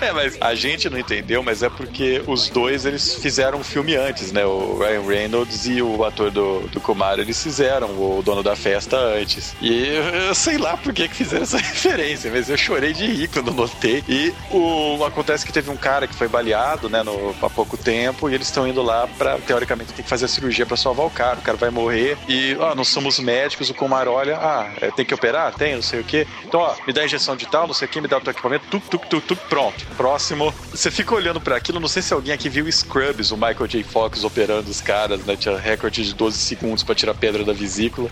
é, 0.00 0.12
mas 0.12 0.36
a 0.40 0.54
gente 0.54 0.88
não 0.88 0.98
entendeu, 0.98 1.42
mas 1.42 1.62
é 1.62 1.68
porque 1.68 2.22
os 2.26 2.48
dois 2.48 2.84
eles 2.86 3.14
fizeram 3.16 3.58
um 3.58 3.64
filme 3.64 3.96
antes, 3.96 4.32
né? 4.32 4.44
O 4.44 4.78
Ryan 4.78 5.02
Reynolds 5.06 5.66
e 5.66 5.82
o 5.82 6.04
ator 6.04 6.30
do, 6.30 6.60
do 6.68 6.80
Kumar, 6.80 7.18
eles 7.18 7.42
fizeram 7.42 7.88
o 7.90 8.22
dono 8.24 8.42
da 8.42 8.56
festa 8.56 8.96
antes. 8.96 9.54
E 9.60 9.86
eu, 9.88 10.02
eu 10.04 10.34
sei 10.34 10.58
lá 10.58 10.76
por 10.76 10.92
que, 10.92 11.08
que 11.08 11.16
fizeram 11.16 11.42
essa 11.42 11.58
referência, 11.68 12.27
mas 12.30 12.48
eu 12.48 12.56
chorei 12.56 12.92
de 12.92 13.06
rir 13.06 13.28
quando 13.28 13.52
notei. 13.52 14.02
E 14.08 14.34
o, 14.50 15.04
acontece 15.04 15.44
que 15.44 15.52
teve 15.52 15.70
um 15.70 15.76
cara 15.76 16.06
que 16.06 16.14
foi 16.14 16.28
baleado, 16.28 16.88
né, 16.88 17.02
no, 17.02 17.34
há 17.42 17.50
pouco 17.50 17.76
tempo, 17.76 18.28
e 18.28 18.34
eles 18.34 18.48
estão 18.48 18.66
indo 18.66 18.82
lá 18.82 19.08
pra, 19.18 19.38
teoricamente, 19.38 19.92
tem 19.92 20.02
que 20.02 20.08
fazer 20.08 20.26
a 20.26 20.28
cirurgia 20.28 20.66
pra 20.66 20.76
salvar 20.76 21.06
o 21.06 21.10
cara. 21.10 21.38
O 21.38 21.42
cara 21.42 21.56
vai 21.56 21.70
morrer 21.70 22.16
e, 22.28 22.56
ó, 22.58 22.74
nós 22.74 22.88
somos 22.88 23.18
médicos, 23.18 23.70
o 23.70 23.74
Kumar 23.74 24.08
olha, 24.08 24.36
ah, 24.36 24.70
é, 24.80 24.90
tem 24.90 25.04
que 25.04 25.14
operar? 25.14 25.52
Tem, 25.54 25.74
não 25.74 25.82
sei 25.82 26.00
o 26.00 26.04
quê. 26.04 26.26
Então, 26.44 26.60
ó, 26.60 26.74
me 26.86 26.92
dá 26.92 27.04
injeção 27.04 27.36
de 27.36 27.46
tal, 27.46 27.66
não 27.66 27.74
sei 27.74 27.86
o 27.86 27.90
quê, 27.90 28.00
me 28.00 28.08
dá 28.08 28.18
o 28.18 28.20
teu 28.20 28.32
equipamento, 28.32 28.64
tuk, 28.70 28.88
tuk, 28.88 29.06
tuk, 29.08 29.26
tuk, 29.26 29.42
pronto. 29.48 29.86
Próximo. 29.96 30.52
Você 30.70 30.90
fica 30.90 31.14
olhando 31.14 31.40
pra 31.40 31.56
aquilo, 31.56 31.80
não 31.80 31.88
sei 31.88 32.02
se 32.02 32.12
alguém 32.12 32.32
aqui 32.32 32.48
viu 32.48 32.70
Scrubs, 32.70 33.30
o 33.30 33.36
Michael 33.36 33.66
J. 33.66 33.82
Fox 33.82 34.24
operando 34.24 34.70
os 34.70 34.80
caras, 34.80 35.24
né? 35.24 35.36
Tinha 35.36 35.56
recorde 35.58 36.04
de 36.04 36.14
12 36.14 36.38
segundos 36.38 36.82
pra 36.82 36.94
tirar 36.94 37.14
pedra 37.14 37.44
da 37.44 37.52
vesícula. 37.52 38.10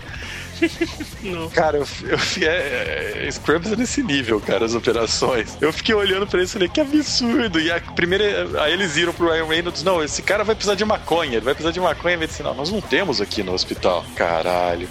Não. 1.23 1.49
Cara, 1.51 1.79
eu, 1.79 1.87
eu 2.03 2.47
é, 2.47 3.27
é, 3.27 3.31
Scrubs 3.31 3.73
é 3.73 3.77
nesse 3.77 4.03
nível, 4.03 4.40
cara, 4.40 4.64
as 4.64 4.75
operações. 4.75 5.57
Eu 5.61 5.73
fiquei 5.73 5.95
olhando 5.95 6.27
pra 6.27 6.42
isso 6.42 6.53
e 6.53 6.55
falei, 6.55 6.69
que 6.69 6.81
absurdo. 6.81 7.61
E 7.61 7.71
a 7.71 7.81
primeira. 7.81 8.62
Aí 8.62 8.73
eles 8.73 8.95
viram 8.95 9.12
pro 9.12 9.31
Ryan 9.31 9.47
Reynolds, 9.47 9.83
não, 9.83 10.03
esse 10.03 10.23
cara 10.23 10.45
vai 10.45 10.55
precisar 10.55 10.75
de 10.75 10.85
maconha, 10.85 11.33
ele 11.33 11.45
vai 11.45 11.55
precisar 11.55 11.73
de 11.73 11.81
maconha. 11.81 12.16
E 12.16 12.27
disse, 12.27 12.42
não, 12.42 12.55
nós 12.55 12.71
não 12.71 12.81
temos 12.81 13.21
aqui 13.21 13.42
no 13.42 13.53
hospital. 13.53 14.05
Caralho. 14.14 14.88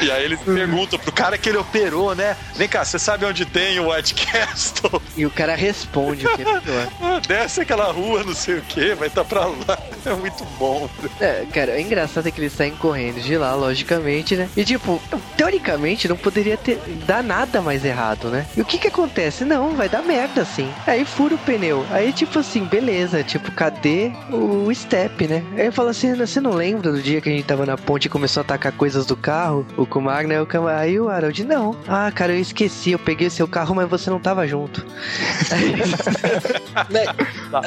e 0.00 0.10
aí 0.10 0.24
eles 0.24 0.40
perguntam 0.40 0.98
pro 0.98 1.12
cara 1.12 1.38
que 1.38 1.48
ele 1.48 1.58
operou, 1.58 2.14
né? 2.14 2.36
Vem 2.56 2.68
cá, 2.68 2.84
você 2.84 2.98
sabe 2.98 3.24
onde 3.24 3.44
tem 3.44 3.78
o 3.80 3.92
White 3.92 4.14
Castle? 4.14 5.02
E 5.16 5.26
o 5.26 5.30
cara 5.30 5.54
responde 5.54 6.26
o 6.26 6.36
que 6.36 6.42
é 6.42 6.60
pior. 6.60 6.88
Ah, 7.00 7.20
desce 7.26 7.60
aquela 7.60 7.90
rua, 7.92 8.22
não 8.24 8.34
sei 8.34 8.56
o 8.56 8.62
que, 8.62 8.94
vai 8.94 9.08
estar 9.08 9.24
tá 9.24 9.28
pra 9.28 9.46
lá. 9.46 9.78
É 10.04 10.14
muito 10.14 10.44
bom. 10.58 10.88
É, 11.20 11.44
cara, 11.52 11.72
é 11.72 11.80
engraçado 11.80 12.30
que 12.32 12.40
eles 12.40 12.52
saem 12.52 12.74
correndo 12.76 13.20
de 13.20 13.36
lá, 13.36 13.54
logicamente, 13.54 14.34
né? 14.34 14.48
E 14.56 14.64
tipo, 14.64 14.89
teoricamente 15.36 16.08
não 16.08 16.16
poderia 16.16 16.56
ter 16.56 16.80
dar 17.06 17.22
nada 17.22 17.60
mais 17.60 17.84
errado, 17.84 18.28
né? 18.28 18.46
E 18.56 18.60
o 18.60 18.64
que 18.64 18.78
que 18.78 18.88
acontece? 18.88 19.44
Não, 19.44 19.74
vai 19.74 19.88
dar 19.88 20.02
merda 20.02 20.42
assim. 20.42 20.70
Aí 20.86 21.04
fura 21.04 21.34
o 21.34 21.38
pneu. 21.38 21.84
Aí 21.90 22.12
tipo 22.12 22.38
assim, 22.38 22.64
beleza, 22.64 23.22
tipo, 23.22 23.50
cadê 23.52 24.12
o 24.30 24.72
step, 24.74 25.26
né? 25.26 25.44
Aí 25.56 25.66
eu 25.66 25.72
falo 25.72 25.88
assim, 25.88 26.14
você 26.14 26.40
não 26.40 26.52
lembra 26.52 26.92
do 26.92 27.02
dia 27.02 27.20
que 27.20 27.28
a 27.28 27.32
gente 27.32 27.44
tava 27.44 27.66
na 27.66 27.76
ponte 27.76 28.06
e 28.06 28.08
começou 28.08 28.40
a 28.40 28.44
atacar 28.44 28.72
coisas 28.72 29.06
do 29.06 29.16
carro? 29.16 29.66
O 29.76 29.86
Kumar, 29.86 30.26
né? 30.26 30.40
O 30.40 30.46
Kumar, 30.46 30.78
aí 30.78 30.98
o 30.98 31.08
Harold, 31.08 31.44
não. 31.44 31.76
Ah, 31.86 32.10
cara, 32.10 32.32
eu 32.32 32.40
esqueci, 32.40 32.92
eu 32.92 32.98
peguei 32.98 33.26
o 33.26 33.30
seu 33.30 33.46
carro, 33.48 33.74
mas 33.74 33.88
você 33.88 34.10
não 34.10 34.18
tava 34.18 34.46
junto. 34.46 34.84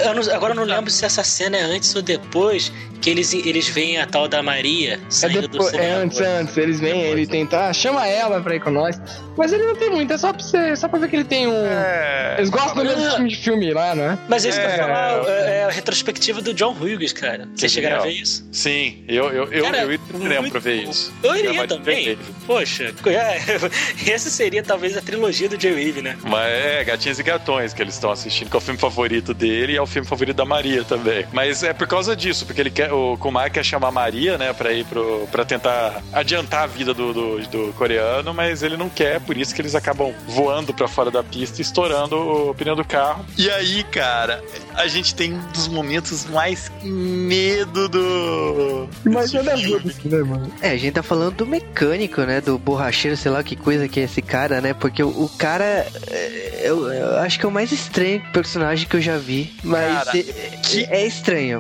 eu 0.04 0.14
não, 0.14 0.34
agora 0.34 0.54
eu 0.54 0.56
não 0.56 0.64
lembro 0.64 0.90
se 0.90 1.06
essa 1.06 1.24
cena 1.24 1.58
é 1.58 1.62
antes 1.62 1.96
ou 1.96 2.02
depois 2.02 2.72
que 3.04 3.10
eles, 3.10 3.34
eles 3.34 3.68
veem 3.68 3.98
a 3.98 4.08
tal 4.08 4.30
da 4.30 4.42
Maria 4.42 5.00
saindo 5.10 5.40
é 5.40 5.42
depois, 5.42 5.66
do 5.66 5.72
cinema. 5.72 5.90
É 5.90 6.04
antes, 6.04 6.22
antes. 6.22 6.58
Eles 6.58 6.80
vêm, 6.80 7.02
ele 7.14 7.28
tentar, 7.28 7.72
chama 7.74 8.08
ela 8.08 8.42
pra 8.42 8.56
ir 8.56 8.60
com 8.60 8.72
nós. 8.72 9.00
Mas 9.38 9.52
ele 9.52 9.64
não 9.64 9.76
tem 9.76 9.90
muito, 9.90 10.14
é 10.14 10.18
só 10.18 10.32
pra, 10.32 10.44
você, 10.44 10.76
só 10.76 10.88
pra 10.88 11.00
ver 11.00 11.10
que 11.10 11.16
ele 11.16 11.24
tem 11.24 11.48
um. 11.48 11.66
É... 11.66 12.36
Eles 12.38 12.50
gostam 12.50 12.76
do 12.76 12.84
mesmo 12.84 13.12
filme 13.12 13.30
de 13.30 13.36
filme 13.36 13.74
lá, 13.74 13.96
né? 13.96 14.18
Mas 14.28 14.46
isso 14.46 14.60
é... 14.60 14.66
que 14.66 14.74
eu 14.74 14.86
falar 14.86 15.24
é, 15.28 15.58
é 15.60 15.64
a 15.66 15.70
retrospectiva 15.70 16.42
do 16.42 16.54
John 16.54 16.74
Hughes, 16.74 17.14
cara. 17.14 17.48
Vocês 17.56 17.72
chegaram 17.72 17.98
a 17.98 18.02
ver 18.02 18.12
isso? 18.12 18.48
Sim, 18.52 19.04
eu, 19.08 19.30
eu, 19.30 19.52
eu, 19.52 19.64
cara, 19.64 19.84
eu 19.84 19.92
iria 19.94 20.52
pra 20.52 20.60
ver 20.60 20.84
isso. 20.84 21.12
Eu 21.24 21.36
iria 21.36 21.68
também. 21.68 22.18
Poxa, 22.46 22.94
é, 23.08 23.42
esse 24.12 24.30
seria 24.30 24.64
talvez 24.64 24.96
a 24.96 25.02
trilogia 25.02 25.50
do 25.50 25.60
Jay 25.60 25.74
Weave, 25.74 26.02
né? 26.02 26.18
Mas 26.24 26.54
é, 26.54 26.84
Gatinhos 26.84 27.20
e 27.20 27.24
Gatões 27.24 27.74
que 27.74 27.82
eles 27.82 27.96
estão 27.96 28.12
assistindo, 28.12 28.50
que 28.50 28.56
é 28.56 28.60
o 28.60 28.62
filme 28.62 28.80
favorito 28.80 29.34
dele 29.34 29.74
e 29.74 29.76
é 29.78 29.82
o 29.82 29.88
filme 29.88 30.08
favorito 30.08 30.36
da 30.36 30.46
Maria 30.46 30.84
também. 30.84 31.26
Mas 31.32 31.64
é 31.64 31.74
por 31.74 31.88
causa 31.88 32.16
disso, 32.16 32.46
porque 32.46 32.62
ele 32.62 32.72
quer, 32.72 32.92
o 32.92 33.18
Kumar 33.18 33.52
quer 33.52 33.64
chamar 33.64 33.90
a 33.90 33.92
Maria, 33.92 34.38
né, 34.38 34.54
pra 34.54 34.72
ir 34.72 34.86
pro, 34.86 35.28
pra 35.32 35.44
tentar 35.44 36.02
adiantar 36.12 36.64
a 36.64 36.68
vida 36.68 36.94
do, 36.94 37.03
do, 37.12 37.48
do 37.48 37.74
coreano, 37.74 38.34
mas 38.34 38.62
ele 38.62 38.78
não 38.78 38.88
quer, 38.88 39.20
por 39.20 39.36
isso 39.36 39.54
que 39.54 39.62
eles 39.62 39.76
acabam 39.76 40.14
voando 40.28 40.74
pra 40.74 40.88
fora 40.88 41.10
da 41.10 41.24
pista 41.24 41.60
e 41.60 41.62
estourando 41.62 42.16
o 42.16 42.54
pneu 42.54 42.76
do 42.76 42.86
carro. 42.86 43.26
E 43.38 43.50
aí, 43.50 43.84
cara, 43.84 44.44
a 44.76 44.88
gente 44.88 45.16
tem 45.16 45.34
um 45.34 45.52
dos 45.52 45.68
momentos 45.68 46.26
mais 46.26 46.72
medo 46.82 47.90
do. 47.90 48.88
Mas 49.04 49.34
é 49.34 49.42
né, 49.44 50.24
mano? 50.24 50.54
É, 50.62 50.72
a 50.72 50.78
gente 50.78 50.94
tá 50.94 51.04
falando 51.04 51.36
do 51.36 51.46
mecânico, 51.46 52.22
né? 52.22 52.40
Do 52.40 52.58
borracheiro, 52.58 53.18
sei 53.18 53.32
lá 53.32 53.44
que 53.44 53.56
coisa 53.56 53.88
que 53.88 54.00
é 54.00 54.04
esse 54.04 54.22
cara, 54.22 54.62
né? 54.62 54.74
Porque 54.74 55.04
o, 55.04 55.10
o 55.10 55.30
cara. 55.30 55.88
É, 56.08 56.62
eu, 56.64 56.92
eu, 56.92 57.18
acho 57.18 57.40
que 57.40 57.46
é 57.46 57.50
o 57.50 57.52
mais 57.52 57.72
estranho 57.72 58.22
personagem 58.32 58.88
que 58.88 58.96
eu 58.96 59.02
já 59.02 59.18
vi. 59.18 59.54
Mas 59.64 60.06
cara, 60.06 60.18
é, 60.18 60.24
que 60.64 60.86
é 60.86 61.06
estranho. 61.06 61.60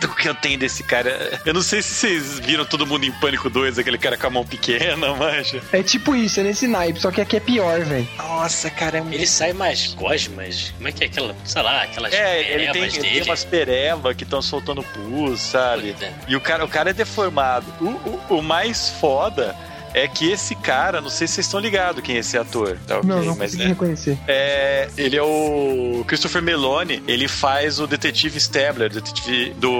medo 0.00 0.14
que 0.20 0.28
eu 0.28 0.34
tenho 0.34 0.58
desse 0.58 0.82
cara. 0.82 1.40
Eu 1.44 1.54
não 1.54 1.62
sei 1.62 1.82
se 1.82 1.94
vocês 1.94 2.38
viram 2.38 2.64
Todo 2.64 2.86
Mundo 2.86 3.04
em 3.04 3.12
Pânico 3.12 3.48
2, 3.48 3.78
aquele 3.78 3.98
cara 3.98 4.16
com 4.16 4.26
a 4.26 4.30
mão 4.30 4.44
pequena, 4.44 4.79
mancha. 5.18 5.62
É 5.72 5.82
tipo 5.82 6.14
isso, 6.14 6.40
é 6.40 6.42
nesse 6.42 6.66
naipe, 6.66 7.00
só 7.00 7.10
que 7.10 7.20
aqui 7.20 7.36
é 7.36 7.40
pior, 7.40 7.80
velho. 7.80 8.08
Nossa, 8.16 8.70
cara, 8.70 8.98
é 8.98 9.00
muito... 9.00 9.14
Ele 9.14 9.26
sai 9.26 9.52
mais 9.52 9.94
gosmas. 9.94 10.72
Como 10.76 10.88
é 10.88 10.92
que 10.92 11.04
é 11.04 11.06
aquela, 11.06 11.36
sei 11.44 11.62
lá, 11.62 11.82
aquelas 11.82 12.12
É, 12.12 12.40
ele 12.52 12.72
tem, 12.72 12.82
ele 12.84 13.00
tem 13.00 13.22
umas 13.22 13.44
pereba 13.44 14.14
que 14.14 14.24
estão 14.24 14.40
soltando 14.40 14.82
pus, 14.82 15.40
sabe? 15.40 15.94
É. 16.00 16.12
E 16.28 16.36
o 16.36 16.40
cara, 16.40 16.64
o 16.64 16.68
cara 16.68 16.90
é 16.90 16.92
deformado. 16.92 17.66
O, 17.80 18.34
o, 18.34 18.38
o 18.38 18.42
mais 18.42 18.90
foda 19.00 19.56
é 19.94 20.06
que 20.08 20.30
esse 20.30 20.54
cara, 20.54 21.00
não 21.00 21.10
sei 21.10 21.26
se 21.26 21.34
vocês 21.34 21.46
estão 21.46 21.60
ligados 21.60 22.02
quem 22.02 22.16
é 22.16 22.18
esse 22.20 22.36
ator. 22.36 22.78
Tá, 22.86 22.98
okay, 22.98 23.08
não, 23.08 23.22
não 23.22 23.36
mas, 23.36 23.54
né, 23.54 23.66
reconhecer. 23.66 24.18
É, 24.26 24.88
ele 24.96 25.16
é 25.16 25.22
o 25.22 26.04
Christopher 26.06 26.42
Meloni, 26.42 27.02
ele 27.06 27.28
faz 27.28 27.80
o 27.80 27.86
detetive 27.86 28.38
Stabler, 28.38 28.90
detetive 28.90 29.54
do 29.54 29.70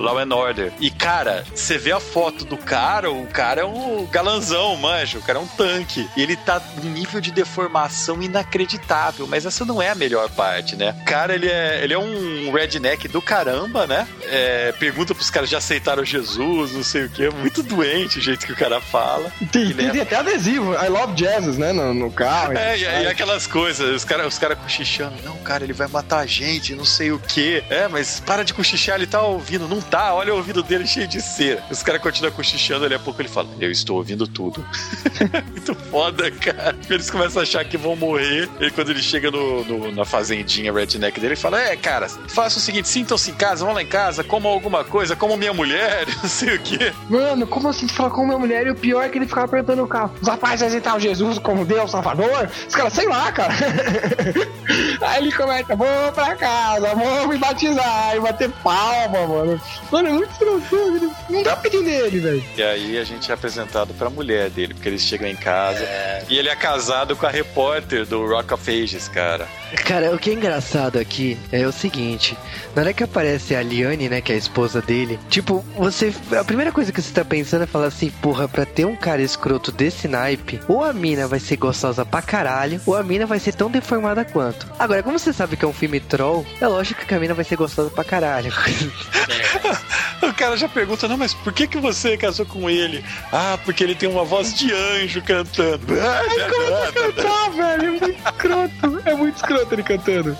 Law 0.00 0.18
and 0.18 0.34
Order. 0.34 0.72
E, 0.80 0.90
cara, 0.90 1.44
você 1.54 1.78
vê 1.78 1.92
a 1.92 2.00
foto 2.00 2.44
do 2.44 2.56
cara, 2.56 3.10
o 3.10 3.26
cara 3.26 3.62
é 3.62 3.64
um 3.64 4.06
galanzão, 4.06 4.76
manjo, 4.76 5.18
o 5.18 5.22
cara 5.22 5.38
é 5.38 5.42
um 5.42 5.46
tanque. 5.46 6.08
E 6.16 6.22
ele 6.22 6.36
tá 6.36 6.60
num 6.82 6.90
nível 6.90 7.20
de 7.20 7.32
deformação 7.32 8.22
inacreditável, 8.22 9.26
mas 9.26 9.46
essa 9.46 9.64
não 9.64 9.80
é 9.80 9.90
a 9.90 9.94
melhor 9.94 10.30
parte, 10.30 10.76
né? 10.76 10.94
O 11.02 11.04
cara, 11.04 11.34
ele 11.34 11.48
é, 11.48 11.82
ele 11.82 11.94
é 11.94 11.98
um 11.98 12.52
redneck 12.52 13.08
do 13.08 13.20
caramba, 13.20 13.86
né? 13.86 14.06
É, 14.24 14.72
pergunta 14.72 15.14
pros 15.14 15.30
caras, 15.30 15.48
já 15.48 15.58
aceitaram 15.58 16.04
Jesus, 16.04 16.72
não 16.72 16.82
sei 16.82 17.04
o 17.04 17.08
que, 17.08 17.28
muito 17.30 17.62
doente 17.62 18.18
o 18.18 18.22
jeito 18.22 18.46
que 18.46 18.52
o 18.52 18.56
cara 18.56 18.80
fala. 18.80 19.31
Tem, 19.50 19.72
tem, 19.72 19.90
tem, 19.90 20.00
até 20.00 20.16
adesivo, 20.16 20.74
I 20.74 20.88
love 20.88 21.14
Jesus, 21.16 21.58
né, 21.58 21.72
no, 21.72 21.92
no 21.92 22.10
carro. 22.10 22.52
É, 22.52 22.78
e, 22.78 22.82
e, 22.82 23.06
aquelas 23.06 23.46
coisas, 23.46 23.96
os 23.96 24.04
caras 24.04 24.26
os 24.26 24.38
cara 24.38 24.56
cochichando, 24.56 25.14
não, 25.24 25.36
cara, 25.38 25.64
ele 25.64 25.72
vai 25.72 25.88
matar 25.88 26.18
a 26.18 26.26
gente, 26.26 26.74
não 26.74 26.84
sei 26.84 27.12
o 27.12 27.18
quê. 27.18 27.62
É, 27.68 27.88
mas 27.88 28.20
para 28.20 28.44
de 28.44 28.54
cochichar, 28.54 28.96
ele 28.96 29.06
tá 29.06 29.22
ouvindo. 29.22 29.68
Não 29.68 29.80
tá, 29.80 30.14
olha 30.14 30.32
o 30.32 30.36
ouvido 30.36 30.62
dele 30.62 30.86
cheio 30.86 31.06
de 31.06 31.20
cera. 31.20 31.62
Os 31.70 31.82
caras 31.82 32.00
continuam 32.00 32.32
cochichando, 32.32 32.84
ali 32.84 32.94
a 32.94 32.98
pouco 32.98 33.20
ele 33.20 33.28
fala, 33.28 33.48
eu 33.60 33.70
estou 33.70 33.96
ouvindo 33.96 34.26
tudo. 34.26 34.64
Muito 35.50 35.74
foda, 35.74 36.30
cara. 36.30 36.76
Eles 36.88 37.10
começam 37.10 37.40
a 37.40 37.42
achar 37.42 37.64
que 37.64 37.76
vão 37.76 37.96
morrer. 37.96 38.48
E 38.60 38.70
quando 38.70 38.90
ele 38.90 39.02
chega 39.02 39.30
no, 39.30 39.64
no, 39.64 39.92
na 39.92 40.04
fazendinha 40.04 40.72
redneck 40.72 41.18
dele, 41.18 41.34
ele 41.34 41.40
fala, 41.40 41.60
é, 41.60 41.76
cara, 41.76 42.08
faça 42.08 42.58
o 42.58 42.60
seguinte, 42.60 42.88
sintam-se 42.88 43.30
em 43.30 43.34
casa, 43.34 43.64
vão 43.64 43.74
lá 43.74 43.82
em 43.82 43.86
casa, 43.86 44.24
comam 44.24 44.52
alguma 44.52 44.84
coisa, 44.84 45.14
como 45.16 45.36
minha 45.36 45.52
mulher, 45.52 46.06
não 46.22 46.28
sei 46.28 46.56
o 46.56 46.60
quê. 46.60 46.92
Mano, 47.08 47.46
como 47.46 47.68
assim 47.68 47.86
tu 47.86 47.94
fala 47.94 48.10
com 48.10 48.24
minha 48.24 48.38
mulher? 48.38 48.66
E 48.66 48.70
o 48.70 48.74
pior 48.74 49.02
é 49.02 49.08
que 49.08 49.18
ele 49.22 49.28
ficava 49.28 49.48
perguntando 49.48 49.84
o 49.84 49.88
carro: 49.88 50.12
os 50.20 50.28
rapazes 50.28 50.62
aceitar 50.62 51.00
Jesus 51.00 51.38
como 51.38 51.64
Deus 51.64 51.90
Salvador? 51.90 52.50
Os 52.68 52.74
caras, 52.74 52.92
sei 52.92 53.08
lá, 53.08 53.32
cara. 53.32 53.52
Aí 55.00 55.22
ele 55.22 55.32
começa: 55.32 55.74
vou 55.74 56.12
pra 56.14 56.34
casa, 56.36 56.94
vou 56.94 57.28
me 57.28 57.38
batizar 57.38 58.16
e 58.16 58.20
bater 58.20 58.50
palma, 58.62 59.26
mano. 59.26 59.60
Mano, 59.90 60.08
é 60.08 60.12
muito 60.12 60.30
estranho. 60.30 61.12
Não 61.30 61.42
dá 61.42 61.56
pra 61.56 61.68
entender 61.68 62.06
ele, 62.06 62.20
velho. 62.20 62.44
E 62.56 62.62
aí 62.62 62.98
a 62.98 63.04
gente 63.04 63.30
é 63.30 63.34
apresentado 63.34 63.94
pra 63.94 64.10
mulher 64.10 64.50
dele, 64.50 64.74
porque 64.74 64.88
eles 64.88 65.02
chegam 65.02 65.28
em 65.28 65.36
casa 65.36 65.82
é... 65.82 66.24
e 66.28 66.38
ele 66.38 66.48
é 66.48 66.56
casado 66.56 67.16
com 67.16 67.26
a 67.26 67.30
repórter 67.30 68.06
do 68.06 68.26
Rock 68.26 68.54
of 68.54 68.70
Ages, 68.70 69.08
cara. 69.08 69.48
Cara, 69.76 70.14
o 70.14 70.18
que 70.18 70.30
é 70.30 70.32
engraçado 70.34 70.98
aqui 70.98 71.38
é 71.50 71.66
o 71.66 71.72
seguinte: 71.72 72.36
na 72.74 72.82
hora 72.82 72.92
que 72.92 73.02
aparece 73.02 73.54
a 73.54 73.62
Liane, 73.62 74.08
né, 74.08 74.20
que 74.20 74.32
é 74.32 74.34
a 74.34 74.38
esposa 74.38 74.80
dele, 74.80 75.18
tipo, 75.28 75.64
você. 75.76 76.12
A 76.38 76.44
primeira 76.44 76.70
coisa 76.70 76.92
que 76.92 77.00
você 77.00 77.12
tá 77.12 77.24
pensando 77.24 77.64
é 77.64 77.66
falar 77.66 77.86
assim, 77.86 78.10
porra, 78.22 78.48
pra 78.48 78.66
ter 78.66 78.84
um 78.84 78.96
cara 78.96 79.22
escroto 79.22 79.72
desse 79.72 80.06
naipe, 80.06 80.60
ou 80.68 80.84
a 80.84 80.92
mina 80.92 81.26
vai 81.26 81.40
ser 81.40 81.56
gostosa 81.56 82.04
pra 82.04 82.22
caralho, 82.22 82.80
ou 82.86 82.96
a 82.96 83.02
mina 83.02 83.26
vai 83.26 83.38
ser 83.38 83.54
tão 83.54 83.70
deformada 83.70 84.24
quanto. 84.24 84.66
Agora, 84.78 85.02
como 85.02 85.18
você 85.18 85.32
sabe 85.32 85.56
que 85.56 85.64
é 85.64 85.68
um 85.68 85.72
filme 85.72 86.00
troll, 86.00 86.46
é 86.60 86.66
lógico 86.66 87.04
que 87.04 87.14
a 87.14 87.18
mina 87.18 87.34
vai 87.34 87.44
ser 87.44 87.56
gostosa 87.56 87.90
pra 87.90 88.04
caralho. 88.04 88.52
o 90.22 90.34
cara 90.34 90.56
já 90.56 90.68
pergunta, 90.68 91.08
não, 91.08 91.16
mas 91.16 91.34
por 91.34 91.52
que, 91.52 91.66
que 91.66 91.78
você 91.78 92.16
casou 92.16 92.46
com 92.46 92.68
ele? 92.68 93.04
Ah, 93.32 93.58
porque 93.64 93.82
ele 93.82 93.94
tem 93.94 94.08
uma 94.08 94.24
voz 94.24 94.54
de 94.54 94.72
anjo 94.72 95.22
cantando. 95.22 95.86
Ai, 96.00 96.50
como 96.50 96.92
cantar, 96.92 97.50
velho? 97.56 97.82
É 97.82 97.90
muito 97.90 98.10
escroto. 98.10 99.02
É 99.04 99.14
muito 99.14 99.36
escroto 99.36 99.61
ele 99.70 99.82
cantando. 99.82 100.36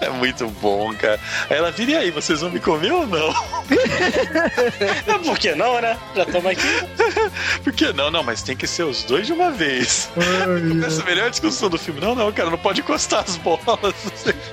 É 0.00 0.08
muito 0.08 0.48
bom, 0.60 0.94
cara. 0.94 1.20
Aí 1.48 1.56
ela 1.56 1.70
vira 1.70 1.92
e 1.92 1.96
aí, 1.96 2.10
vocês 2.10 2.40
vão 2.40 2.50
me 2.50 2.60
comer 2.60 2.92
ou 2.92 3.06
não? 3.06 3.32
Por 5.24 5.38
que 5.38 5.54
não, 5.54 5.80
né? 5.80 5.98
Já 6.14 6.22
estamos 6.22 6.50
aqui. 6.50 6.68
Por 7.62 7.72
que 7.72 7.92
não? 7.92 8.10
Não, 8.10 8.22
mas 8.22 8.42
tem 8.42 8.56
que 8.56 8.66
ser 8.66 8.84
os 8.84 9.04
dois 9.04 9.26
de 9.26 9.32
uma 9.32 9.50
vez. 9.50 10.10
Essa 10.86 11.00
é 11.00 11.02
a 11.02 11.06
melhor 11.06 11.30
discussão 11.30 11.68
do 11.68 11.78
filme. 11.78 12.00
Não, 12.00 12.14
não, 12.14 12.32
cara, 12.32 12.50
não 12.50 12.58
pode 12.58 12.80
encostar 12.80 13.24
as 13.26 13.36
bolas. 13.36 13.94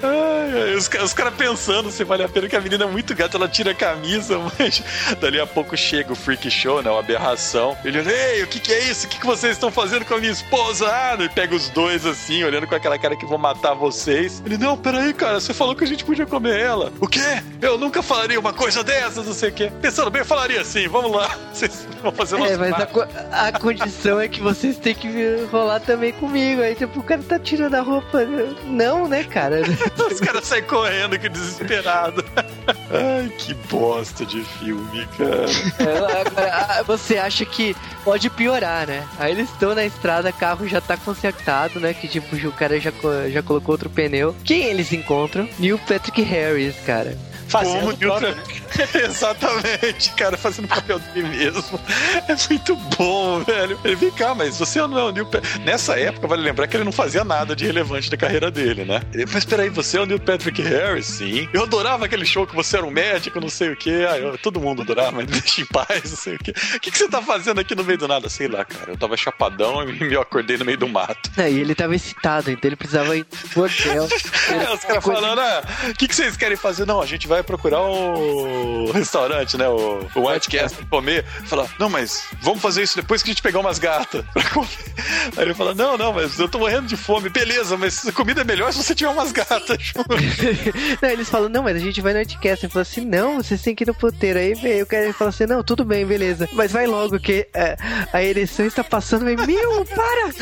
Ai, 0.04 0.62
ai, 0.62 0.76
os, 0.76 0.88
os 0.88 1.14
caras 1.14 1.34
pensando 1.36 1.92
se 1.92 2.04
vale 2.04 2.24
a 2.24 2.30
pena 2.30 2.48
que 2.48 2.56
a 2.56 2.62
menina 2.62 2.86
é 2.86 2.88
muito 2.88 3.16
gata, 3.16 3.38
ela 3.38 3.48
tira 3.48 3.72
a 3.72 3.76
camisa, 3.76 4.38
mas 4.58 4.84
dali 5.20 5.40
a 5.40 5.48
pouco 5.48 5.76
chega 5.78 6.12
o 6.12 6.16
freak 6.16 6.50
show, 6.50 6.82
né? 6.82 6.90
Uma 6.90 7.00
aberração. 7.00 7.78
Ele 7.84 8.00
olha, 8.00 8.12
ei, 8.12 8.44
o 8.44 8.48
que, 8.48 8.60
que 8.60 8.74
é 8.74 8.84
isso? 8.90 9.06
O 9.06 9.10
que, 9.10 9.20
que 9.20 9.26
vocês 9.26 9.54
estão 9.54 9.72
fazendo 9.72 10.06
com 10.06 10.16
a 10.16 10.18
minha 10.18 10.32
esposa? 10.32 10.88
Ah, 10.88 11.18
e 11.20 11.30
pega 11.30 11.56
os 11.56 11.70
dois 11.70 12.06
assim, 12.06 12.44
olhando 12.44 12.68
com 12.68 12.76
aquela 12.76 12.98
cara 12.98 13.16
que 13.16 13.26
vão 13.26 13.38
matar 13.38 13.74
vocês. 14.10 14.42
Ele, 14.46 14.58
não, 14.58 14.76
peraí, 14.76 15.14
cara, 15.14 15.40
você 15.40 15.54
falou 15.54 15.76
que 15.76 15.84
a 15.84 15.88
gente 15.88 16.04
podia 16.04 16.26
comer 16.26 16.60
ela. 16.60 16.92
O 17.00 17.08
quê? 17.08 17.44
Eu 17.62 17.78
nunca 17.78 18.02
falaria 18.02 18.40
uma 18.40 18.54
coisa 18.54 18.84
dessas, 18.84 19.26
não 19.26 19.34
sei 19.34 19.50
o 19.50 19.54
quê. 19.54 19.72
Pensando 19.82 20.10
bem, 20.10 20.22
eu 20.22 20.26
falaria 20.26 20.62
assim, 20.62 20.88
vamos 20.88 21.12
lá. 21.12 21.30
Vocês 21.54 21.88
vão 22.02 22.12
fazer 22.12 22.40
É, 22.42 22.58
mas 22.58 22.74
a, 22.74 23.48
a, 23.48 23.60
condição 23.60 24.20
é 24.20 24.28
que 24.28 24.40
vocês 24.40 24.78
têm 24.78 24.96
que 24.96 25.10
rolar 25.52 25.82
também 25.82 26.14
comigo. 26.14 26.62
Aí, 26.62 26.74
tipo, 26.74 27.00
o 27.00 27.04
cara 27.04 27.22
tá 27.22 27.38
tirando 27.38 27.76
a 27.76 27.82
roupa. 27.82 28.20
Não, 28.66 29.08
né, 29.08 29.24
cara? 29.26 29.62
Os 30.10 30.20
caras 30.20 30.46
saem 30.46 30.64
correndo, 30.64 31.20
que 31.20 31.28
desesperado. 31.28 32.24
Ai, 32.92 33.30
que 33.38 33.54
bosta 33.54 34.26
de 34.26 34.42
filme, 34.44 35.08
cara. 35.18 35.46
É, 35.80 35.98
agora, 35.98 36.84
você 36.84 37.18
acha 37.18 37.46
que 37.46 37.76
pode 38.04 38.30
piorar, 38.30 38.88
né? 38.88 39.08
Aí 39.20 39.32
eles 39.34 39.50
estão 39.50 39.76
na 39.76 39.86
estrada, 39.86 40.32
carro 40.32 40.68
já 40.68 40.80
tá 40.80 40.96
consertado, 40.96 41.80
né? 41.80 41.94
Que 41.94 42.08
tipo, 42.08 42.36
o 42.36 42.52
cara 42.52 42.80
já, 42.80 42.92
co- 42.92 43.30
já 43.30 43.44
colocou 43.44 43.74
outro 43.74 43.90
pneu. 44.00 44.34
Quem 44.46 44.64
eles 44.64 44.94
encontram? 44.94 45.50
Neil 45.60 45.78
Patrick 45.80 46.22
Harris, 46.22 46.76
cara. 46.86 47.18
Fazendo 47.50 47.80
Como 47.80 47.92
o 47.94 47.98
próprio, 47.98 48.36
Newton- 48.36 49.00
Exatamente, 49.06 50.12
cara, 50.14 50.38
fazendo 50.38 50.66
o 50.66 50.68
papel 50.68 51.00
dele 51.00 51.28
mesmo. 51.30 51.80
É 52.28 52.36
muito 52.50 52.76
bom, 52.98 53.44
velho. 53.44 53.80
Ele, 53.84 53.96
vem 53.96 54.12
cá, 54.12 54.34
mas 54.36 54.58
você 54.60 54.80
não 54.80 54.98
é 54.98 55.04
o 55.04 55.12
Neil 55.12 55.26
Pa- 55.26 55.42
Nessa 55.64 56.00
época, 56.00 56.28
vale 56.28 56.42
lembrar 56.42 56.68
que 56.68 56.78
ele 56.78 56.84
não 56.84 56.92
fazia 56.92 57.24
nada 57.24 57.56
de 57.56 57.66
relevante 57.66 58.10
da 58.10 58.18
carreira 58.18 58.50
dele, 58.52 58.86
né? 58.86 59.02
Ele, 59.14 59.26
mas 59.32 59.46
peraí, 59.46 59.70
você 59.70 59.98
é 59.98 60.02
o 60.02 60.06
Neil 60.06 60.20
Patrick 60.20 60.62
Harris? 60.62 61.06
Sim. 61.08 61.50
Eu 61.54 61.64
adorava 61.64 62.06
aquele 62.06 62.26
show 62.26 62.46
que 62.46 62.56
você 62.56 62.78
era 62.78 62.86
um 62.86 62.92
médico, 62.92 63.40
não 63.42 63.50
sei 63.50 63.70
o 63.72 63.76
quê. 63.76 64.06
Ah, 64.10 64.18
eu- 64.18 64.38
todo 64.38 64.60
mundo 64.60 64.82
adorava, 64.82 65.12
mas 65.12 65.26
me 65.26 65.40
deixa 65.40 65.62
em 65.62 65.66
paz, 65.66 66.10
não 66.12 66.18
sei 66.18 66.36
o 66.36 66.40
quê. 66.40 66.54
O 66.76 66.80
que, 66.80 66.92
que 66.92 66.98
você 66.98 67.08
tá 67.10 67.22
fazendo 67.22 67.60
aqui 67.60 67.76
no 67.76 67.84
meio 67.84 67.98
do 67.98 68.08
nada? 68.08 68.30
Sei 68.30 68.48
lá, 68.48 68.64
cara. 68.64 68.92
Eu 68.92 68.98
tava 68.98 69.18
chapadão 69.18 69.88
e 69.90 69.94
me 70.04 70.16
acordei 70.16 70.58
no 70.58 70.66
meio 70.66 70.78
do 70.78 70.88
mato. 70.88 71.32
É, 71.38 71.50
e 71.50 71.60
ele 71.60 71.76
tava 71.76 71.96
excitado, 71.96 72.52
então 72.52 72.68
ele 72.70 72.76
precisava 72.76 73.16
ir 73.18 73.26
pro 73.26 73.64
hotel. 73.66 74.04
É, 74.04 74.06
os 74.74 74.84
caras 74.84 75.04
Coisa- 75.04 75.22
falando, 75.22 75.40
ah, 75.40 75.64
o 75.90 75.94
que, 75.96 76.08
que 76.08 76.16
vocês 76.16 76.38
querem 76.38 76.58
fazer? 76.58 76.86
Não, 76.86 77.02
a 77.02 77.06
gente 77.06 77.28
vai 77.28 77.39
procurar 77.44 77.82
o 77.82 78.92
restaurante, 78.92 79.58
né? 79.58 79.68
O, 79.68 80.06
o 80.16 80.30
White 80.30 80.50
Castle 80.50 80.86
comer. 80.88 81.26
Fala, 81.46 81.70
não, 81.80 81.90
mas 81.90 82.26
vamos 82.42 82.62
fazer 82.62 82.84
isso 82.84 82.96
depois 82.96 83.22
que 83.22 83.30
a 83.30 83.34
gente 83.34 83.42
pegar 83.42 83.60
umas 83.60 83.80
gatas 83.80 84.24
pra 84.34 84.44
comer. 84.50 84.70
Aí 85.38 85.44
ele 85.44 85.54
fala, 85.54 85.74
não, 85.74 85.98
não, 85.98 86.14
mas 86.14 86.38
eu 86.40 86.48
tô 86.48 86.60
morrendo 86.60 86.88
de 86.88 86.98
fome. 86.98 87.30
Beleza, 87.30 87.78
mas 87.78 88.08
a 88.08 88.12
comida 88.12 88.42
é 88.42 88.44
melhor 88.44 88.72
se 88.74 88.84
você 88.84 88.96
tiver 88.96 89.10
umas 89.10 89.32
gatas 89.32 89.50
não, 91.02 91.10
eles 91.10 91.30
falam, 91.30 91.50
não, 91.50 91.64
mas 91.64 91.76
a 91.76 91.80
gente 91.80 92.02
vai 92.02 92.14
no 92.14 92.20
Anticast. 92.20 92.66
Ele 92.66 92.72
fala 92.72 92.84
assim, 92.84 93.06
não, 93.06 93.38
vocês 93.38 93.62
têm 93.62 93.76
que 93.76 93.84
ir 93.84 93.88
no 93.88 93.94
puteiro. 93.94 94.40
Aí 94.40 94.54
veio 94.54 94.84
o 94.84 94.88
cara 94.88 95.08
e 95.08 95.14
fala 95.14 95.30
assim, 95.30 95.46
não, 95.46 95.64
tudo 95.64 95.86
bem, 95.86 96.06
beleza. 96.06 96.48
Mas 96.54 96.72
vai 96.72 96.86
logo, 96.86 97.20
que 97.20 97.48
é, 97.54 97.78
a 98.12 98.24
ereção 98.24 98.66
está 98.66 98.84
passando. 98.84 99.28
Aí, 99.28 99.36
meu, 99.36 99.86
para! 99.86 100.30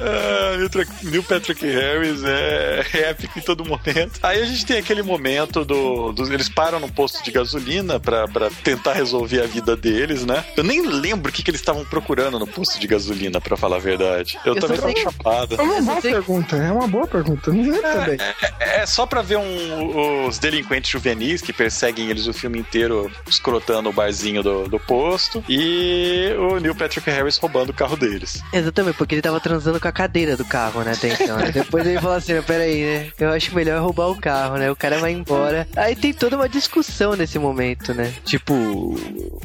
Ah, 0.00 0.56
Neil 1.02 1.22
Patrick 1.22 1.64
Harris 1.64 2.22
é 2.24 2.84
épico 3.10 3.38
em 3.38 3.42
todo 3.42 3.64
momento. 3.64 4.18
Aí 4.22 4.42
a 4.42 4.44
gente 4.44 4.61
tem 4.66 4.78
aquele 4.78 5.02
momento 5.02 5.64
do, 5.64 6.12
dos- 6.12 6.30
eles 6.30 6.48
param 6.48 6.78
no 6.80 6.90
posto 6.90 7.22
de 7.22 7.30
gasolina 7.30 7.98
pra, 8.00 8.26
pra 8.28 8.50
tentar 8.62 8.92
resolver 8.94 9.40
a 9.42 9.46
vida 9.46 9.76
deles, 9.76 10.24
né? 10.24 10.44
Eu 10.56 10.64
nem 10.64 10.86
lembro 10.86 11.30
o 11.30 11.32
que, 11.34 11.42
que 11.42 11.50
eles 11.50 11.60
estavam 11.60 11.84
procurando 11.84 12.38
no 12.38 12.46
posto 12.46 12.78
de 12.80 12.86
gasolina, 12.86 13.40
pra 13.40 13.56
falar 13.56 13.76
a 13.76 13.80
verdade. 13.80 14.38
Eu, 14.44 14.54
Eu 14.54 14.60
também 14.60 14.76
tava 14.78 14.92
sei- 14.92 15.02
chapado. 15.02 15.54
É 15.58 15.62
uma 15.62 15.80
boa 15.82 16.00
sei- 16.00 16.10
pergunta, 16.12 16.56
é 16.56 16.72
uma 16.72 16.86
boa 16.88 17.06
pergunta. 17.06 17.52
Não 17.52 17.62
lembro 17.62 17.82
também. 17.82 18.18
É 18.60 18.86
só 18.86 19.06
pra 19.06 19.22
ver 19.22 19.36
um- 19.38 20.26
os 20.26 20.38
delinquentes 20.38 20.90
juvenis 20.90 21.40
que 21.42 21.52
perseguem 21.52 22.10
eles 22.10 22.26
o 22.26 22.32
filme 22.32 22.58
inteiro 22.58 23.10
escrotando 23.28 23.88
o 23.88 23.92
barzinho 23.92 24.42
do, 24.42 24.68
do 24.68 24.78
posto 24.78 25.42
e 25.48 26.34
o 26.38 26.58
Neil 26.58 26.74
Patrick 26.74 27.08
Harris 27.10 27.36
roubando 27.38 27.70
o 27.70 27.74
carro 27.74 27.96
deles. 27.96 28.42
Exatamente, 28.52 28.96
porque 28.96 29.14
ele 29.14 29.22
tava 29.22 29.40
transando 29.40 29.80
com 29.80 29.88
a 29.88 29.92
cadeira 29.92 30.36
do 30.36 30.44
carro, 30.44 30.82
né, 30.82 30.92
até 30.92 31.08
então. 31.14 31.36
né? 31.36 31.50
Depois 31.52 31.86
ele 31.86 32.00
falou 32.00 32.16
assim, 32.16 32.40
peraí, 32.42 32.82
né, 32.82 33.10
eu 33.18 33.30
acho 33.30 33.54
melhor 33.54 33.80
roubar 33.82 34.08
o 34.10 34.16
carro, 34.20 34.51
né, 34.56 34.70
o 34.70 34.76
cara 34.76 34.98
vai 34.98 35.12
embora. 35.12 35.66
Aí 35.76 35.94
tem 35.94 36.12
toda 36.12 36.36
uma 36.36 36.48
discussão 36.48 37.14
nesse 37.14 37.38
momento, 37.38 37.94
né, 37.94 38.12
tipo, 38.24 38.96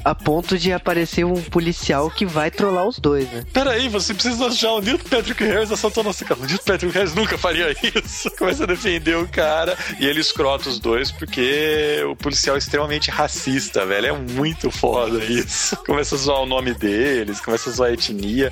a 0.03 0.13
ponto 0.15 0.57
de 0.57 0.71
aparecer 0.71 1.25
um 1.25 1.41
policial 1.41 2.09
que 2.09 2.25
vai 2.25 2.51
trollar 2.51 2.87
os 2.87 2.99
dois, 2.99 3.29
né. 3.31 3.43
Peraí, 3.53 3.87
você 3.89 4.13
precisa 4.13 4.47
achar 4.47 4.71
o 4.71 4.81
Neil 4.81 4.99
Patrick 4.99 5.43
Harris 5.43 5.71
assaltou 5.71 6.03
nosso 6.03 6.25
carro. 6.25 6.43
O 6.43 6.45
Neil 6.45 6.59
Patrick 6.59 6.93
Harris 6.93 7.15
nunca 7.15 7.37
faria 7.37 7.75
isso. 8.03 8.29
Começa 8.37 8.63
a 8.63 8.67
defender 8.67 9.17
o 9.17 9.27
cara 9.27 9.77
e 9.99 10.05
ele 10.05 10.19
escrota 10.19 10.69
os 10.69 10.79
dois 10.79 11.11
porque 11.11 12.03
o 12.09 12.15
policial 12.15 12.55
é 12.55 12.59
extremamente 12.59 13.09
racista, 13.09 13.85
velho. 13.85 14.07
É 14.07 14.11
muito 14.11 14.69
foda 14.71 15.23
isso. 15.23 15.75
Começa 15.77 16.15
a 16.15 16.17
zoar 16.17 16.41
o 16.41 16.45
nome 16.45 16.73
deles, 16.73 17.39
começa 17.39 17.69
a 17.69 17.73
zoar 17.73 17.89
a 17.89 17.93
etnia. 17.93 18.51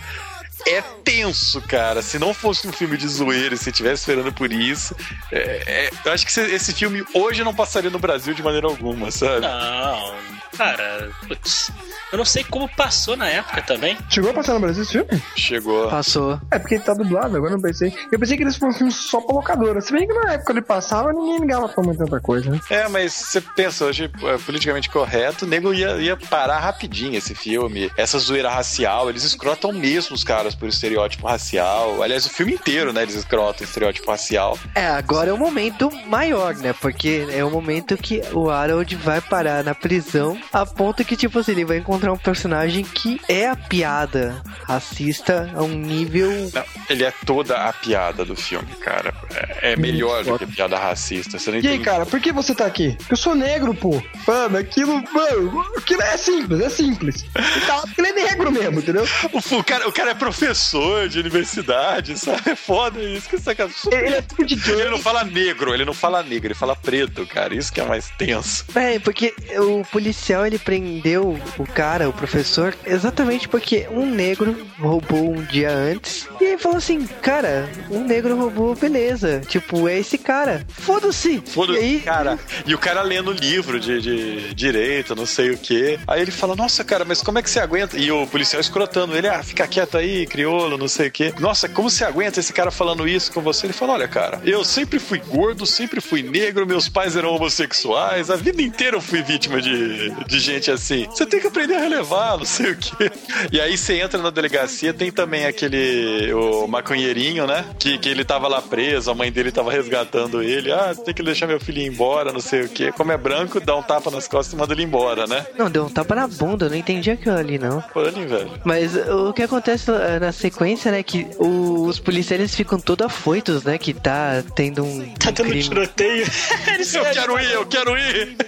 É 0.68 0.82
tenso, 1.04 1.62
cara. 1.62 2.02
Se 2.02 2.18
não 2.18 2.34
fosse 2.34 2.68
um 2.68 2.72
filme 2.74 2.98
de 2.98 3.08
zoeira, 3.08 3.56
se 3.56 3.72
tivesse 3.72 4.02
esperando 4.02 4.34
por 4.34 4.52
isso, 4.52 4.96
é- 5.32 5.64
é- 5.68 5.90
eu 6.04 6.12
acho 6.12 6.26
que 6.26 6.40
esse 6.40 6.74
filme 6.74 7.04
hoje 7.14 7.44
não 7.44 7.54
passaria 7.54 7.90
no 7.90 8.00
Brasil 8.00 8.34
de 8.34 8.42
maneira 8.42 8.68
alguma, 8.68 9.12
sabe? 9.12 9.42
Não, 9.42 10.16
cara, 10.58 11.10
putz. 11.28 11.72
Eu 12.12 12.18
não 12.18 12.26
sei 12.26 12.44
como 12.44 12.70
passou 12.76 13.18
na 13.18 13.28
época 13.28 13.62
também. 13.62 13.98
Chegou 14.10 14.32
a 14.32 14.34
passar 14.34 14.54
no 14.54 14.60
Brasil 14.60 14.84
esse 14.84 14.92
filme? 14.92 15.24
Chegou. 15.36 15.90
Passou. 15.90 16.40
É 16.52 16.60
porque 16.60 16.76
ele 16.76 16.84
tá 16.84 16.94
dublado, 16.94 17.36
agora 17.36 17.54
eu 17.54 17.58
não 17.58 17.62
pensei. 17.62 17.94
Eu 18.12 18.20
pensei 18.20 18.38
que 18.38 18.44
eles 18.44 18.56
foram 18.56 18.72
um 18.72 18.76
filme 18.76 18.92
só 18.92 19.20
pra 19.20 19.36
locadora. 19.36 19.82
Se 19.82 19.92
bem 19.92 20.08
que 20.08 20.14
na 20.14 20.34
época 20.34 20.54
ele 20.54 20.62
passava, 20.62 21.12
ninguém 21.12 21.40
ligava 21.40 21.68
pra 21.68 21.84
muito 21.84 21.98
tanta 21.98 22.20
coisa, 22.20 22.50
né? 22.50 22.60
É, 22.70 22.88
mas 22.88 23.14
você 23.14 23.42
pensa, 23.42 23.86
hoje, 23.86 24.10
é, 24.24 24.38
politicamente 24.38 24.90
correto, 24.90 25.46
o 25.46 25.48
nego 25.48 25.74
ia, 25.74 25.98
ia 25.98 26.16
parar 26.16 26.60
rapidinho 26.60 27.18
esse 27.18 27.36
filme. 27.36 27.92
Essa 27.98 28.18
zoeira 28.18 28.50
racial, 28.50 29.10
eles 29.10 29.24
escrotam 29.24 29.74
mesmo 29.74 30.16
os 30.16 30.24
caras 30.24 30.56
por 30.56 30.70
estereótipo 30.70 31.28
racial. 31.28 32.02
Aliás, 32.02 32.26
o 32.26 32.30
filme 32.30 32.54
inteiro, 32.54 32.94
né, 32.94 33.02
eles 33.04 33.16
escrotam 33.16 33.66
estereótipo 33.66 34.10
racial. 34.10 34.58
É, 34.74 34.88
agora 34.88 35.32
é 35.32 35.34
o 35.34 35.38
momento 35.38 35.90
maior, 36.08 36.56
né, 36.56 36.74
porque 36.74 37.28
é 37.32 37.44
o 37.44 37.50
momento 37.50 37.98
que 37.98 38.22
o 38.32 38.50
Harold 38.50 38.96
vai 38.96 39.20
parar 39.20 39.64
na 39.64 39.76
prisão, 39.76 40.38
a 40.52 40.66
ponto 40.66 41.04
que, 41.04 41.16
tipo 41.16 41.40
assim, 41.40 41.52
ele 41.52 41.66
vai 41.66 41.78
encontrar 41.78 42.12
um 42.12 42.18
personagem 42.18 42.84
que 42.84 43.20
é 43.28 43.48
a 43.48 43.56
piada 43.56 44.42
racista 44.64 45.52
a 45.56 45.64
um 45.64 45.76
nível 45.76 46.32
Não, 46.54 46.64
ele 46.90 47.04
é 47.04 47.12
toda 47.26 47.58
a 47.58 47.74
piada 47.74 48.24
do 48.26 48.36
filme, 48.36 48.68
cara. 48.80 49.14
É, 49.62 49.74
é 49.74 49.76
melhor 49.76 50.24
do 50.24 50.38
que 50.38 50.46
piada 50.46 50.78
racista. 50.78 51.38
Você 51.38 51.52
não 51.52 51.58
E 51.58 51.68
aí, 51.68 51.76
entende? 51.76 51.84
cara, 51.84 52.06
por 52.06 52.20
que 52.20 52.32
você 52.32 52.54
tá 52.54 52.66
aqui? 52.66 52.98
Eu 53.10 53.18
sou 53.18 53.36
negro, 53.36 53.74
pô. 53.74 54.02
Mano, 54.28 54.58
aquilo, 54.58 55.04
mano, 55.12 55.66
aquilo 55.78 56.02
é 56.02 56.18
simples, 56.18 56.62
é 56.62 56.70
simples. 56.70 57.26
Tá, 57.66 57.84
Ele 57.98 58.08
é 58.08 58.14
negro 58.14 58.52
mesmo, 58.52 58.80
entendeu? 58.80 59.06
O, 59.32 59.56
o 59.58 59.64
cara, 59.64 59.88
o 59.88 59.92
cara 59.92 60.12
é 60.12 60.14
professor 60.14 61.08
de 61.08 61.20
universidade, 61.20 62.18
sabe? 62.18 62.42
É 62.52 62.56
foda 62.56 63.02
isso. 63.02 63.30
Que 63.30 63.40
saca... 63.40 63.70
Ele, 63.92 64.08
ele 64.08 64.16
é 64.16 64.22
tipo 64.22 64.46
de 64.46 64.56
Ele 64.72 64.90
não 64.90 65.00
fala 65.00 65.24
negro, 65.24 65.74
ele 65.74 65.86
não 65.86 65.94
fala 65.94 66.24
negro, 66.24 66.48
ele 66.48 66.54
fala 66.54 66.76
preto, 66.76 67.26
cara. 67.26 67.56
Isso 67.56 67.72
que 67.72 67.82
é 67.82 67.86
mais 67.86 68.10
tenso. 68.18 68.66
É, 68.76 69.00
porque 69.00 69.34
o 69.58 69.84
policial 69.92 70.35
ele 70.44 70.58
prendeu 70.58 71.40
o 71.60 71.68
cara, 71.68 72.10
o 72.10 72.14
professor, 72.14 72.76
exatamente 72.84 73.48
porque 73.48 73.88
um 73.92 74.10
negro 74.10 74.58
roubou 74.80 75.32
um 75.32 75.44
dia 75.44 75.70
antes. 75.72 76.28
E 76.42 76.46
ele 76.46 76.58
falou 76.58 76.80
assim: 76.80 77.06
Cara, 77.22 77.70
um 77.92 78.04
negro 78.04 78.36
roubou, 78.36 78.76
beleza. 78.76 79.42
Tipo, 79.48 79.88
é 79.88 80.00
esse 80.00 80.18
cara. 80.18 80.66
Foda-se. 80.68 81.44
Foda-se, 81.46 81.80
E 81.80 81.84
aí, 81.84 82.00
cara. 82.00 82.40
E 82.66 82.74
o 82.74 82.78
cara 82.80 83.02
lendo 83.04 83.32
livro 83.32 83.80
de, 83.80 84.02
de 84.02 84.54
direito, 84.54 85.16
não 85.16 85.26
sei 85.26 85.52
o 85.52 85.58
quê. 85.58 86.00
Aí 86.08 86.22
ele 86.22 86.32
fala, 86.32 86.56
nossa, 86.56 86.84
cara, 86.84 87.06
mas 87.06 87.22
como 87.22 87.38
é 87.38 87.42
que 87.42 87.50
você 87.50 87.60
aguenta? 87.60 87.98
E 87.98 88.12
o 88.12 88.26
policial 88.28 88.60
escrotando 88.60 89.16
ele, 89.16 89.28
ah, 89.28 89.44
fica 89.44 89.68
quieto 89.68 89.98
aí, 89.98 90.26
crioulo, 90.26 90.78
não 90.78 90.88
sei 90.88 91.08
o 91.08 91.12
quê. 91.12 91.34
Nossa, 91.40 91.70
como 91.70 91.90
você 91.90 92.04
aguenta 92.04 92.40
esse 92.40 92.54
cara 92.54 92.72
falando 92.72 93.08
isso 93.08 93.32
com 93.32 93.42
você? 93.42 93.68
Ele 93.68 93.74
fala, 93.74 93.94
olha, 93.94 94.08
cara, 94.08 94.42
eu 94.44 94.64
sempre 94.64 95.00
fui 95.00 95.20
gordo, 95.20 95.66
sempre 95.66 96.02
fui 96.02 96.24
negro, 96.24 96.66
meus 96.66 96.90
pais 96.90 97.16
eram 97.16 97.36
homossexuais, 97.36 98.30
a 98.30 98.36
vida 98.36 98.62
inteira 98.62 98.98
eu 98.98 99.02
fui 99.02 99.22
vítima 99.22 99.62
de, 99.62 100.12
de 100.28 100.40
gente 100.40 100.72
assim. 100.72 101.06
Você 101.10 101.26
tem 101.26 101.40
que 101.40 101.48
aprender 101.48 101.76
a 101.76 101.80
relevar, 101.80 102.38
não 102.38 102.46
sei 102.46 102.72
o 102.72 102.78
quê. 102.78 103.12
E 103.52 103.60
aí 103.60 103.78
você 103.78 104.00
entra 104.02 104.22
na 104.22 104.30
delegacia, 104.30 104.94
tem 104.94 105.12
também 105.12 105.46
aquele, 105.46 106.32
o 106.34 106.68
maconheirinho, 106.68 107.46
né? 107.48 107.66
Que, 107.80 107.98
que 107.98 108.10
ele 108.10 108.24
tava 108.26 108.48
lá 108.48 108.62
preso, 108.62 109.12
a 109.12 109.16
mãe 109.16 109.32
dele 109.32 109.52
tava 109.52 109.72
resgatando 109.72 110.42
ele. 110.42 110.72
Ah, 110.72 110.94
tem 110.96 111.14
que 111.14 111.24
deixar 111.24 111.48
meu 111.48 111.60
filho 111.60 111.80
ir 111.82 111.86
embora, 111.88 112.32
não 112.34 112.40
sei 112.40 112.62
o 112.64 112.70
quê. 112.70 112.92
Como 112.92 113.12
é 113.12 113.18
branco, 113.18 113.60
dá 113.60 113.76
um 113.76 113.84
tapa 113.84 114.10
nas 114.12 114.28
costas 114.28 114.54
e 114.54 114.56
manda 114.56 114.74
ele 114.74 114.84
embora, 114.84 115.28
né? 115.28 115.46
Não, 115.58 115.70
deu 115.70 115.86
um 115.86 115.90
tapa 115.90 116.16
na 116.16 116.28
bunda, 116.28 116.66
eu 116.66 116.70
não 116.70 116.78
entendi 116.78 117.12
aquilo 117.12 117.36
ali, 117.38 117.58
não. 117.60 117.84
Olha, 117.94 118.12
velho. 118.12 118.52
Mas 118.64 118.96
o 118.96 119.34
que 119.34 119.44
acontece 119.44 119.92
eh, 119.92 120.20
na 120.20 120.32
sequência, 120.32 120.92
né, 120.92 121.04
que 121.04 121.28
o- 121.38 121.86
os 121.86 122.00
policiais 122.00 122.54
ficam 122.56 122.80
todos 122.80 123.06
afoitos, 123.06 123.64
né, 123.64 123.78
que 123.78 123.94
tá 123.94 124.44
tendo 124.56 124.84
um, 124.84 125.06
Tá 125.20 125.30
um 125.30 125.34
tendo 125.34 125.50
crime. 125.50 125.64
tiroteio. 125.64 126.26
Eles 126.74 126.94
Eu 126.94 127.04
quero 127.06 127.40
ir, 127.40 127.52
eu 127.52 127.66
quero 127.66 127.98
ir! 127.98 128.36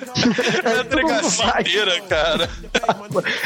É 0.64 0.80
a 0.80 0.84
delegacia 0.84 1.46
vai. 1.46 1.64
Inteira, 1.68 2.02
cara. 2.02 2.50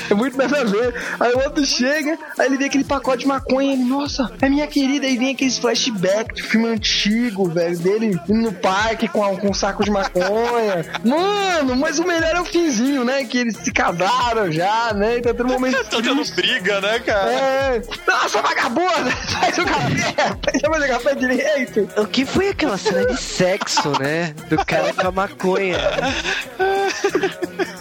É 0.10 0.14
muito 0.14 0.38
nada 0.38 0.62
a 0.62 0.64
ver. 0.64 0.94
Aí 1.20 1.34
o 1.34 1.40
outro 1.40 1.66
chega, 1.66 2.18
aí 2.40 2.46
ele 2.48 2.58
vê 2.58 2.66
aquele 2.66 2.84
pacote 2.84 3.20
de 3.22 3.28
maconha, 3.28 3.74
ele, 3.74 3.84
nossa, 3.84 4.32
é 4.42 4.50
minha 4.50 4.68
querida, 4.68 5.06
aí 5.06 5.18
vem 5.18 5.34
aqueles 5.34 5.58
flashbacks 5.58 6.36
de 6.36 6.44
filme 6.44 6.68
antigo, 6.68 7.50
velho, 7.50 7.78
dele 7.80 8.20
indo 8.30 8.42
no 8.52 8.54
parque 8.54 9.08
com, 9.08 9.24
a- 9.24 9.38
com 9.40 9.50
um 9.50 9.54
saco 9.54 9.84
de 9.84 9.92
maconha. 9.92 10.86
Mano, 11.04 11.76
mas 11.76 12.00
o 12.00 12.04
melhor 12.06 12.36
é 12.36 12.42
o 12.42 12.46
finzinho, 12.46 13.04
né? 13.04 13.24
Que 13.26 13.40
eles 13.40 13.58
se 13.58 13.72
casaram 13.72 14.52
já, 14.52 14.94
né? 14.94 15.18
E 15.18 15.22
tá 15.22 15.34
tendo 15.34 15.46
um 15.50 15.54
momento. 15.54 15.84
Tá 15.84 16.02
tendo 16.02 16.22
briga, 16.36 16.82
né, 16.82 17.00
cara? 17.00 17.32
É, 17.32 17.82
nossa, 18.08 18.42
vagabunda! 18.42 19.12
Faz 19.12 19.58
o 19.58 19.66
café! 19.66 20.14
Faz 20.16 20.84
o 20.84 20.88
café 20.88 21.16
direito! 21.16 21.90
O 21.98 22.06
que 22.06 22.26
foi 22.26 22.50
aquela 22.50 22.78
cena 22.78 23.06
de 23.06 23.18
sexo, 23.20 23.92
né, 24.00 24.34
do 24.50 24.64
cara 24.66 24.94
com 24.94 25.08
a 25.08 25.12
maconha? 25.12 25.78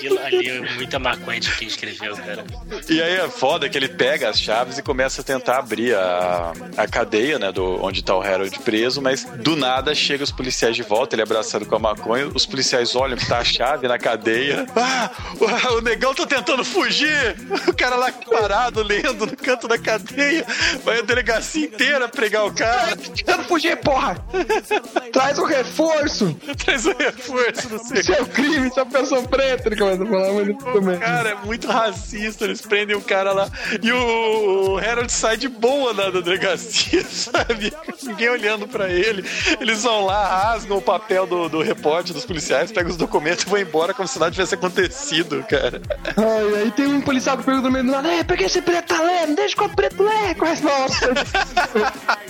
aquilo 0.00 0.18
ali 0.18 0.48
é 0.48 0.60
muita 0.74 0.98
maconha 0.98 1.40
de 1.40 1.54
quem 1.56 1.68
escreveu, 1.68 2.16
cara. 2.16 2.44
E 2.88 3.02
aí 3.02 3.16
é 3.16 3.28
foda 3.28 3.68
que 3.68 3.76
ele 3.76 3.88
pega 3.88 4.28
as 4.28 4.40
chaves 4.40 4.78
e 4.78 4.82
começa 4.82 5.20
a 5.20 5.24
tentar 5.24 5.58
abrir 5.58 5.94
a, 5.94 6.52
a 6.76 6.88
cadeia, 6.88 7.38
né, 7.38 7.52
do, 7.52 7.82
onde 7.84 8.02
tá 8.02 8.16
o 8.16 8.22
Harold 8.22 8.58
preso, 8.60 9.02
mas 9.02 9.24
do 9.24 9.56
nada 9.56 9.94
chega 9.94 10.24
os 10.24 10.32
policiais 10.32 10.74
de 10.74 10.82
volta, 10.82 11.14
ele 11.14 11.22
é 11.22 11.24
abraçado 11.24 11.66
com 11.66 11.76
a 11.76 11.78
maconha, 11.78 12.28
os 12.28 12.46
policiais 12.46 12.96
olham 12.96 13.16
que 13.16 13.26
tá 13.26 13.38
a 13.38 13.44
chave 13.44 13.86
na 13.86 13.98
cadeia. 13.98 14.66
Ah, 14.76 15.10
o, 15.74 15.80
negão 15.80 16.14
tá 16.14 16.26
tentando 16.26 16.64
fugir! 16.64 17.36
O 17.66 17.74
cara 17.74 17.96
lá 17.96 18.12
parado, 18.12 18.82
lendo 18.82 19.26
no 19.26 19.36
canto 19.36 19.68
da 19.68 19.78
cadeia, 19.78 20.44
vai 20.84 21.00
a 21.00 21.02
delegacia 21.02 21.66
inteira 21.66 22.08
pregar 22.08 22.46
o 22.46 22.52
cara. 22.52 22.96
Tentando 22.96 23.44
fugir, 23.44 23.76
porra! 23.76 24.16
Traz 25.12 25.38
o 25.38 25.44
reforço! 25.44 26.34
Traz 26.64 26.86
o 26.86 26.96
reforço, 26.96 27.70
não 27.70 27.78
sei. 27.78 28.02
Seu 28.02 28.26
crime, 28.26 28.70
sua 28.72 28.86
pessoa 28.86 29.22
preta, 29.22 29.68
ele 29.68 29.76
começa 29.96 30.02
a 30.02 30.06
falar, 30.06 30.32
mas 30.32 30.48
ele 30.48 30.54
também. 30.54 30.98
Cara, 30.98 31.28
é 31.30 31.34
muito 31.34 31.66
racista. 31.68 32.44
Eles 32.44 32.60
prendem 32.60 32.96
o 32.96 33.00
cara 33.00 33.32
lá. 33.32 33.50
E 33.82 33.92
o 33.92 34.78
Harold 34.78 35.10
sai 35.10 35.36
de 35.36 35.48
boa 35.48 35.92
na 35.92 36.10
da 36.10 36.20
delegacia, 36.20 37.02
sabe? 37.08 37.72
Ninguém 38.02 38.28
olhando 38.28 38.68
pra 38.68 38.88
ele. 38.88 39.24
Eles 39.60 39.82
vão 39.82 40.04
lá, 40.04 40.26
rasgam 40.26 40.78
o 40.78 40.82
papel 40.82 41.26
do, 41.26 41.48
do 41.48 41.62
repórter, 41.62 42.14
dos 42.14 42.24
policiais, 42.24 42.72
pegam 42.72 42.90
os 42.90 42.96
documentos 42.96 43.44
e 43.44 43.48
vão 43.48 43.58
embora 43.58 43.94
como 43.94 44.08
se 44.08 44.18
nada 44.18 44.30
tivesse 44.30 44.54
acontecido, 44.54 45.44
cara. 45.48 45.80
Ai, 46.16 46.62
aí 46.62 46.70
tem 46.70 46.86
um 46.86 47.00
policial 47.00 47.36
que 47.36 47.44
pergunta 47.44 47.68
no 47.68 47.72
meio 47.72 47.84
do 47.84 47.90
nada, 47.90 48.12
é, 48.12 48.24
por 48.24 48.36
que 48.36 48.44
esse 48.44 48.62
preto 48.62 48.86
tá 48.86 49.02
lendo? 49.02 49.36
Deixa 49.36 49.56
que 49.56 49.62
o 49.62 49.68
preto 49.68 50.02
lê, 50.02 50.34
com 50.34 50.44
a 50.44 50.48
resposta. 50.48 51.10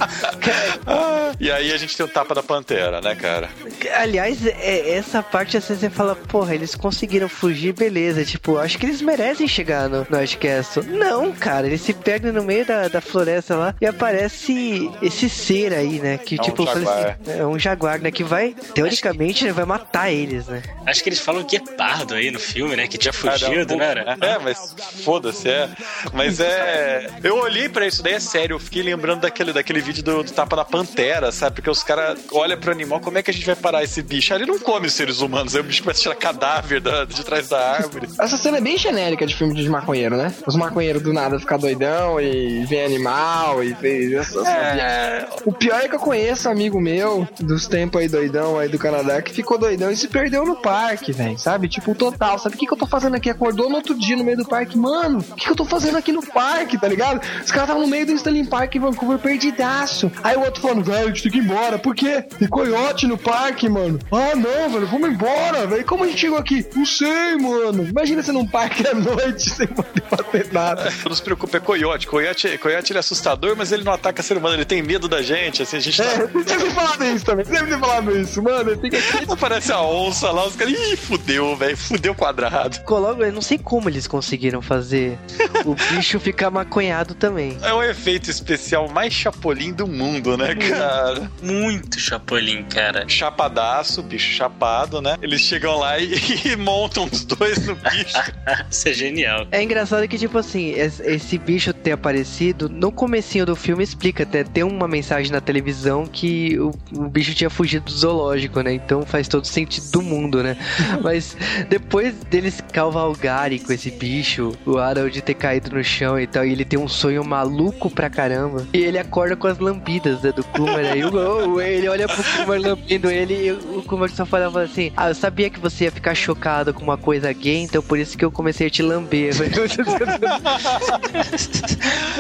Ah, 0.87 1.33
e 1.39 1.51
aí 1.51 1.73
a 1.73 1.77
gente 1.77 1.97
tem 1.97 2.05
o 2.05 2.09
tapa 2.09 2.35
da 2.35 2.43
pantera, 2.43 3.01
né, 3.01 3.15
cara? 3.15 3.49
Aliás, 3.97 4.45
é, 4.47 4.91
essa 4.91 5.23
parte 5.23 5.57
assim 5.57 5.75
você 5.75 5.91
fala, 5.91 6.17
porra, 6.17 6.55
eles 6.55 6.75
conseguiram 6.75 7.29
fugir, 7.29 7.50
beleza. 7.77 8.25
Tipo, 8.25 8.59
acho 8.59 8.79
que 8.79 8.87
eles 8.87 9.01
merecem 9.03 9.47
chegar 9.49 9.89
no, 9.89 10.07
no. 10.09 10.99
Não, 10.99 11.33
cara, 11.33 11.67
eles 11.67 11.81
se 11.81 11.93
perdem 11.93 12.33
no 12.33 12.43
meio 12.45 12.65
da, 12.65 12.89
da 12.89 13.01
floresta 13.01 13.57
lá 13.57 13.75
e 13.81 13.87
aparece 13.87 14.91
esse 15.03 15.29
ser 15.29 15.73
aí, 15.73 15.99
né? 15.99 16.19
Que 16.19 16.37
É 16.37 16.41
um 16.41 16.45
tipo, 16.45 16.65
falei 16.67 16.85
jaguar. 16.85 17.19
assim, 17.27 17.39
é 17.41 17.47
um 17.47 17.59
jaguar, 17.59 18.01
né? 18.01 18.11
Que 18.11 18.25
vai, 18.25 18.55
teoricamente, 18.75 19.45
né, 19.45 19.53
vai 19.53 19.65
matar 19.65 20.11
eles, 20.11 20.47
né? 20.47 20.63
Acho 20.87 21.03
que 21.03 21.09
eles 21.09 21.21
falam 21.21 21.43
guepardo 21.45 22.15
aí 22.15 22.31
no 22.31 22.39
filme, 22.41 22.77
né? 22.77 22.87
Que 22.87 22.99
tinha 22.99 23.13
fugido, 23.13 23.77
Cara, 23.77 24.05
né? 24.05 24.17
Era? 24.21 24.35
É, 24.35 24.39
mas 24.39 24.75
foda-se, 25.05 25.49
é. 25.49 25.69
Mas 26.13 26.41
é. 26.41 27.09
Eu 27.23 27.37
olhei 27.39 27.69
pra 27.69 27.87
isso 27.87 28.03
daí, 28.03 28.15
é 28.15 28.21
sério. 28.21 28.55
Eu 28.55 28.61
fiquei 28.61 28.83
lembrando 28.83 29.21
daquele, 29.21 29.53
daquele 29.53 29.81
vídeo 29.81 30.03
do, 30.03 30.23
do 30.23 30.33
Tapa 30.33 30.57
da 30.57 30.65
Pantera, 30.65 31.31
sabe? 31.33 31.57
Porque 31.57 31.71
os 31.71 31.83
caras 31.83 32.19
olham 32.33 32.59
pro 32.59 32.71
animal, 32.73 33.01
como 33.01 33.19
é 33.19 33.23
que 33.23 33.31
a 33.31 33.35
gente 33.35 33.47
vai 33.47 33.57
parar 33.57 33.83
esse 33.83 34.03
bicho? 34.03 34.33
Ah, 34.33 34.37
ele 34.37 34.47
não 34.47 34.59
come 34.59 34.87
os 34.87 34.93
seres 34.95 35.21
humanos, 35.21 35.55
aí 35.55 35.61
o 35.61 35.65
bicho 35.65 35.83
começa 35.83 36.01
a 36.01 36.03
tirar 36.03 36.15
cadáver 36.17 36.81
da- 36.81 37.05
de 37.05 37.25
trás 37.25 37.40
da 37.49 37.73
árvore. 37.73 38.09
Essa 38.19 38.37
cena 38.37 38.59
é 38.59 38.61
bem 38.61 38.77
genérica 38.77 39.27
de 39.27 39.35
filme 39.35 39.55
de 39.55 39.69
maconheiro, 39.69 40.17
né? 40.17 40.33
Os 40.47 40.57
maconheiros 40.57 41.03
do 41.03 41.13
nada 41.13 41.39
ficam 41.39 41.59
doidão 41.59 42.21
e 42.21 42.65
vem 42.67 42.85
animal 42.85 43.63
e 43.63 43.75
fez 43.75 44.13
essas 44.13 44.47
É. 44.47 45.29
O 45.45 45.53
pior 45.53 45.81
é 45.81 45.89
que 45.89 45.95
eu 45.95 45.99
conheço 46.01 46.49
um 46.49 46.53
amigo 46.53 46.81
meu, 46.81 47.27
dos 47.41 47.67
tempos 47.67 48.01
aí 48.01 48.09
doidão 48.09 48.59
aí 48.59 48.69
do 48.69 48.79
Canadá, 48.79 49.21
que 49.23 49.33
ficou 49.33 49.59
doidão 49.59 49.91
e 49.91 49.97
se 49.97 50.09
perdeu 50.09 50.45
no 50.45 50.57
parque, 50.57 51.13
velho. 51.13 51.39
Sabe? 51.39 51.69
Tipo, 51.69 51.95
total. 51.95 52.39
Sabe 52.39 52.55
o 52.55 52.59
que, 52.59 52.67
que 52.67 52.73
eu 52.73 52.79
tô 52.79 52.87
fazendo 52.87 53.17
aqui? 53.17 53.31
Acordou 53.31 53.69
no 53.69 53.77
outro 53.77 53.95
dia 53.99 54.17
no 54.17 54.25
meio 54.25 54.37
do 54.37 54.45
parque. 54.45 54.77
Mano, 54.79 55.19
o 55.19 55.35
que, 55.35 55.45
que 55.45 55.51
eu 55.51 55.57
tô 55.57 55.65
fazendo 55.65 55.97
aqui 55.97 56.13
no 56.13 56.23
parque, 56.27 56.79
tá 56.79 56.89
ligado? 56.89 57.21
Os 57.21 57.51
caras 57.51 57.69
estavam 57.69 57.83
no 57.83 57.89
meio 57.89 58.07
do 58.07 58.13
Stanley 58.13 58.47
Park 58.47 58.75
em 58.75 58.81
Vancouver 58.81 59.19
perdidaço. 59.19 60.11
Aí 60.23 60.37
o 60.37 60.41
outro 60.41 60.61
falando, 60.61 60.83
velho, 60.83 61.05
a 61.05 61.09
gente 61.09 61.23
tem 61.23 61.33
que 61.33 61.39
ir 61.39 61.43
embora. 61.45 61.79
Por 61.79 61.95
quê? 61.95 62.23
Tem 62.39 62.49
coiote 62.49 63.07
no 63.07 63.17
parque, 63.19 63.69
mano. 63.69 63.99
Ah, 64.13 64.35
não, 64.35 64.71
velho, 64.71 64.87
vamos 64.87 65.11
embora, 65.11 65.67
velho. 65.67 65.85
Como 65.85 66.05
a 66.05 66.07
gente 66.07 66.21
chegou 66.21 66.39
aqui? 66.39 66.67
Não 66.75 66.87
sei, 66.87 67.09
mano. 67.37 67.85
Imagina 67.85 68.23
você 68.23 68.33
num 68.33 68.47
parque 68.47 68.87
à 68.87 68.95
noite 68.95 69.51
sem 69.51 69.67
poder 69.67 70.03
fazer 70.03 70.53
nada. 70.53 70.93
Não 71.05 71.15
se 71.15 71.23
preocupe, 71.23 71.57
é 71.57 71.61
coiote. 71.61 72.07
Coiote, 72.07 72.59
coiote 72.59 72.93
ele 72.93 72.99
é 72.99 73.01
assustador, 73.01 73.55
mas 73.57 73.73
ele 73.73 73.85
não 73.85 73.93
ataca 73.93 74.23
ser 74.23 74.37
humano, 74.37 74.57
ele 74.57 74.65
tem 74.65 74.83
medo 74.83 75.09
da 75.09 75.23
gente. 75.23 75.63
Assim, 75.63 75.77
a 75.77 75.81
gente 75.81 75.97
tá. 75.97 76.05
É, 76.05 76.27
você 76.27 76.45
deve 76.45 76.65
ter 76.65 76.71
falado 76.71 77.05
isso 77.05 77.25
também. 77.25 77.45
Você 77.45 77.53
deve 77.53 77.67
ter 77.67 77.79
falado 77.79 78.19
isso, 78.19 78.43
mano. 78.43 78.77
Tem 78.77 78.91
que 78.91 78.99
Aparece 79.31 79.73
a 79.73 79.83
onça 79.83 80.31
lá, 80.31 80.47
os 80.47 80.57
caras. 80.57 80.75
Ih, 80.75 80.97
fudeu, 80.97 81.57
velho. 81.57 81.77
Fudeu 81.77 82.15
quadrado. 82.15 82.81
Coloca, 82.81 83.23
eu 83.25 83.33
não 83.33 83.43
sei 83.43 83.59
como 83.59 83.89
eles 83.89 84.07
conseguiram 84.07 84.61
fazer 84.61 85.19
o 85.65 85.75
bicho 85.75 86.19
ficar 86.21 86.51
maconhado 86.51 87.15
também. 87.15 87.57
É 87.63 87.73
o 87.73 87.83
efeito 87.83 88.31
especial 88.31 88.89
mais 88.89 89.13
chapolim 89.13 89.73
do 89.73 89.87
mundo, 89.87 90.37
né, 90.37 90.55
cara? 90.55 91.31
Muito 91.43 91.99
Chapolin, 92.01 92.65
cara. 92.65 93.09
Chapadaço, 93.09 94.03
bicho 94.03 94.33
chapado, 94.33 95.01
né? 95.01 95.17
Eles 95.23 95.41
chegam 95.43 95.79
lá 95.79 95.99
e, 95.99 96.15
e 96.45 96.57
montam 96.57 97.09
os 97.13 97.25
dois 97.25 97.67
no 97.67 97.75
bicho. 97.75 98.33
Isso 98.71 98.89
é 98.89 98.93
genial. 98.93 99.47
É 99.51 99.63
engraçado 99.63 100.07
que, 100.09 100.19
tipo 100.19 100.39
assim, 100.39 100.71
es- 100.73 101.01
esse 101.01 101.39
bicho 101.39 101.73
ter 101.73 101.93
aparecido, 101.93 102.69
no 102.69 102.91
comecinho 102.93 103.47
do 103.47 103.57
filme 103.57 103.83
explica 103.85 104.23
até, 104.23 104.45
tem 104.45 104.63
uma 104.65 104.87
mensagem 104.89 105.31
na 105.33 105.41
televisão 105.41 106.07
que 106.07 106.59
o, 106.59 106.71
o 106.93 107.09
bicho 107.09 107.35
tinha 107.35 107.51
fugido 107.51 107.85
do 107.87 107.91
zoológico, 107.93 108.61
né? 108.61 108.73
Então 108.75 109.05
faz 109.05 109.29
todo 109.29 109.47
sentido 109.47 109.91
do 109.91 110.03
mundo, 110.03 110.43
né? 110.43 110.57
Mas 111.03 111.37
depois 111.69 112.15
deles 112.31 112.61
cavalgarem 112.73 113.59
com 113.59 113.73
esse 113.73 113.91
bicho, 113.91 114.53
o 114.67 114.79
Harold 114.79 115.21
ter 115.23 115.35
caído 115.35 115.75
no 115.77 115.83
chão 115.85 116.19
e 116.19 116.27
tal, 116.27 116.45
e 116.45 116.53
ele 116.53 116.65
tem 116.65 116.79
um 116.79 116.89
sonho 116.89 117.25
maluco 117.25 117.91
pra 117.91 118.09
caramba, 118.11 118.67
e 118.73 118.79
ele 118.79 118.99
acorda 118.99 119.37
com 119.37 119.47
as 119.47 119.59
lambidas 119.59 120.23
né, 120.23 120.33
do 120.33 120.43
Kumar, 120.45 120.79
aí 120.85 121.05
o, 121.05 121.11
o- 121.55 121.61
ele 121.61 121.89
olha 121.89 122.07
pro 122.09 122.23
Kumar 122.23 122.59
lambendo 122.61 123.11
ele 123.11 123.47
e 123.47 123.53
o 123.53 123.83
Kumar 123.83 124.09
só 124.11 124.25
falava 124.27 124.63
assim, 124.63 124.93
ah, 124.97 125.09
eu 125.09 125.15
sabia 125.15 125.49
que 125.51 125.59
você 125.61 125.85
ia 125.85 125.93
ficar 125.93 126.15
chocado 126.15 126.73
com 126.75 126.83
uma 126.83 126.99
coisa 127.01 127.33
gay, 127.33 127.63
então 127.63 127.83
por 127.83 127.99
isso 127.99 128.17
que 128.17 128.25
eu 128.25 128.31
comecei 128.31 128.67
a 128.67 128.71
te 128.71 128.83
lamber. 128.83 129.33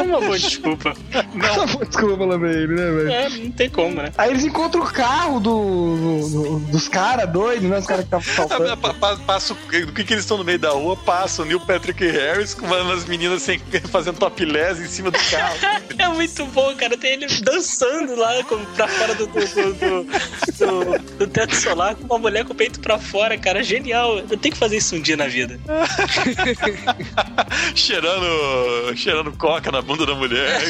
Uma 0.04 0.20
boa 0.20 0.38
desculpa. 0.38 0.94
Desculpa 1.86 2.16
falar 2.16 2.38
pra 2.38 2.52
ele, 2.52 2.74
né, 2.74 2.90
velho? 2.90 3.10
É, 3.10 3.28
não 3.28 3.50
tem 3.52 3.68
como, 3.70 3.96
né? 4.02 4.12
Aí 4.16 4.30
eles 4.30 4.44
encontram 4.44 4.82
o 4.82 4.86
carro 4.86 5.40
do, 5.40 5.50
do- 5.50 6.28
do- 6.30 6.58
dos 6.70 6.88
caras 6.88 7.28
doidos, 7.30 7.68
né? 7.68 7.78
Os 7.78 7.86
caras 7.86 8.06
que 8.08 8.16
estavam 8.16 8.76
pa- 8.76 9.16
Passa 9.26 9.52
o 9.52 9.56
o 9.60 9.92
que, 9.92 10.04
que 10.04 10.12
eles 10.14 10.24
estão 10.24 10.36
no 10.38 10.44
meio 10.44 10.58
da 10.58 10.70
rua? 10.70 10.96
Passa 10.96 11.42
o 11.42 11.44
Neil 11.44 11.60
Patrick 11.60 12.04
Harris 12.04 12.54
com 12.54 12.66
umas 12.66 13.04
meninas 13.04 13.42
sem, 13.42 13.58
fazendo 13.90 14.18
topless 14.18 14.82
em 14.82 14.86
cima 14.88 15.10
do 15.10 15.18
carro. 15.30 15.56
É 16.00 16.08
muito 16.08 16.46
bom, 16.46 16.74
cara. 16.76 16.96
Tem 16.96 17.12
ele 17.12 17.26
dançando 17.42 18.14
lá 18.16 18.42
com, 18.44 18.56
pra 18.74 18.88
fora 18.88 19.14
do, 19.14 19.26
do, 19.26 19.32
do, 19.40 19.72
do- 19.74 20.04
do- 20.04 20.98
do 21.18 21.26
teto 21.26 21.54
solar 21.54 21.94
com 21.94 22.04
uma 22.04 22.18
mulher 22.18 22.44
com 22.44 22.52
o 22.54 22.56
peito 22.56 22.80
pra 22.80 22.98
fora, 22.98 23.36
cara. 23.36 23.62
Genial. 23.62 24.18
Eu 24.18 24.38
tenho 24.38 24.52
que 24.54 24.58
fazer 24.58 24.69
isso 24.72 24.96
um 24.96 25.00
dia 25.00 25.16
na 25.16 25.26
vida. 25.26 25.58
cheirando, 27.74 28.96
cheirando 28.96 29.32
coca 29.32 29.70
na 29.70 29.82
bunda 29.82 30.06
da 30.06 30.14
mulher. 30.14 30.62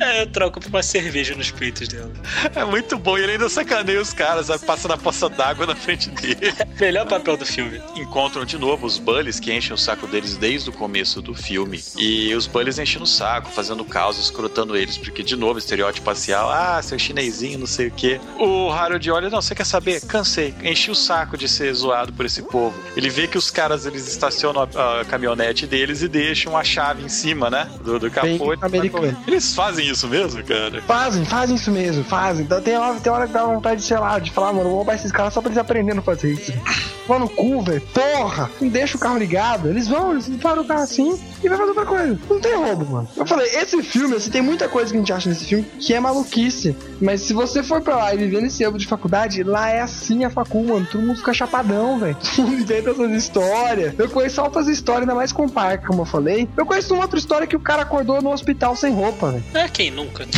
É, 0.00 0.22
eu 0.22 0.26
troco 0.26 0.60
por 0.60 0.68
uma 0.68 0.82
cerveja 0.82 1.34
nos 1.34 1.50
peitos 1.50 1.88
dela. 1.88 2.12
É 2.54 2.64
muito 2.64 2.98
bom. 2.98 3.16
E 3.16 3.22
ele 3.22 3.32
ainda 3.32 3.48
sacaneia 3.48 4.00
os 4.00 4.12
caras, 4.12 4.46
sabe? 4.46 4.64
passa 4.66 4.88
na 4.88 4.96
poça 4.96 5.28
d'água 5.28 5.66
na 5.66 5.74
frente 5.74 6.10
dele. 6.10 6.52
Melhor 6.78 7.06
papel 7.06 7.36
do 7.36 7.46
filme. 7.46 7.80
Encontram 7.94 8.44
de 8.44 8.58
novo 8.58 8.86
os 8.86 8.98
Bullies 8.98 9.40
que 9.40 9.52
enchem 9.52 9.74
o 9.74 9.78
saco 9.78 10.06
deles 10.06 10.36
desde 10.36 10.70
o 10.70 10.72
começo 10.72 11.22
do 11.22 11.34
filme. 11.34 11.82
E 11.96 12.34
os 12.34 12.46
Bullies 12.46 12.78
enchem 12.78 13.02
o 13.02 13.06
saco, 13.06 13.50
fazendo 13.50 13.84
caos, 13.84 14.18
escrotando 14.18 14.76
eles, 14.76 14.98
porque 14.98 15.22
de 15.22 15.36
novo, 15.36 15.58
estereótipo 15.58 16.08
racial, 16.08 16.50
ah, 16.50 16.80
seu 16.82 16.98
chinesinho, 16.98 17.58
não 17.58 17.66
sei 17.66 17.88
o 17.88 17.90
quê. 17.90 18.20
O 18.38 18.70
Harold 18.70 19.10
olha, 19.10 19.30
não, 19.30 19.40
você 19.40 19.54
quer 19.54 19.66
saber? 19.66 20.00
Cansei, 20.02 20.54
enchi 20.62 20.90
o 20.90 20.94
saco 20.94 21.36
de 21.36 21.48
ser 21.48 21.72
zoado 21.72 22.05
por 22.12 22.26
esse 22.26 22.42
povo. 22.42 22.74
Ele 22.96 23.08
vê 23.10 23.26
que 23.26 23.38
os 23.38 23.50
caras, 23.50 23.86
eles 23.86 24.06
estacionam 24.08 24.62
a, 24.74 25.00
a 25.00 25.04
caminhonete 25.04 25.66
deles 25.66 26.02
e 26.02 26.08
deixam 26.08 26.56
a 26.56 26.64
chave 26.64 27.02
em 27.04 27.08
cima, 27.08 27.50
né, 27.50 27.68
do, 27.82 27.98
do 27.98 28.10
Bem 28.10 28.38
capô. 28.38 28.54
americano. 28.60 29.16
Eles 29.26 29.54
fazem 29.54 29.88
isso 29.88 30.06
mesmo, 30.08 30.42
cara? 30.44 30.82
Fazem, 30.82 31.24
fazem 31.24 31.56
isso 31.56 31.70
mesmo, 31.70 32.04
fazem. 32.04 32.46
Tem 32.46 32.76
hora, 32.76 33.00
tem 33.00 33.12
hora 33.12 33.26
que 33.26 33.32
dá 33.32 33.44
vontade 33.44 33.80
de, 33.80 33.86
sei 33.86 33.98
lá, 33.98 34.18
de 34.18 34.30
falar, 34.30 34.52
mano, 34.52 34.68
vou 34.68 34.76
roubar 34.78 34.94
esses 34.94 35.12
caras 35.12 35.32
só 35.34 35.40
pra 35.40 35.48
eles 35.48 35.58
aprenderem 35.58 35.98
a 35.98 36.02
fazer 36.02 36.32
isso. 36.32 36.52
Vão 37.06 37.20
no 37.20 37.28
cu, 37.28 37.62
velho. 37.62 37.80
Porra! 37.94 38.50
Não 38.60 38.68
deixa 38.68 38.96
o 38.96 39.00
carro 39.00 39.16
ligado. 39.16 39.68
Eles 39.68 39.86
vão, 39.86 40.10
eles 40.10 40.28
param 40.42 40.62
o 40.62 40.64
carro 40.64 40.82
assim 40.82 41.16
e 41.40 41.48
vai 41.48 41.56
fazer 41.56 41.68
outra 41.70 41.86
coisa. 41.86 42.18
Não 42.28 42.40
tem 42.40 42.56
roubo, 42.56 42.84
mano. 42.84 43.08
Eu 43.16 43.24
falei, 43.24 43.46
esse 43.46 43.80
filme, 43.80 44.16
assim, 44.16 44.28
tem 44.28 44.42
muita 44.42 44.68
coisa 44.68 44.90
que 44.90 44.96
a 44.96 44.98
gente 44.98 45.12
acha 45.12 45.28
nesse 45.28 45.44
filme 45.44 45.64
que 45.78 45.94
é 45.94 46.00
maluquice. 46.00 46.76
Mas 47.00 47.20
se 47.20 47.32
você 47.32 47.62
for 47.62 47.80
pra 47.80 47.94
lá 47.94 48.12
e 48.12 48.18
viver 48.18 48.40
nesse 48.42 48.64
âmbito 48.64 48.80
de 48.80 48.88
faculdade, 48.88 49.44
lá 49.44 49.70
é 49.70 49.82
assim 49.82 50.24
a 50.24 50.30
facul, 50.30 50.64
mano. 50.64 50.88
Todo 50.90 51.00
mundo 51.00 51.18
fica 51.18 51.32
chapadão, 51.32 51.95
velho. 51.98 52.16
Todo 52.36 52.48
mundo 52.48 52.62
inventa 52.62 52.90
essas 52.90 53.10
histórias. 53.10 53.94
Eu 53.98 54.08
conheço 54.10 54.40
altas 54.40 54.68
histórias, 54.68 55.02
ainda 55.02 55.14
mais 55.14 55.32
com 55.32 55.48
parque, 55.48 55.86
como 55.86 56.02
eu 56.02 56.06
falei. 56.06 56.48
Eu 56.56 56.66
conheço 56.66 56.94
uma 56.94 57.02
outra 57.04 57.18
história 57.18 57.46
que 57.46 57.56
o 57.56 57.60
cara 57.60 57.82
acordou 57.82 58.20
no 58.22 58.32
hospital 58.32 58.76
sem 58.76 58.92
roupa, 58.92 59.32
velho. 59.32 59.44
É, 59.54 59.68
quem 59.68 59.90
nunca? 59.90 60.26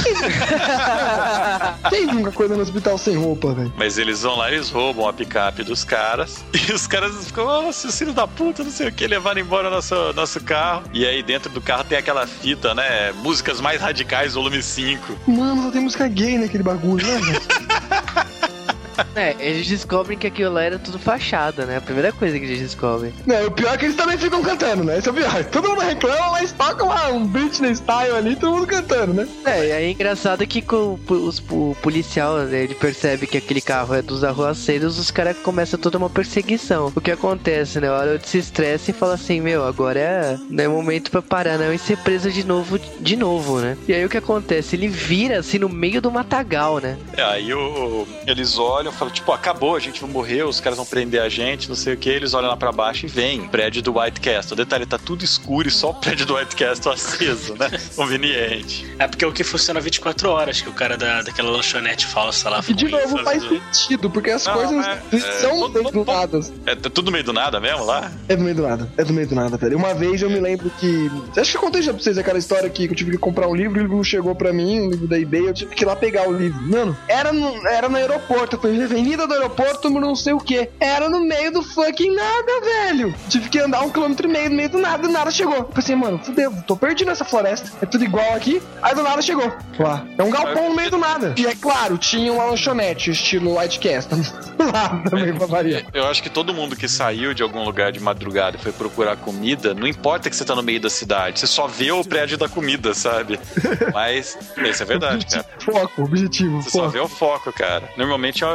Quem 1.89 2.07
nunca 2.07 2.31
acordou 2.31 2.57
no 2.57 2.63
hospital 2.63 2.99
sem 2.99 3.17
roupa, 3.17 3.53
velho? 3.53 3.73
Mas 3.77 3.99
eles 3.99 4.23
vão 4.23 4.37
lá 4.37 4.51
e 4.51 4.55
eles 4.55 4.71
roubam 4.71 5.09
a 5.09 5.13
picape 5.13 5.63
dos 5.63 5.85
caras. 5.85 6.45
E 6.69 6.73
os 6.73 6.87
caras 6.87 7.27
ficam, 7.27 7.69
oh, 7.69 7.73
seus 7.73 7.97
filhos 7.97 8.15
da 8.15 8.27
puta, 8.27 8.63
não 8.63 8.71
sei 8.71 8.89
o 8.89 8.93
que, 8.93 9.07
levaram 9.07 9.41
embora 9.41 9.71
nosso, 9.71 10.13
nosso 10.13 10.41
carro. 10.43 10.83
E 10.93 11.07
aí 11.07 11.23
dentro 11.23 11.51
do 11.51 11.61
carro 11.61 11.85
tem 11.85 11.97
aquela 11.97 12.27
fita, 12.27 12.75
né? 12.75 13.13
Músicas 13.13 13.61
mais 13.61 13.81
radicais, 13.81 14.35
volume 14.35 14.63
5. 14.63 15.19
Mano, 15.27 15.63
só 15.65 15.71
tem 15.71 15.81
música 15.81 16.09
gay 16.09 16.39
naquele 16.39 16.63
bagulho, 16.63 17.07
né, 17.07 17.19
velho? 17.19 17.43
É, 19.15 19.35
eles 19.39 19.67
descobrem 19.67 20.17
que 20.19 20.27
aquilo 20.27 20.53
lá 20.55 20.63
era 20.63 20.79
tudo 20.79 20.99
fachada, 20.99 21.65
né? 21.67 21.77
A 21.77 21.81
primeira 21.81 22.13
coisa 22.13 22.39
que 22.39 22.45
eles 22.45 22.61
descobrem. 22.61 23.13
Não, 23.27 23.47
o 23.47 23.51
pior 23.51 23.75
é 23.75 23.77
que 23.79 23.85
eles 23.87 23.97
também 23.97 24.17
ficam 24.19 24.43
cantando, 24.43 24.85
né? 24.85 24.99
Esse 24.99 25.09
é 25.09 25.11
o 25.11 25.15
pior. 25.15 25.45
Todo 25.47 25.69
mundo 25.69 25.81
reclama, 25.81 26.31
mas 26.33 26.53
toca 26.53 26.85
lá 26.85 27.09
um 27.11 27.27
Britney 27.27 27.75
style 27.75 28.13
ali, 28.17 28.37
todo 28.37 28.55
mundo 28.57 28.67
cantando, 28.67 29.13
né? 29.15 29.29
É, 29.45 29.67
e 29.67 29.73
aí 29.73 29.85
é 29.85 29.91
engraçado 29.91 30.47
que 30.47 30.61
com 30.63 30.99
o, 31.09 31.13
os- 31.13 31.43
o 31.51 31.77
policial, 31.83 32.39
né, 32.39 32.63
ele 32.65 32.75
percebe 32.75 33.27
que 33.27 33.37
aquele 33.39 33.61
carro 33.61 33.95
é 33.95 34.03
dos 34.03 34.23
arruaceiros, 34.25 34.99
os 34.99 35.11
caras 35.11 35.37
começam 35.39 35.79
toda 35.79 35.99
uma 35.99 36.11
perseguição. 36.11 36.93
O 36.95 37.01
que 37.01 37.11
acontece, 37.11 37.81
né? 37.81 37.89
A 37.89 37.93
hora 37.93 38.19
de 38.19 38.29
se 38.29 38.39
estressa 38.39 38.91
e 38.91 38.95
fala 38.95 39.15
assim, 39.15 39.41
meu, 39.41 39.65
agora 39.65 39.99
é, 39.99 40.39
não 40.51 40.65
é 40.65 40.69
momento 40.69 41.11
pra 41.11 41.23
parar 41.23 41.59
não 41.59 41.73
e 41.73 41.79
ser 41.79 41.97
preso 41.99 42.31
de 42.31 42.45
novo, 42.45 42.79
de 42.79 43.17
novo, 43.17 43.59
né? 43.61 43.77
E 43.87 43.93
aí 43.95 44.05
o 44.05 44.09
que 44.09 44.17
acontece? 44.17 44.77
Ele 44.77 44.89
vira 44.89 45.39
assim 45.39 45.59
no 45.59 45.69
meio 45.69 46.01
do 46.01 46.11
matagal, 46.11 46.79
né? 46.79 46.97
É, 47.17 47.23
aí 47.23 47.53
o- 47.53 48.07
eles 48.27 48.59
olham 48.59 48.88
e 48.91 48.95
falam, 48.97 49.13
tipo, 49.13 49.31
acabou, 49.33 49.77
a 49.77 49.81
gente 49.81 50.01
vai 50.01 50.11
morrer, 50.11 50.43
os 50.45 50.61
caras 50.61 50.77
vão 50.77 50.87
prender 50.87 51.21
a 51.21 51.29
gente, 51.29 51.69
não 51.69 51.77
sei 51.77 51.95
o 51.95 51.97
que. 51.97 52.09
Eles 52.09 52.35
olham 52.35 52.49
lá 52.49 52.57
pra 52.57 52.73
baixo 52.73 53.07
e 53.07 53.09
vem 53.09 53.41
o 53.41 53.49
prédio 53.49 53.83
do 53.83 53.99
White 53.99 54.21
Castle. 54.21 54.57
Detalhe, 54.57 54.87
tá 54.87 54.99
tudo 54.99 55.25
escuro 55.25 55.69
e 55.69 55.71
só 55.71 55.91
o 55.91 55.95
prédio 55.95 56.27
do 56.27 56.37
White 56.37 56.57
Castle 56.57 56.93
aceso, 56.93 57.55
né? 57.59 57.71
Conveniente. 57.97 58.87
É 58.99 59.07
porque 59.07 59.25
é 59.25 59.29
o 59.29 59.33
que 59.33 59.45
funciona 59.45 59.81
24 59.81 60.29
horas, 60.31 60.61
que 60.61 60.69
o 60.69 60.73
cara 60.73 60.97
da, 60.97 61.23
daquela 61.23 61.51
lanchonete 61.51 62.07
falsa 62.07 62.49
lá 62.51 62.63
E 62.67 62.73
de 62.75 62.89
novo 62.89 63.19
faz 63.25 63.43
sentido, 63.43 64.11
porque 64.11 64.31
as 64.31 64.45
Não, 64.47 64.55
coisas 64.55 64.87
é- 64.87 65.03
é, 65.17 65.19
são 65.41 65.61
todo- 65.73 65.91
do 65.91 66.05
nada. 66.05 66.41
É 66.67 66.75
tá 66.75 66.91
tudo 66.91 67.07
no 67.07 67.13
meio 67.13 67.25
do 67.25 67.33
nada 67.33 67.61
mesmo 67.61 67.85
lá? 67.85 68.11
É 68.29 68.37
do 68.37 68.43
meio 68.43 68.55
do 68.57 68.63
nada, 68.63 68.93
é 68.97 69.05
do 69.05 69.13
meio 69.13 69.27
do 69.29 69.35
nada, 69.35 69.57
velho. 69.57 69.77
Uma 69.77 69.95
vez 69.95 70.23
eu 70.23 70.31
me 70.31 70.41
lembro 70.41 70.71
que. 70.79 71.11
Acho 71.37 71.51
que 71.53 71.57
eu 71.57 71.61
contei 71.61 71.83
já 71.83 71.93
pra 71.93 72.03
vocês 72.03 72.19
aquela 72.19 72.39
história 72.39 72.69
que 72.69 72.85
eu 72.87 72.95
tive 72.95 73.13
que 73.13 73.19
comprar 73.19 73.49
um 73.49 73.55
livro, 73.55 73.79
o 73.79 73.83
livro 73.83 73.97
não 73.97 74.05
chegou 74.05 74.35
pra 74.35 74.53
mim, 74.53 74.81
um 74.81 74.91
livro 74.91 75.07
da 75.07 75.19
eBay, 75.19 75.49
eu 75.49 75.55
tive 75.55 75.75
que 75.75 75.85
ir 75.85 75.87
lá 75.87 75.95
pegar 75.97 76.29
o 76.29 76.33
livro. 76.33 76.61
Mano, 76.63 76.97
era 77.09 77.33
no, 77.33 77.67
era 77.67 77.89
no 77.89 77.97
aeroporto, 77.97 78.57
eu 78.57 78.61
fui 78.61 78.71
avenida 78.85 79.27
do 79.27 79.35
aeroporto, 79.35 79.91
não 79.91 80.15
sei 80.15 80.33
o 80.33 80.41
que. 80.41 80.69
Era 80.81 81.09
no 81.09 81.21
meio 81.21 81.53
do 81.53 81.63
fucking 81.63 82.15
nada, 82.15 82.61
velho. 82.63 83.15
Tive 83.29 83.49
que 83.49 83.59
andar 83.59 83.81
um 83.83 83.91
quilômetro 83.91 84.29
e 84.29 84.33
meio 84.33 84.51
no 84.51 84.57
meio 84.57 84.69
do 84.69 84.79
nada, 84.79 85.07
do 85.07 85.13
nada 85.13 85.31
chegou. 85.31 85.55
Eu 85.55 85.65
pensei, 85.65 85.97
mano, 85.97 86.19
fudeu, 86.19 86.53
tô 86.67 86.77
perdido 86.77 87.09
nessa 87.09 87.25
floresta. 87.25 87.71
É 87.83 87.87
tudo 87.87 88.05
igual 88.05 88.35
aqui. 88.35 88.63
Aí 88.83 88.95
do 88.95 89.03
nada 89.03 89.21
chegou. 89.23 89.53
Lá. 89.79 90.05
É 90.17 90.23
um 90.23 90.31
galpão 90.31 90.71
no 90.71 90.77
meio 90.77 90.91
do 90.91 90.99
nada. 90.99 91.35
E 91.37 91.47
é 91.47 91.55
claro, 91.55 91.99
tinha 91.99 92.33
uma 92.33 92.45
lanchonete, 92.45 93.11
estilo 93.11 93.57
Castle. 93.81 94.23
lá 94.73 95.03
também 95.09 95.35
pra 95.35 95.47
variar. 95.47 95.85
Eu 95.93 96.07
acho 96.07 96.23
que 96.23 96.31
todo 96.31 96.53
mundo 96.55 96.77
que 96.77 96.89
saiu 96.89 97.35
de 97.35 97.43
algum 97.43 97.65
lugar 97.65 97.93
de 97.93 98.01
madrugada 98.01 98.57
e 98.57 98.61
foi 98.61 98.73
procurar 98.73 99.17
comida, 99.17 99.75
não 99.75 99.87
importa 99.87 100.29
que 100.29 100.37
você 100.37 100.45
tá 100.45 100.55
no 100.55 100.63
meio 100.63 100.81
da 100.81 100.91
cidade, 100.91 101.41
você 101.41 101.47
só 101.47 101.67
vê 101.67 101.91
o 101.93 102.05
prédio 102.05 102.37
da 102.37 102.49
comida, 102.49 102.95
sabe? 102.95 103.39
Mas, 103.93 104.39
isso 104.57 104.83
é 104.83 104.87
verdade, 104.87 105.27
cara. 105.27 105.47
Foco, 105.59 106.03
objetivo, 106.03 106.63
Você 106.63 106.71
só 106.71 106.79
foco. 106.81 106.91
vê 106.91 107.01
o 107.01 107.09
foco, 107.09 107.53
cara. 107.53 107.89
Normalmente 107.97 108.45
é 108.45 108.47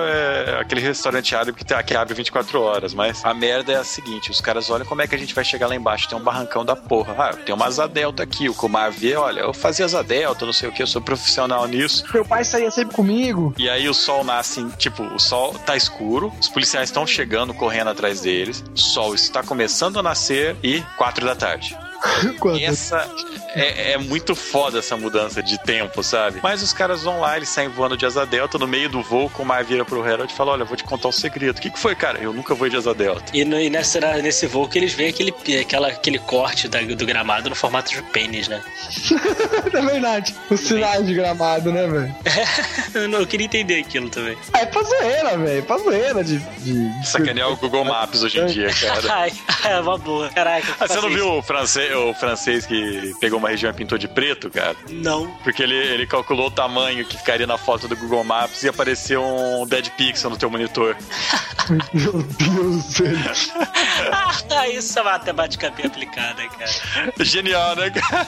aquele 0.59 0.81
restaurante 0.81 1.35
árabe 1.35 1.57
que, 1.57 1.65
tá, 1.65 1.81
que 1.83 1.95
abre 1.95 2.13
24 2.13 2.61
horas, 2.61 2.93
mas 2.93 3.23
a 3.23 3.33
merda 3.33 3.73
é 3.73 3.75
a 3.77 3.83
seguinte: 3.83 4.31
os 4.31 4.41
caras 4.41 4.69
olham 4.69 4.85
como 4.85 5.01
é 5.01 5.07
que 5.07 5.15
a 5.15 5.17
gente 5.17 5.33
vai 5.33 5.43
chegar 5.43 5.67
lá 5.67 5.75
embaixo. 5.75 6.07
Tem 6.07 6.17
um 6.17 6.23
barrancão 6.23 6.65
da 6.65 6.75
porra. 6.75 7.15
Ah, 7.17 7.33
tem 7.33 7.53
uma 7.53 7.65
asa 7.65 7.87
delta 7.87 8.23
aqui. 8.23 8.49
O 8.49 8.53
Kumar 8.53 8.91
vê, 8.91 9.15
olha, 9.15 9.41
eu 9.41 9.53
fazia 9.53 9.85
asa 9.85 10.03
delta, 10.03 10.45
não 10.45 10.53
sei 10.53 10.69
o 10.69 10.71
que, 10.71 10.81
eu 10.81 10.87
sou 10.87 11.01
profissional 11.01 11.67
nisso. 11.67 12.03
Meu 12.13 12.25
pai 12.25 12.43
saía 12.43 12.71
sempre 12.71 12.95
comigo. 12.95 13.53
E 13.57 13.69
aí 13.69 13.87
o 13.87 13.93
sol 13.93 14.23
nasce, 14.23 14.65
tipo, 14.77 15.03
o 15.03 15.19
sol 15.19 15.53
tá 15.65 15.75
escuro, 15.75 16.31
os 16.39 16.49
policiais 16.49 16.89
estão 16.89 17.05
chegando, 17.05 17.53
correndo 17.53 17.89
atrás 17.89 18.21
deles, 18.21 18.63
o 18.73 18.79
sol 18.79 19.13
está 19.13 19.43
começando 19.43 19.99
a 19.99 20.03
nascer 20.03 20.55
e 20.63 20.81
quatro 20.97 21.25
da 21.25 21.35
tarde. 21.35 21.77
Quando? 22.39 22.61
Essa 22.61 23.09
é, 23.55 23.91
é 23.93 23.97
muito 23.97 24.35
foda 24.35 24.79
essa 24.79 24.95
mudança 24.97 25.41
de 25.41 25.57
tempo, 25.63 26.03
sabe? 26.03 26.39
Mas 26.43 26.61
os 26.61 26.73
caras 26.73 27.03
vão 27.03 27.19
lá, 27.21 27.37
eles 27.37 27.49
saem 27.49 27.69
voando 27.69 27.95
de 27.97 28.05
asa 28.05 28.25
delta, 28.25 28.57
no 28.57 28.67
meio 28.67 28.89
do 28.89 29.01
voo, 29.01 29.29
com 29.29 29.43
o 29.43 29.45
Mar 29.45 29.63
vira 29.63 29.85
pro 29.85 30.01
Harold 30.03 30.31
e 30.31 30.35
fala: 30.35 30.51
Olha, 30.51 30.65
vou 30.65 30.75
te 30.75 30.83
contar 30.83 31.07
um 31.07 31.11
segredo. 31.11 31.57
O 31.57 31.61
que, 31.61 31.69
que 31.69 31.79
foi, 31.79 31.95
cara? 31.95 32.19
Eu 32.19 32.33
nunca 32.33 32.53
vou 32.55 32.67
de 32.69 32.75
asa 32.77 32.93
delta. 32.93 33.23
E, 33.33 33.43
no- 33.45 33.59
e 33.59 33.69
nessa, 33.69 33.99
nesse 34.21 34.47
voo 34.47 34.67
que 34.67 34.77
eles 34.77 34.93
veem 34.93 35.09
aquele, 35.09 35.33
aquela, 35.61 35.87
aquele 35.87 36.19
corte 36.19 36.67
da- 36.67 36.81
do 36.81 37.05
gramado 37.05 37.49
no 37.49 37.55
formato 37.55 37.91
de 37.91 38.01
pênis, 38.03 38.47
né? 38.47 38.61
É 39.73 39.81
verdade. 39.81 40.35
Os 40.49 40.59
sinais 40.59 41.05
de 41.05 41.13
gramado, 41.13 41.71
né, 41.71 41.87
velho? 41.87 42.15
Eu, 42.93 43.07
não, 43.09 43.19
eu 43.19 43.27
queria 43.27 43.45
entender 43.45 43.79
aquilo 43.79 44.07
também. 44.09 44.37
Ah, 44.53 44.59
é 44.59 44.65
pra 44.67 44.83
zoeira, 44.83 45.37
velho. 45.37 45.63
Pra 45.63 45.77
zoeira 45.79 46.23
de. 46.23 46.37
de, 46.37 47.07
Sacanear 47.07 47.49
o 47.51 47.55
Google 47.57 47.83
Maps 47.83 48.21
hoje 48.21 48.39
em 48.39 48.45
dia, 48.45 48.69
cara. 48.73 49.13
Ai, 49.13 49.33
é 49.65 49.79
uma 49.79 49.97
boa. 49.97 50.29
Caraca. 50.29 50.67
Ah, 50.79 50.87
você 50.87 50.95
não 50.95 51.03
fazer 51.03 51.15
viu 51.15 51.37
o 51.37 51.41
francês, 51.41 51.92
o 51.93 52.13
francês 52.13 52.65
que 52.65 53.13
pegou 53.19 53.39
uma 53.39 53.49
região 53.49 53.71
e 53.71 53.73
pintou 53.73 53.97
de 53.97 54.07
preto, 54.07 54.49
cara? 54.49 54.75
Não. 54.89 55.27
Porque 55.43 55.63
ele, 55.63 55.75
ele 55.75 56.07
calculou 56.07 56.47
o 56.47 56.51
tamanho 56.51 57.05
que 57.05 57.17
ficaria 57.17 57.47
na 57.47 57.57
foto 57.57 57.87
do 57.87 57.95
Google 57.95 58.23
Maps 58.23 58.63
e 58.63 58.69
apareceu 58.69 59.23
um 59.23 59.65
dead 59.65 59.89
pixel 59.91 60.29
no 60.29 60.37
teu 60.37 60.49
monitor. 60.49 60.95
Meu 61.93 62.23
Deus 62.23 62.75
do 62.75 62.81
céu. 62.81 63.13
Isso 64.73 64.97
é 64.99 65.03
matemática 65.03 65.69
bem 65.71 65.85
aplicada, 65.85 66.47
cara. 66.47 67.13
Genial, 67.19 67.75
né, 67.75 67.89
cara? 67.89 68.27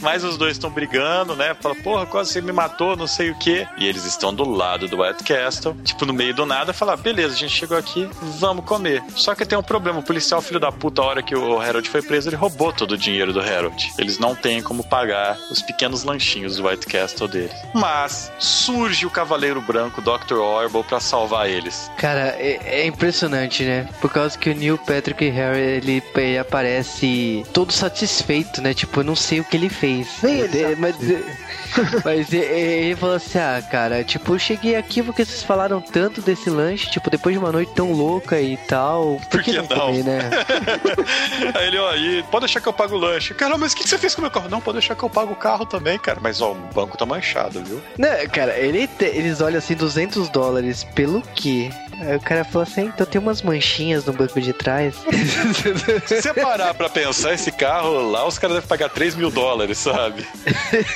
Mas 0.00 0.24
os 0.24 0.36
dois 0.36 0.52
estão 0.52 0.70
brigando, 0.70 1.34
né? 1.36 1.54
Fala, 1.60 1.74
porra, 1.76 2.06
quase 2.06 2.32
você 2.32 2.40
me 2.40 2.52
matou, 2.52 2.96
não 2.96 3.06
sei 3.06 3.30
o 3.30 3.38
quê. 3.38 3.66
E 3.76 3.86
eles 3.86 4.04
estão 4.04 4.34
do 4.34 4.48
lado 4.48 4.88
do 4.88 5.02
White 5.02 5.24
Castle, 5.24 5.74
tipo, 5.84 6.04
no 6.04 6.12
meio 6.12 6.34
do 6.34 6.46
nada, 6.46 6.72
fala, 6.72 6.96
beleza, 6.96 7.34
a 7.34 7.38
gente 7.38 7.52
chegou 7.52 7.76
aqui, 7.76 8.08
vamos 8.38 8.64
comer. 8.64 9.02
Só 9.14 9.34
que 9.34 9.44
tem 9.44 9.58
um 9.58 9.62
problema, 9.62 9.98
o 9.98 10.02
policial, 10.02 10.40
filho 10.40 10.60
da 10.60 10.70
puta, 10.72 11.02
a 11.02 11.04
hora 11.04 11.22
que 11.22 11.34
o 11.34 11.60
Harold 11.60 11.75
foi 11.84 12.02
preso, 12.02 12.28
ele 12.28 12.36
roubou 12.36 12.72
todo 12.72 12.92
o 12.92 12.98
dinheiro 12.98 13.32
do 13.32 13.40
Harold. 13.40 13.92
Eles 13.98 14.18
não 14.18 14.34
têm 14.34 14.62
como 14.62 14.82
pagar 14.84 15.36
os 15.50 15.60
pequenos 15.62 16.02
lanchinhos 16.04 16.56
do 16.56 16.66
White 16.68 16.86
Castle 16.86 17.28
deles. 17.28 17.52
Mas 17.74 18.30
surge 18.38 19.06
o 19.06 19.10
Cavaleiro 19.10 19.60
Branco, 19.60 20.00
Dr. 20.00 20.34
Orwell, 20.34 20.84
pra 20.84 21.00
salvar 21.00 21.48
eles. 21.48 21.90
Cara, 21.98 22.34
é, 22.38 22.58
é 22.82 22.86
impressionante, 22.86 23.62
né? 23.64 23.88
Por 24.00 24.10
causa 24.12 24.36
que 24.38 24.50
o 24.50 24.54
Neil 24.54 24.78
Patrick 24.78 25.28
Harris, 25.28 25.82
ele, 25.84 26.02
ele 26.16 26.38
aparece 26.38 27.44
todo 27.52 27.72
satisfeito, 27.72 28.60
né? 28.60 28.74
Tipo, 28.74 29.00
eu 29.00 29.04
não 29.04 29.16
sei 29.16 29.40
o 29.40 29.44
que 29.44 29.56
ele 29.56 29.68
fez. 29.68 30.08
Nem 30.22 30.40
ele 30.40 30.62
É, 30.62 30.76
mas, 30.76 30.96
mas 32.04 32.32
e- 32.32 32.36
e- 32.36 32.86
ele 32.86 32.96
falou 32.96 33.16
assim, 33.16 33.38
ah, 33.38 33.62
cara, 33.70 34.02
tipo, 34.04 34.34
eu 34.34 34.38
cheguei 34.38 34.76
aqui 34.76 35.02
porque 35.02 35.24
vocês 35.24 35.42
falaram 35.42 35.80
tanto 35.80 36.20
desse 36.22 36.48
lanche, 36.50 36.90
tipo, 36.90 37.10
depois 37.10 37.34
de 37.34 37.38
uma 37.38 37.52
noite 37.52 37.72
tão 37.74 37.92
louca 37.92 38.40
e 38.40 38.56
tal, 38.56 39.16
por, 39.22 39.28
Por 39.30 39.42
que, 39.42 39.50
que 39.52 39.56
não, 39.58 39.64
não? 39.66 39.76
comer, 39.86 40.04
né? 40.04 40.30
Ele, 41.66 41.78
ó, 41.78 41.90
aí, 41.90 42.22
pode 42.30 42.44
deixar 42.46 42.60
que 42.60 42.68
eu 42.68 42.72
pago 42.72 42.94
o 42.94 42.98
lanche. 42.98 43.34
Cara, 43.34 43.56
mas 43.58 43.72
o 43.72 43.76
que 43.76 43.82
que 43.82 43.88
você 43.88 43.98
fez 43.98 44.14
com 44.14 44.20
o 44.20 44.22
meu 44.22 44.30
carro? 44.30 44.48
Não, 44.48 44.60
pode 44.60 44.78
deixar 44.78 44.94
que 44.94 45.02
eu 45.02 45.10
pago 45.10 45.32
o 45.32 45.36
carro 45.36 45.66
também, 45.66 45.98
cara. 45.98 46.18
Mas, 46.22 46.40
ó, 46.40 46.52
o 46.52 46.54
banco 46.54 46.96
tá 46.96 47.04
manchado, 47.04 47.62
viu? 47.64 47.82
Não, 47.98 48.08
cara, 48.32 48.56
ele 48.58 48.86
te- 48.86 49.04
eles 49.06 49.40
olham 49.40 49.58
assim, 49.58 49.74
200 49.74 50.28
dólares, 50.28 50.84
pelo 50.94 51.22
quê? 51.34 51.70
Aí 52.00 52.16
o 52.16 52.20
cara 52.20 52.44
falou 52.44 52.62
assim, 52.62 52.82
então 52.86 53.06
tem 53.06 53.20
umas 53.20 53.42
manchinhas 53.42 54.04
no 54.04 54.12
banco 54.12 54.40
de 54.40 54.52
trás. 54.52 54.94
Se 56.06 56.22
você 56.22 56.34
parar 56.34 56.74
pra 56.74 56.88
pensar, 56.88 57.32
esse 57.34 57.50
carro 57.50 58.10
lá, 58.10 58.26
os 58.26 58.38
caras 58.38 58.56
devem 58.56 58.68
pagar 58.68 58.88
3 58.90 59.14
mil 59.14 59.30
dólares, 59.30 59.78
sabe? 59.78 60.26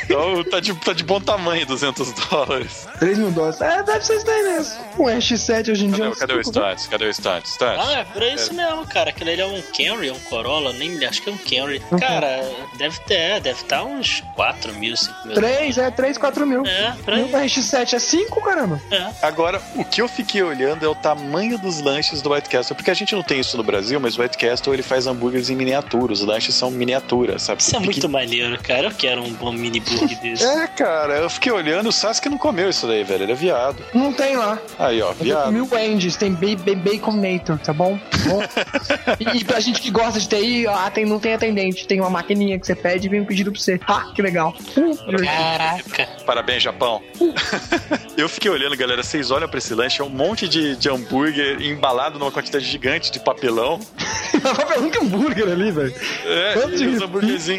Então 0.04 0.44
tá 0.44 0.60
de, 0.60 0.74
tá 0.74 0.92
de 0.92 1.02
bom 1.04 1.20
tamanho 1.20 1.64
200 1.66 2.12
dólares. 2.12 2.86
3 2.98 3.18
mil 3.18 3.30
dólares. 3.30 3.60
É, 3.60 3.82
deve 3.82 4.04
ser 4.04 4.16
isso 4.16 4.26
daí 4.26 4.42
mesmo. 4.42 4.74
Um 4.98 5.04
RX7 5.04 5.70
hoje 5.72 5.86
em 5.86 5.90
dia. 5.90 6.04
Cadê, 6.10 6.20
cadê 6.20 6.34
o 6.34 6.44
Stunts? 6.44 6.86
Cadê 6.86 7.04
o? 7.06 7.14
Stunts? 7.14 7.58
Ah, 7.60 7.92
é 8.00 8.04
por 8.04 8.22
isso 8.22 8.52
mesmo, 8.54 8.86
cara. 8.86 9.10
Aquele 9.10 9.30
ali 9.32 9.40
é 9.40 9.46
um 9.46 9.62
Camry, 9.62 10.10
um 10.10 10.18
Corolla, 10.20 10.72
nem 10.72 10.90
me 10.90 11.04
acho 11.04 11.22
que 11.22 11.30
é 11.30 11.32
um 11.32 11.38
Camry. 11.38 11.80
Cara, 11.98 12.42
deve 12.76 12.98
ter, 13.00 13.14
é, 13.14 13.40
deve 13.40 13.62
estar 13.62 13.84
uns 13.84 14.22
4 14.36 14.74
mil, 14.74 14.96
5 14.96 15.14
mil. 15.26 15.34
3, 15.34 15.78
é 15.78 15.90
3, 15.90 16.18
4 16.18 16.46
mil. 16.46 16.66
É, 16.66 16.94
por 17.04 17.14
Um 17.14 17.36
aí. 17.36 17.46
RX7 17.48 17.94
é 17.94 17.98
5, 17.98 18.42
caramba. 18.42 18.80
É. 18.90 19.10
Agora, 19.22 19.60
o 19.76 19.84
que 19.84 20.02
eu 20.02 20.08
fiquei 20.08 20.42
olhando 20.42 20.84
é 20.84 20.88
o 20.92 20.94
tamanho 20.94 21.58
dos 21.58 21.80
lanches 21.80 22.22
do 22.22 22.32
White 22.32 22.48
Castle, 22.48 22.74
porque 22.76 22.90
a 22.90 22.94
gente 22.94 23.14
não 23.14 23.22
tem 23.22 23.40
isso 23.40 23.56
no 23.56 23.62
Brasil, 23.62 23.98
mas 24.00 24.18
o 24.18 24.22
White 24.22 24.36
Castle 24.38 24.72
ele 24.74 24.82
faz 24.82 25.06
hambúrgueres 25.06 25.50
em 25.50 25.56
miniatura, 25.56 26.12
os 26.12 26.22
lanches 26.22 26.54
são 26.54 26.70
miniaturas, 26.70 27.42
sabe? 27.42 27.62
Isso 27.62 27.76
é 27.76 27.78
muito 27.78 28.08
maneiro, 28.08 28.58
cara. 28.62 28.88
Eu 28.88 28.90
quero 28.90 29.22
um 29.22 29.32
bom 29.32 29.52
mini 29.52 29.80
burger 29.80 30.18
desse. 30.20 30.44
É, 30.44 30.66
cara, 30.66 31.18
eu 31.18 31.30
fiquei 31.30 31.52
olhando, 31.52 31.88
o 31.88 31.92
Sasuke 31.92 32.28
não 32.28 32.38
comeu 32.38 32.70
isso 32.70 32.86
daí, 32.86 33.04
velho, 33.04 33.24
ele 33.24 33.32
é 33.32 33.34
viado. 33.34 33.82
Não 33.94 34.12
tem 34.12 34.36
lá. 34.36 34.58
Aí, 34.78 35.00
ó, 35.02 35.10
Eu 35.10 35.14
viado. 35.14 35.44
comi 35.44 35.60
o 35.60 35.68
Wendy's, 35.72 36.16
tem 36.16 36.32
ba 36.32 36.46
ba 36.56 36.74
Baconator, 36.74 37.58
tá 37.58 37.72
bom? 37.72 37.98
Tá 37.98 38.18
bom? 38.28 38.42
e, 39.34 39.44
pra 39.44 39.60
gente 39.60 39.80
que 39.80 39.90
gosta 39.90 40.18
de 40.20 40.28
TI, 40.28 40.66
ó, 40.66 40.90
tem, 40.90 41.04
não 41.04 41.18
tem 41.18 41.34
atendente, 41.34 41.86
tem 41.86 42.00
uma 42.00 42.10
maquininha 42.10 42.58
que 42.58 42.66
você 42.66 42.74
pede 42.74 43.06
e 43.06 43.10
vem 43.10 43.20
um 43.20 43.24
pedido 43.24 43.52
pra 43.52 43.60
você. 43.60 43.80
Ah, 43.86 44.10
que 44.14 44.22
legal. 44.22 44.54
Uh, 44.76 45.24
Caraca. 45.24 46.08
Parabéns, 46.24 46.62
Japão. 46.62 47.02
eu 48.16 48.28
fiquei 48.28 48.50
olhando, 48.50 48.76
galera. 48.76 49.02
Vocês 49.02 49.30
olham 49.30 49.48
pra 49.48 49.58
esse 49.58 49.74
lanche, 49.74 50.00
é 50.00 50.04
um 50.04 50.08
monte 50.10 50.48
de, 50.48 50.76
de 50.80 50.88
hambúrguer 50.88 51.60
embalado 51.60 52.18
numa 52.18 52.32
quantidade 52.32 52.64
gigante 52.64 53.12
de 53.12 53.20
papelão. 53.20 53.78
papelão 54.42 54.88
de 54.88 54.98
hambúrguer 54.98 55.48
ali, 55.48 55.70
velho. 55.70 55.94
É. 56.24 56.54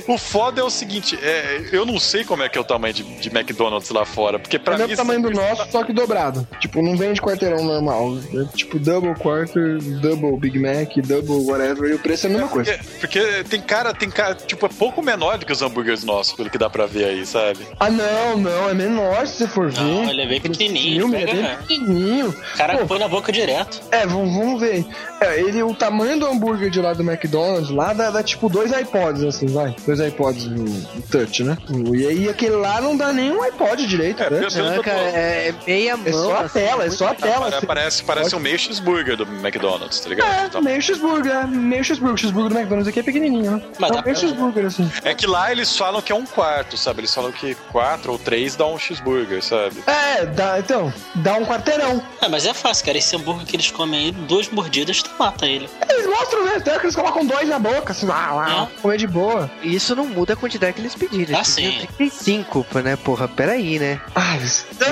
O 0.08 0.18
foda 0.18 0.62
é 0.62 0.64
o 0.64 0.70
seguinte, 0.70 1.18
é, 1.22 1.70
eu 1.72 1.86
não 1.86 2.00
sei 2.00 2.24
como 2.24 2.44
é 2.44 2.50
que 2.50 2.58
é 2.58 2.62
o 2.62 2.64
tamanho 2.64 2.94
de, 2.94 3.04
de 3.04 3.30
McDonald's 3.30 3.90
lá 3.92 4.06
fora, 4.06 4.40
porque 4.40 4.58
pra 4.58 4.74
É 4.74 4.78
o 4.78 4.80
mim... 4.80 4.88
mesmo 4.88 4.98
tamanho 4.98 5.22
do 5.22 5.32
nosso, 5.32 5.72
só 5.72 5.84
que 5.84 5.94
dobrado. 5.94 6.48
Tipo, 6.60 6.82
não 6.82 6.98
vende 6.98 7.22
quarteirão 7.22 7.64
normal. 7.64 8.18
É 8.34 8.58
tipo 8.58 8.80
double 8.80 9.14
quarter, 9.16 9.78
double 10.02 10.38
Big 10.38 10.58
Mac, 10.60 10.96
double 11.06 11.46
whatever, 11.50 11.92
e 11.92 11.94
o 11.94 12.00
preço 12.00 12.26
é 12.26 12.30
a 12.30 12.34
mesma 12.34 12.48
coisa. 12.48 12.80
Porque, 13.00 13.20
porque 13.20 13.44
tem 13.44 13.62
cara, 13.62 13.94
tem 13.94 14.10
cara, 14.10 14.34
tipo, 14.36 14.66
é 14.66 14.70
pouco 14.70 15.02
menor 15.02 15.38
do 15.38 15.46
que 15.46 15.52
os 15.52 15.62
hambúrgueres 15.62 16.04
nossos, 16.04 16.34
pelo 16.34 16.50
que 16.50 16.58
dá 16.58 16.70
pra 16.70 16.88
ver 16.88 17.06
aí, 17.06 17.26
sabe? 17.26 17.60
Ah, 17.80 17.90
não, 17.90 18.38
não, 18.38 18.70
é 18.70 18.74
menor 18.74 19.28
se 19.28 19.38
você 19.38 19.48
for 19.48 19.72
ver. 19.72 19.82
Não, 19.82 20.10
ele 20.10 20.22
é 20.22 20.28
bem 20.28 20.42
pequenininho, 20.42 21.02
filme, 21.02 21.22
é 21.22 21.26
bem 21.26 21.36
né? 21.36 21.58
pequenininho. 21.62 22.30
O 22.30 22.58
cara 22.58 22.78
Pô, 22.78 22.88
põe 22.88 23.00
na 23.00 23.08
boca 23.12 23.32
direto. 23.32 23.82
É, 23.92 24.08
vamos, 24.08 24.60
ver. 24.60 24.86
É, 25.20 25.40
ele, 25.40 25.62
o 25.62 25.74
tamanho 25.76 26.20
do 26.20 26.26
hambúrguer 26.26 26.70
de 26.70 26.82
lá 26.82 26.94
do 26.94 27.04
McDonald's, 27.04 27.70
lá 27.70 27.94
dá, 27.94 28.10
dá 28.10 28.24
tipo 28.24 28.50
dois 28.50 28.72
iPods, 28.72 29.24
assim, 29.24 29.46
vai. 29.48 29.76
Dois 29.86 30.00
iPods 30.00 30.46
no, 30.46 30.64
no 30.64 31.02
touch, 31.12 31.44
né? 31.44 31.58
E 31.94 32.08
aí 32.08 32.30
aquele 32.30 32.56
lá 32.56 32.82
não 32.82 32.96
dá 32.96 33.12
nem 33.12 33.32
um 33.32 33.44
iPod 33.44 33.86
direito, 33.86 34.24
É, 34.24 34.30
né? 34.30 34.40
Não, 34.42 34.82
cara, 34.82 34.98
é 34.98 35.54
meia 35.68 35.98
mão. 35.98 36.08
É 36.08 36.12
só 36.12 36.36
a 36.36 36.40
assim, 36.42 36.60
tela, 36.60 36.86
é 36.86 36.90
só 36.90 37.08
a 37.10 37.14
tela. 37.14 37.40
Parece, 37.40 37.58
assim. 37.58 37.66
parece, 37.68 38.04
parece 38.04 38.36
um 38.36 38.40
meio 38.40 38.58
cheeseburger 38.58 39.18
do 39.18 39.24
McDonald's, 39.24 40.00
tá 40.00 40.10
ligado? 40.10 40.58
É, 40.58 40.62
meio 40.62 40.82
cheeseburger, 40.82 41.48
meio 41.48 41.84
cheeseburger. 41.84 42.16
O 42.16 42.18
cheeseburger 42.18 42.50
do 42.50 42.58
McDonald's 42.58 42.88
aqui 42.88 43.00
é 43.00 43.04
pequenininho, 43.04 43.52
né? 43.52 43.62
Mas 43.78 43.92
é 43.92 43.94
dá 43.94 44.00
um 44.00 44.04
meio 44.04 44.18
cheeseburger, 44.18 44.66
assim. 44.66 44.92
É 45.04 45.14
que 45.14 45.28
lá 45.28 45.52
eles 45.52 45.76
falam 45.78 46.02
que 46.02 46.12
é 46.12 46.16
um 46.16 46.26
quarto, 46.26 46.78
sabe? 46.78 47.02
Eles 47.02 47.14
falam 47.14 47.32
que 47.32 47.56
quatro 47.72 48.14
ou 48.14 48.20
três 48.20 48.56
dá 48.56 48.66
um 48.66 48.80
cheeseburger, 48.80 49.44
sabe? 49.44 49.84
É, 49.86 50.26
dá, 50.26 50.60
então, 50.60 50.94
dá 51.16 51.36
um 51.36 51.46
quarteirão. 51.46 52.02
É, 52.22 52.28
mas 52.28 52.46
é 52.46 52.54
fácil, 52.54 52.86
cara. 52.86 53.01
Esse 53.02 53.16
hambúrguer 53.16 53.48
que 53.48 53.56
eles 53.56 53.72
comem 53.72 54.00
aí, 54.06 54.12
duas 54.12 54.48
mordidas, 54.50 55.02
tu 55.02 55.10
mata 55.18 55.48
ele. 55.48 55.68
Eles 55.90 56.06
mostram, 56.06 56.46
né? 56.46 56.54
Até 56.58 56.78
que 56.78 56.86
eles 56.86 56.96
colocam 56.96 57.26
dois 57.26 57.50
na 57.50 57.58
boca, 57.58 57.92
assim, 57.94 58.06
lá, 58.06 58.32
lá, 58.34 58.70
É. 58.72 58.82
comer 58.82 58.98
de 58.98 59.08
boa. 59.08 59.50
Isso 59.64 59.96
não 59.96 60.06
muda 60.06 60.34
a 60.34 60.36
quantidade 60.36 60.74
que 60.74 60.82
eles 60.82 60.94
pediram. 60.94 61.36
Ah, 61.36 61.40
Eles 61.40 61.56
pediram 61.56 61.80
sim. 61.82 61.88
35, 61.98 62.66
né? 62.84 62.96
Porra, 62.96 63.28
peraí, 63.28 63.80
né? 63.80 64.00
Ah, 64.16 64.38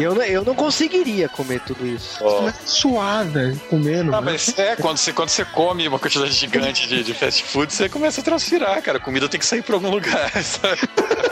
Eu, 0.02 0.16
não- 0.16 0.24
eu 0.24 0.44
não 0.44 0.56
conseguiria 0.56 1.30
comer 1.30 1.60
tudo 1.62 1.86
isso. 1.86 2.18
É 2.48 2.54
suada 2.66 3.56
comendo. 3.70 4.14
Ah, 4.16 4.22
né? 4.22 4.32
mas 4.32 4.58
é, 4.58 4.76
quando 4.76 4.98
você, 4.98 5.14
quando 5.14 5.30
você 5.30 5.46
come 5.46 5.88
uma 5.88 6.00
quantidade 6.00 6.32
gigante 6.32 6.88
de, 6.88 7.04
de 7.04 7.14
fast 7.14 7.44
food, 7.44 7.72
você 7.72 7.88
começa 7.88 8.22
a 8.22 8.24
transpirar, 8.24 8.82
cara. 8.82 8.98
A 8.98 9.02
comida 9.02 9.30
tem 9.30 9.40
que 9.40 9.46
sair 9.46 9.62
pra 9.62 9.76
algum 9.76 9.90
lugar, 9.92 10.32
sabe? 10.44 10.80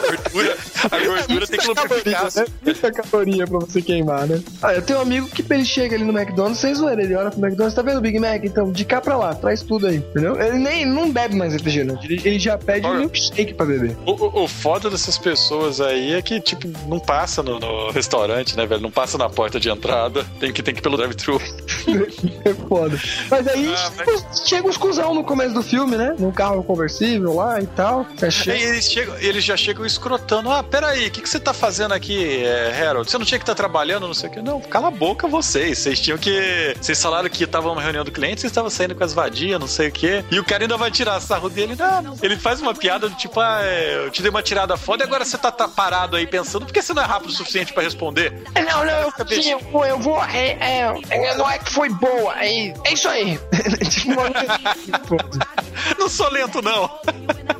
A 0.07 0.11
gordura, 0.15 0.57
a 0.91 1.05
gordura 1.05 1.47
tem 1.47 1.59
que 1.59 1.67
lubrificar. 1.67 2.25
né? 2.35 2.45
Muita 2.63 2.91
caloria 2.91 3.47
pra 3.47 3.59
você 3.59 3.81
queimar, 3.81 4.27
né? 4.27 4.41
Ah, 4.61 4.73
eu 4.73 4.81
tenho 4.81 4.99
um 4.99 5.01
amigo 5.01 5.27
que 5.27 5.43
ele 5.53 5.65
chega 5.65 5.95
ali 5.95 6.03
no 6.03 6.17
McDonald's, 6.17 6.59
sem 6.59 6.73
zoeira, 6.73 7.01
ele 7.03 7.15
olha 7.15 7.29
pro 7.31 7.39
McDonald's, 7.39 7.75
tá 7.75 7.81
vendo 7.81 7.97
o 7.97 8.01
Big 8.01 8.19
Mac? 8.19 8.43
Então, 8.43 8.71
de 8.71 8.85
cá 8.85 9.01
pra 9.01 9.17
lá, 9.17 9.33
traz 9.35 9.61
tudo 9.63 9.87
aí, 9.87 9.97
entendeu? 9.97 10.39
Ele 10.41 10.57
nem 10.59 10.85
não 10.85 11.11
bebe 11.11 11.35
mais 11.35 11.53
refrigerante, 11.53 12.05
ele, 12.05 12.21
ele 12.23 12.39
já 12.39 12.57
pede 12.57 12.85
um 12.85 12.89
Olha. 12.89 12.99
milkshake 12.99 13.53
pra 13.53 13.65
beber. 13.65 13.97
O, 14.05 14.11
o, 14.11 14.43
o 14.43 14.47
foda 14.47 14.89
dessas 14.89 15.17
pessoas 15.17 15.81
aí 15.81 16.13
é 16.13 16.21
que, 16.21 16.39
tipo, 16.39 16.67
não 16.87 16.99
passa 16.99 17.41
no, 17.43 17.59
no 17.59 17.91
restaurante, 17.91 18.55
né, 18.55 18.65
velho? 18.65 18.81
Não 18.81 18.91
passa 18.91 19.17
na 19.17 19.29
porta 19.29 19.59
de 19.59 19.69
entrada. 19.69 20.25
Tem 20.39 20.51
que, 20.53 20.61
tem 20.61 20.73
que 20.73 20.79
ir 20.79 20.83
pelo 20.83 20.97
drive-thru. 20.97 21.39
É 22.45 22.53
foda. 22.67 22.99
Mas 23.29 23.47
aí 23.47 23.73
Ah, 23.73 23.91
tipo, 23.91 24.47
chega 24.47 24.67
os 24.67 24.77
cuzão 24.77 25.13
no 25.13 25.23
começo 25.23 25.53
do 25.53 25.61
filme, 25.63 25.97
né? 25.97 26.15
Num 26.17 26.31
carro 26.31 26.63
conversível 26.63 27.35
lá 27.35 27.59
e 27.61 27.67
tal. 27.67 28.05
Aí 28.21 28.31
chega... 28.31 28.57
eles, 28.59 28.85
chegam, 28.91 29.15
eles 29.19 29.43
já 29.43 29.55
chegam 29.57 29.85
escrotando. 29.97 30.51
Ah, 30.51 30.63
peraí, 30.63 31.07
o 31.07 31.11
que, 31.11 31.21
que 31.21 31.29
você 31.29 31.39
tá 31.39 31.53
fazendo 31.53 31.93
aqui, 31.93 32.43
é, 32.43 32.87
Harold? 32.87 33.09
Você 33.09 33.17
não 33.17 33.25
tinha 33.25 33.39
que 33.39 33.43
estar 33.43 33.55
trabalhando, 33.55 34.07
não 34.07 34.13
sei 34.13 34.29
o 34.29 34.31
quê. 34.31 34.41
Não, 34.41 34.61
cala 34.61 34.87
a 34.87 34.91
boca 34.91 35.27
vocês. 35.27 35.79
Vocês 35.79 35.99
tinham 35.99 36.17
que. 36.17 36.75
Vocês 36.79 37.01
falaram 37.01 37.29
que 37.29 37.43
estavam 37.43 37.73
numa 37.73 37.81
reunião 37.81 38.03
do 38.03 38.11
cliente, 38.11 38.41
vocês 38.41 38.51
estavam 38.51 38.69
saindo 38.69 38.95
com 38.95 39.03
as 39.03 39.13
vadias, 39.13 39.59
não 39.59 39.67
sei 39.67 39.89
o 39.89 39.91
quê. 39.91 40.23
E 40.31 40.39
o 40.39 40.43
cara 40.43 40.63
ainda 40.63 40.77
vai 40.77 40.91
tirar 40.91 41.19
sarro 41.19 41.49
dele. 41.49 41.75
Não. 41.75 42.17
Ele 42.21 42.37
faz 42.37 42.61
uma 42.61 42.73
piada 42.73 43.09
do 43.09 43.15
tipo, 43.15 43.39
ah, 43.39 43.59
é, 43.63 44.05
eu 44.05 44.11
te 44.11 44.21
dei 44.21 44.29
uma 44.29 44.41
tirada 44.41 44.77
foda 44.77 45.03
e 45.03 45.07
agora 45.07 45.25
você 45.25 45.37
tá, 45.37 45.51
tá 45.51 45.67
parado 45.67 46.15
aí 46.15 46.25
pensando, 46.25 46.65
por 46.65 46.73
que 46.73 46.81
você 46.81 46.93
não 46.93 47.03
é 47.03 47.05
rápido 47.05 47.29
o 47.29 47.33
suficiente 47.33 47.73
pra 47.73 47.83
responder? 47.83 48.43
Não, 48.55 48.85
não, 48.85 48.93
eu, 48.93 49.13
sim, 49.27 49.51
eu 49.51 49.59
vou, 49.59 49.85
eu 49.85 49.99
vou, 49.99 50.23
é, 50.23 50.57
é, 50.59 50.93
é, 51.09 51.37
não 51.37 51.49
é 51.49 51.57
que 51.57 51.71
foi 51.71 51.89
boa, 51.89 52.35
é, 52.39 52.73
é 52.83 52.93
isso 52.93 53.07
aí. 53.07 53.39
Não 55.97 56.09
sou 56.09 56.29
lento, 56.29 56.61
não. 56.61 56.89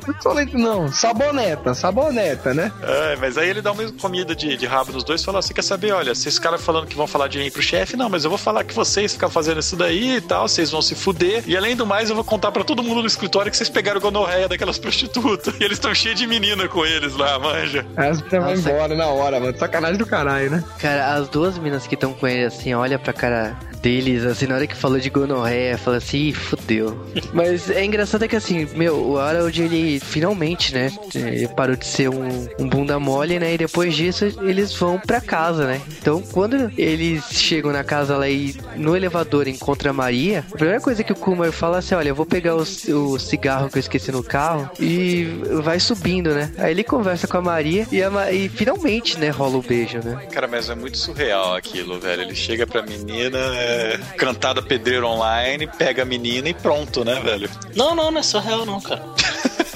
não 0.06 0.20
sou 0.20 0.32
lento 0.32 0.58
não, 0.58 0.92
saboneta, 0.92 1.74
saboneta, 1.74 2.27
né? 2.54 2.72
É, 2.82 3.16
mas 3.16 3.38
aí 3.38 3.48
ele 3.48 3.62
dá 3.62 3.72
uma 3.72 3.90
comida 3.92 4.34
de, 4.34 4.56
de 4.56 4.66
rabo 4.66 4.92
nos 4.92 5.04
dois 5.04 5.20
e 5.20 5.24
fala: 5.24 5.42
Você 5.42 5.54
quer 5.54 5.62
saber? 5.62 5.92
Olha, 5.92 6.14
vocês 6.14 6.38
caras 6.38 6.62
falando 6.62 6.86
que 6.86 6.96
vão 6.96 7.06
falar 7.06 7.28
de 7.28 7.38
mim 7.38 7.50
pro 7.50 7.62
chefe, 7.62 7.96
não, 7.96 8.08
mas 8.08 8.24
eu 8.24 8.30
vou 8.30 8.38
falar 8.38 8.64
que 8.64 8.74
vocês 8.74 9.12
ficam 9.12 9.30
fazendo 9.30 9.60
isso 9.60 9.76
daí 9.76 10.16
e 10.16 10.20
tal, 10.20 10.48
vocês 10.48 10.70
vão 10.70 10.82
se 10.82 10.94
fuder. 10.94 11.42
E 11.46 11.56
além 11.56 11.76
do 11.76 11.86
mais, 11.86 12.10
eu 12.10 12.14
vou 12.14 12.24
contar 12.24 12.52
pra 12.52 12.64
todo 12.64 12.82
mundo 12.82 13.00
no 13.00 13.06
escritório 13.06 13.50
que 13.50 13.56
vocês 13.56 13.68
pegaram 13.68 14.00
gonorreia 14.00 14.48
daquelas 14.48 14.78
prostitutas. 14.78 15.54
E 15.60 15.64
eles 15.64 15.78
estão 15.78 15.94
cheios 15.94 16.18
de 16.18 16.26
menina 16.26 16.68
com 16.68 16.84
eles 16.84 17.14
lá, 17.14 17.38
manja. 17.38 17.86
Aí 17.96 18.08
as 18.08 18.22
meninas 18.22 18.42
vão 18.42 18.56
Nossa. 18.56 18.70
embora 18.70 18.94
na 18.94 19.06
hora, 19.06 19.40
mano, 19.40 19.58
sacanagem 19.58 19.98
do 19.98 20.06
caralho, 20.06 20.50
né? 20.50 20.64
Cara, 20.78 21.14
as 21.14 21.28
duas 21.28 21.58
minas 21.58 21.86
que 21.86 21.94
estão 21.94 22.12
com 22.12 22.26
ele, 22.26 22.44
assim, 22.44 22.74
olha 22.74 22.98
pra 22.98 23.12
cara 23.12 23.56
deles, 23.82 24.24
assim, 24.24 24.46
na 24.46 24.56
hora 24.56 24.66
que 24.66 24.76
falou 24.76 24.98
de 24.98 25.08
gonorreia, 25.08 25.78
fala 25.78 25.98
assim, 25.98 26.28
Ih, 26.28 26.34
fudeu. 26.34 27.06
Mas 27.32 27.70
é 27.70 27.84
engraçado 27.84 28.24
é 28.24 28.28
que, 28.28 28.36
assim, 28.36 28.66
meu, 28.74 28.96
o 28.96 29.18
Harold, 29.18 29.62
ele 29.62 30.00
finalmente, 30.00 30.74
né, 30.74 30.90
ele 31.14 31.48
parou 31.48 31.76
de 31.76 31.86
ser 31.86 32.08
um, 32.08 32.17
um 32.58 32.68
bunda 32.68 32.98
mole, 32.98 33.38
né, 33.38 33.54
e 33.54 33.58
depois 33.58 33.94
disso 33.94 34.24
eles 34.42 34.74
vão 34.74 34.98
pra 34.98 35.20
casa, 35.20 35.66
né. 35.66 35.80
Então, 36.00 36.20
quando 36.32 36.70
eles 36.76 37.24
chegam 37.30 37.72
na 37.72 37.84
casa 37.84 38.16
lá 38.16 38.28
e 38.28 38.54
no 38.76 38.96
elevador 38.96 39.48
encontra 39.48 39.90
a 39.90 39.92
Maria, 39.92 40.44
a 40.52 40.56
primeira 40.56 40.80
coisa 40.80 41.02
que 41.04 41.12
o 41.12 41.16
Kumar 41.16 41.52
fala 41.52 41.76
é 41.76 41.78
assim, 41.78 41.94
olha, 41.94 42.08
eu 42.10 42.14
vou 42.14 42.26
pegar 42.26 42.56
o, 42.56 42.62
o 42.62 43.18
cigarro 43.18 43.68
que 43.70 43.76
eu 43.78 43.80
esqueci 43.80 44.10
no 44.12 44.22
carro 44.22 44.70
e 44.80 45.24
vai 45.62 45.78
subindo, 45.80 46.34
né. 46.34 46.50
Aí 46.58 46.70
ele 46.72 46.84
conversa 46.84 47.26
com 47.26 47.36
a 47.38 47.42
Maria 47.42 47.86
e, 47.90 48.02
a 48.02 48.10
Ma- 48.10 48.30
e 48.32 48.48
finalmente, 48.48 49.18
né, 49.18 49.28
rola 49.30 49.56
o 49.56 49.62
beijo, 49.62 49.98
né. 50.04 50.26
Cara, 50.30 50.46
mas 50.48 50.68
é 50.70 50.74
muito 50.74 50.98
surreal 50.98 51.54
aquilo, 51.54 51.98
velho. 52.00 52.22
Ele 52.22 52.34
chega 52.34 52.66
pra 52.66 52.82
menina, 52.82 53.38
é, 53.38 53.98
cantada 54.16 54.60
pedreiro 54.62 55.06
online, 55.06 55.66
pega 55.78 56.02
a 56.02 56.04
menina 56.04 56.48
e 56.48 56.54
pronto, 56.54 57.04
né, 57.04 57.20
velho? 57.20 57.48
Não, 57.74 57.94
não, 57.94 58.10
não 58.10 58.20
é 58.20 58.22
só 58.22 58.38
real, 58.38 58.64
não, 58.66 58.80
cara. 58.80 59.02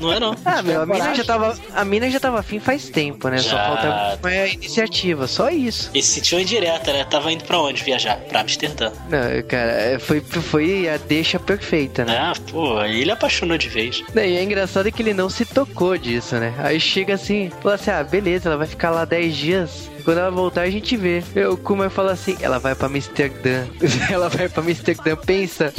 Não 0.00 0.12
é, 0.12 0.20
não. 0.20 0.34
Ah, 0.44 0.62
meu, 0.62 0.82
a 0.82 0.86
mina 0.86 1.14
já 1.14 1.24
tava. 1.24 1.58
A 1.74 1.84
mina 1.84 2.10
já 2.10 2.20
tava 2.20 2.40
afim 2.40 2.58
faz 2.58 2.88
tempo, 2.88 3.28
né? 3.28 3.38
Só 3.38 3.56
Já. 3.56 3.66
falta 3.66 4.28
a 4.28 4.46
iniciativa, 4.48 5.26
só 5.26 5.50
isso. 5.50 5.90
E 5.94 6.02
se 6.02 6.14
sentiu 6.14 6.40
indireta, 6.40 6.92
né? 6.92 7.04
Tava 7.04 7.32
indo 7.32 7.44
pra 7.44 7.58
onde 7.60 7.82
viajar? 7.82 8.16
Pra 8.28 8.40
Amsterdã. 8.40 8.90
Não, 9.08 9.42
cara, 9.48 9.72
é, 9.72 9.98
foi, 9.98 10.20
foi 10.20 10.88
a 10.88 10.96
deixa 10.96 11.38
perfeita, 11.38 12.04
né? 12.04 12.16
Ah, 12.18 12.32
pô, 12.50 12.78
aí 12.78 13.00
ele 13.00 13.10
apaixonou 13.10 13.56
de 13.56 13.68
vez. 13.68 14.02
E 14.14 14.18
é 14.18 14.42
engraçado 14.42 14.90
que 14.90 15.02
ele 15.02 15.14
não 15.14 15.28
se 15.28 15.44
tocou 15.44 15.96
disso, 15.96 16.36
né? 16.36 16.54
Aí 16.58 16.78
chega 16.80 17.14
assim, 17.14 17.50
fala 17.62 17.74
assim: 17.76 17.90
ah, 17.90 18.02
beleza, 18.02 18.48
ela 18.48 18.58
vai 18.58 18.66
ficar 18.66 18.90
lá 18.90 19.04
10 19.04 19.36
dias. 19.36 19.90
Quando 20.06 20.18
ela 20.18 20.30
voltar, 20.30 20.60
a 20.62 20.70
gente 20.70 20.96
vê. 20.96 21.20
Eu, 21.34 21.54
o 21.54 21.56
Kuma 21.56 21.90
fala 21.90 22.12
assim: 22.12 22.36
ela 22.40 22.60
vai 22.60 22.76
pra 22.76 22.86
Amsterdã. 22.86 23.66
ela 24.08 24.28
vai 24.28 24.48
pra 24.48 24.62
Amsterdã, 24.62 25.16
pensa. 25.16 25.74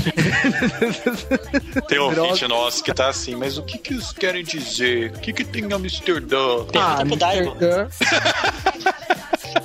Tem 1.88 1.98
um 1.98 2.10
Droga. 2.12 2.24
ouvinte 2.24 2.46
nosso 2.46 2.84
que 2.84 2.94
tá 2.94 3.08
assim, 3.08 3.38
mas 3.38 3.58
o 3.58 3.64
que 3.64 3.78
que 3.78 3.94
eles 3.94 4.12
querem 4.12 4.44
dizer? 4.44 5.12
O 5.12 5.20
que 5.20 5.32
que 5.32 5.46
tem 5.46 5.64
em 5.64 5.72
Amsterdã? 5.72 6.66
Pro 6.66 7.16
Daigo. 7.16 7.52
Amsterdã. 7.54 7.88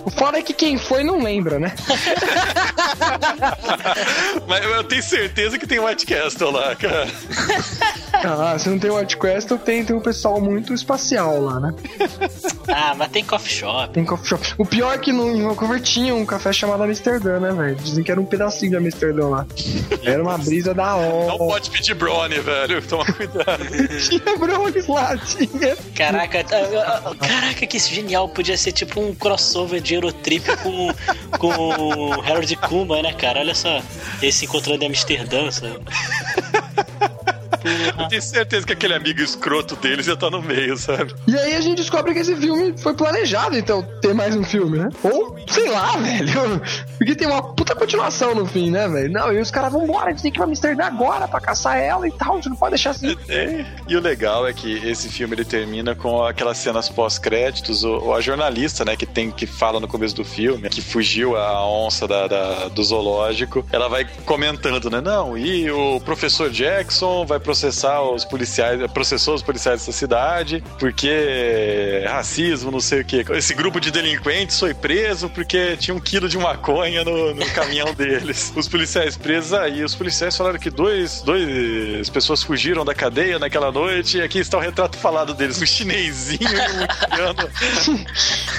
O 0.05 0.11
foda 0.11 0.39
é 0.39 0.43
que 0.43 0.55
quem 0.55 0.79
foi 0.79 1.03
não 1.03 1.21
lembra, 1.21 1.59
né? 1.59 1.75
Mas 4.47 4.65
eu 4.65 4.85
tenho 4.85 5.03
certeza 5.03 5.59
que 5.59 5.67
tem 5.67 5.81
White 5.81 6.07
Castle 6.07 6.53
lá, 6.53 6.77
cara. 6.77 7.09
Ah, 8.25 8.59
se 8.59 8.69
não 8.69 8.79
tem 8.79 8.91
o 8.91 9.19
Castle, 9.19 9.59
tem, 9.59 9.85
tem 9.85 9.97
um 9.97 10.01
pessoal 10.01 10.41
muito 10.41 10.73
espacial 10.73 11.41
lá, 11.41 11.61
né? 11.61 11.75
Ah, 12.69 12.95
mas 12.97 13.11
tem 13.11 13.25
coffee 13.25 13.53
shop. 13.53 13.93
Tem 13.93 14.05
coffee 14.05 14.29
shop. 14.29 14.55
O 14.57 14.65
pior 14.65 14.95
é 14.95 14.99
que 14.99 15.13
no, 15.13 15.29
em 15.37 15.43
Vancouver 15.43 15.81
tinha 15.81 16.15
um 16.15 16.25
café 16.25 16.53
chamado 16.53 16.85
Amsterdã, 16.85 17.41
né, 17.41 17.53
velho? 17.53 17.75
Dizem 17.75 18.05
que 18.05 18.11
era 18.11 18.21
um 18.21 18.25
pedacinho 18.25 18.71
de 18.71 18.77
Amsterdã 18.77 19.29
lá. 19.29 19.47
Era 20.05 20.23
uma 20.23 20.39
brisa 20.39 20.73
da 20.73 20.93
Não 20.93 21.27
hora. 21.27 21.39
pode 21.39 21.71
pedir 21.71 21.95
brownie, 21.95 22.39
velho. 22.39 22.81
Toma 22.83 23.05
cuidado. 23.05 23.65
Tinha 24.09 24.37
brownies 24.39 24.87
lá, 24.87 25.17
tinha. 25.19 25.77
Caraca, 25.95 26.45
caraca, 26.45 27.67
que 27.67 27.79
genial. 27.79 28.29
Podia 28.29 28.57
ser 28.57 28.73
tipo 28.73 29.01
um 29.01 29.15
crossover 29.15 29.81
de 29.81 29.95
Eurotrip 29.95 30.45
com, 30.63 30.95
com 31.39 31.49
o 31.49 32.13
Harold 32.23 32.57
Kuma, 32.57 33.03
né, 33.03 33.13
cara? 33.13 33.41
Olha 33.41 33.55
só, 33.55 33.83
esse 34.23 34.45
encontrando 34.45 34.85
em 34.85 34.89
Amsterdã, 34.89 35.51
sabe? 35.51 35.79
Eu 37.99 38.09
tenho 38.09 38.23
certeza 38.23 38.67
que 38.67 38.73
aquele 38.73 38.95
amigo 38.95 39.21
escroto 39.21 39.77
deles 39.77 40.07
já 40.07 40.17
tá 40.17 40.31
no 40.31 40.43
meio, 40.43 40.77
sabe? 40.77 41.15
E 41.27 41.37
aí 41.37 41.55
a 41.55 41.61
gente 41.61 41.79
descobre 41.79 42.13
que 42.13 42.21
esse 42.21 42.35
filme 42.37 42.75
foi 42.79 42.95
planejado, 42.95 43.57
então, 43.57 43.83
ter 44.01 44.15
mais 44.15 44.35
um 44.35 44.43
filme, 44.43 44.79
né? 44.79 44.89
Ou, 45.03 45.37
sei 45.49 45.69
lá, 45.69 45.97
velho. 45.99 46.61
Porque 46.99 47.15
tem 47.15 47.29
uma 47.29 47.43
puta 47.55 47.75
continuação 47.75 48.35
no 48.35 48.47
fim, 48.47 48.71
né, 48.71 48.89
velho? 48.89 49.13
Não, 49.13 49.33
e 49.33 49.41
os 49.41 49.51
caras 49.51 49.73
vão 49.73 49.85
embora, 49.85 50.07
a 50.07 50.11
gente 50.11 50.23
tem 50.23 50.33
que 50.33 50.39
ir 50.39 50.41
pra 50.41 50.47
Amsterdã 50.47 50.85
agora 50.85 51.29
pra 51.29 51.41
caçar 51.41 51.79
ela 51.79 52.07
e 52.07 52.13
tal, 52.13 52.33
a 52.33 52.37
gente 52.37 52.49
não 52.49 52.57
pode 52.57 52.71
deixar 52.71 52.91
assim. 52.91 53.17
É, 53.29 53.65
e 53.89 53.97
o 53.97 54.01
legal 54.01 54.47
é 54.47 54.53
que 54.53 54.75
esse 54.87 55.09
filme 55.09 55.35
ele 55.35 55.45
termina 55.45 55.95
com 55.95 56.25
aquelas 56.25 56.59
cenas 56.59 56.89
pós-créditos, 56.89 57.85
o, 57.85 58.13
a 58.15 58.21
jornalista, 58.21 58.85
né, 58.85 58.97
que 58.97 59.07
tem 59.07 59.31
que 59.31 59.47
fala 59.47 59.81
no 59.81 59.89
começo 59.89 60.15
do 60.15 60.25
filme, 60.25 60.69
que 60.69 60.81
fugiu 60.81 61.37
a 61.37 61.67
onça 61.67 62.07
da, 62.07 62.27
da, 62.27 62.69
do 62.69 62.83
zoológico, 62.83 63.65
ela 63.73 63.89
vai 63.89 64.07
comentando, 64.25 64.91
né? 64.91 65.01
Não, 65.01 65.37
e 65.37 65.71
o 65.71 66.01
professor 66.01 66.51
Jackson 66.51 67.25
vai 67.27 67.39
processar 67.53 68.01
os 68.01 68.25
policiais, 68.25 68.81
processou 68.93 69.35
os 69.35 69.43
policiais 69.43 69.81
dessa 69.81 69.93
cidade, 69.93 70.65
porque 70.79 72.03
racismo, 72.09 72.71
não 72.71 72.81
sei 72.81 73.03
o 73.03 73.05
que. 73.05 73.25
Esse 73.33 73.53
grupo 73.53 73.79
de 73.79 73.91
delinquentes 73.91 74.59
foi 74.59 74.73
preso 74.73 75.29
porque 75.29 75.77
tinha 75.77 75.95
um 75.95 76.01
quilo 76.01 76.31
de 76.31 76.39
maconha 76.39 77.05
no, 77.05 77.35
no 77.35 77.47
caminhão 77.51 77.93
deles. 77.95 78.51
Os 78.57 78.67
policiais 78.69 79.19
presos 79.19 79.53
aí, 79.53 79.85
os 79.85 79.95
policiais 79.95 80.35
falaram 80.35 80.59
que 80.59 80.71
dois, 80.71 81.21
dois 81.21 82.09
pessoas 82.09 82.43
fugiram 82.43 82.87
da 82.87 82.95
cadeia 82.95 83.39
naquela 83.39 83.71
noite 83.71 84.17
e 84.17 84.23
aqui 84.23 84.39
está 84.39 84.57
o 84.57 84.61
retrato 84.61 84.97
falado 84.97 85.35
deles, 85.35 85.61
um 85.61 85.67
chinesinho 85.67 86.41
e 86.41 86.47
um 86.47 87.13
indiano. 87.13 87.51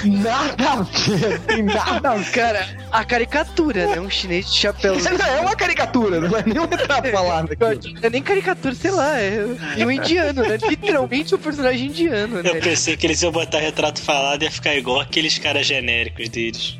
Nada 0.22 0.70
a 0.70 0.82
ver, 0.82 1.40
tem 1.40 1.62
nada 1.62 2.10
a 2.10 2.16
ver. 2.16 2.30
Cara, 2.30 2.68
a 2.92 3.04
caricatura, 3.04 3.86
né? 3.86 4.00
Um 4.00 4.10
chinês 4.10 4.52
de 4.52 4.58
chapéu. 4.58 4.96
Não, 4.98 5.26
é 5.26 5.40
uma 5.40 5.56
caricatura, 5.56 6.20
não 6.20 6.36
é 6.36 6.42
nem 6.44 6.58
um 6.58 6.68
retrato 6.68 7.10
falado 7.10 7.52
aqui. 7.52 7.94
Não 7.94 8.00
é 8.02 8.10
nem 8.10 8.22
caricatura, 8.22 8.74
sei 8.84 8.90
lá. 8.90 9.18
É 9.18 9.46
e 9.78 9.86
um 9.86 9.90
indiano, 9.90 10.42
né? 10.42 10.58
Literalmente 10.68 11.34
um 11.34 11.38
personagem 11.38 11.86
indiano, 11.86 12.42
né? 12.42 12.50
Eu 12.50 12.60
pensei 12.60 12.96
que 12.96 13.06
eles 13.06 13.22
iam 13.22 13.32
botar 13.32 13.58
retrato 13.58 14.00
falado 14.00 14.42
e 14.42 14.44
ia 14.44 14.50
ficar 14.50 14.74
igual 14.74 15.00
aqueles 15.00 15.38
caras 15.38 15.66
genéricos 15.66 16.28
deles. 16.28 16.78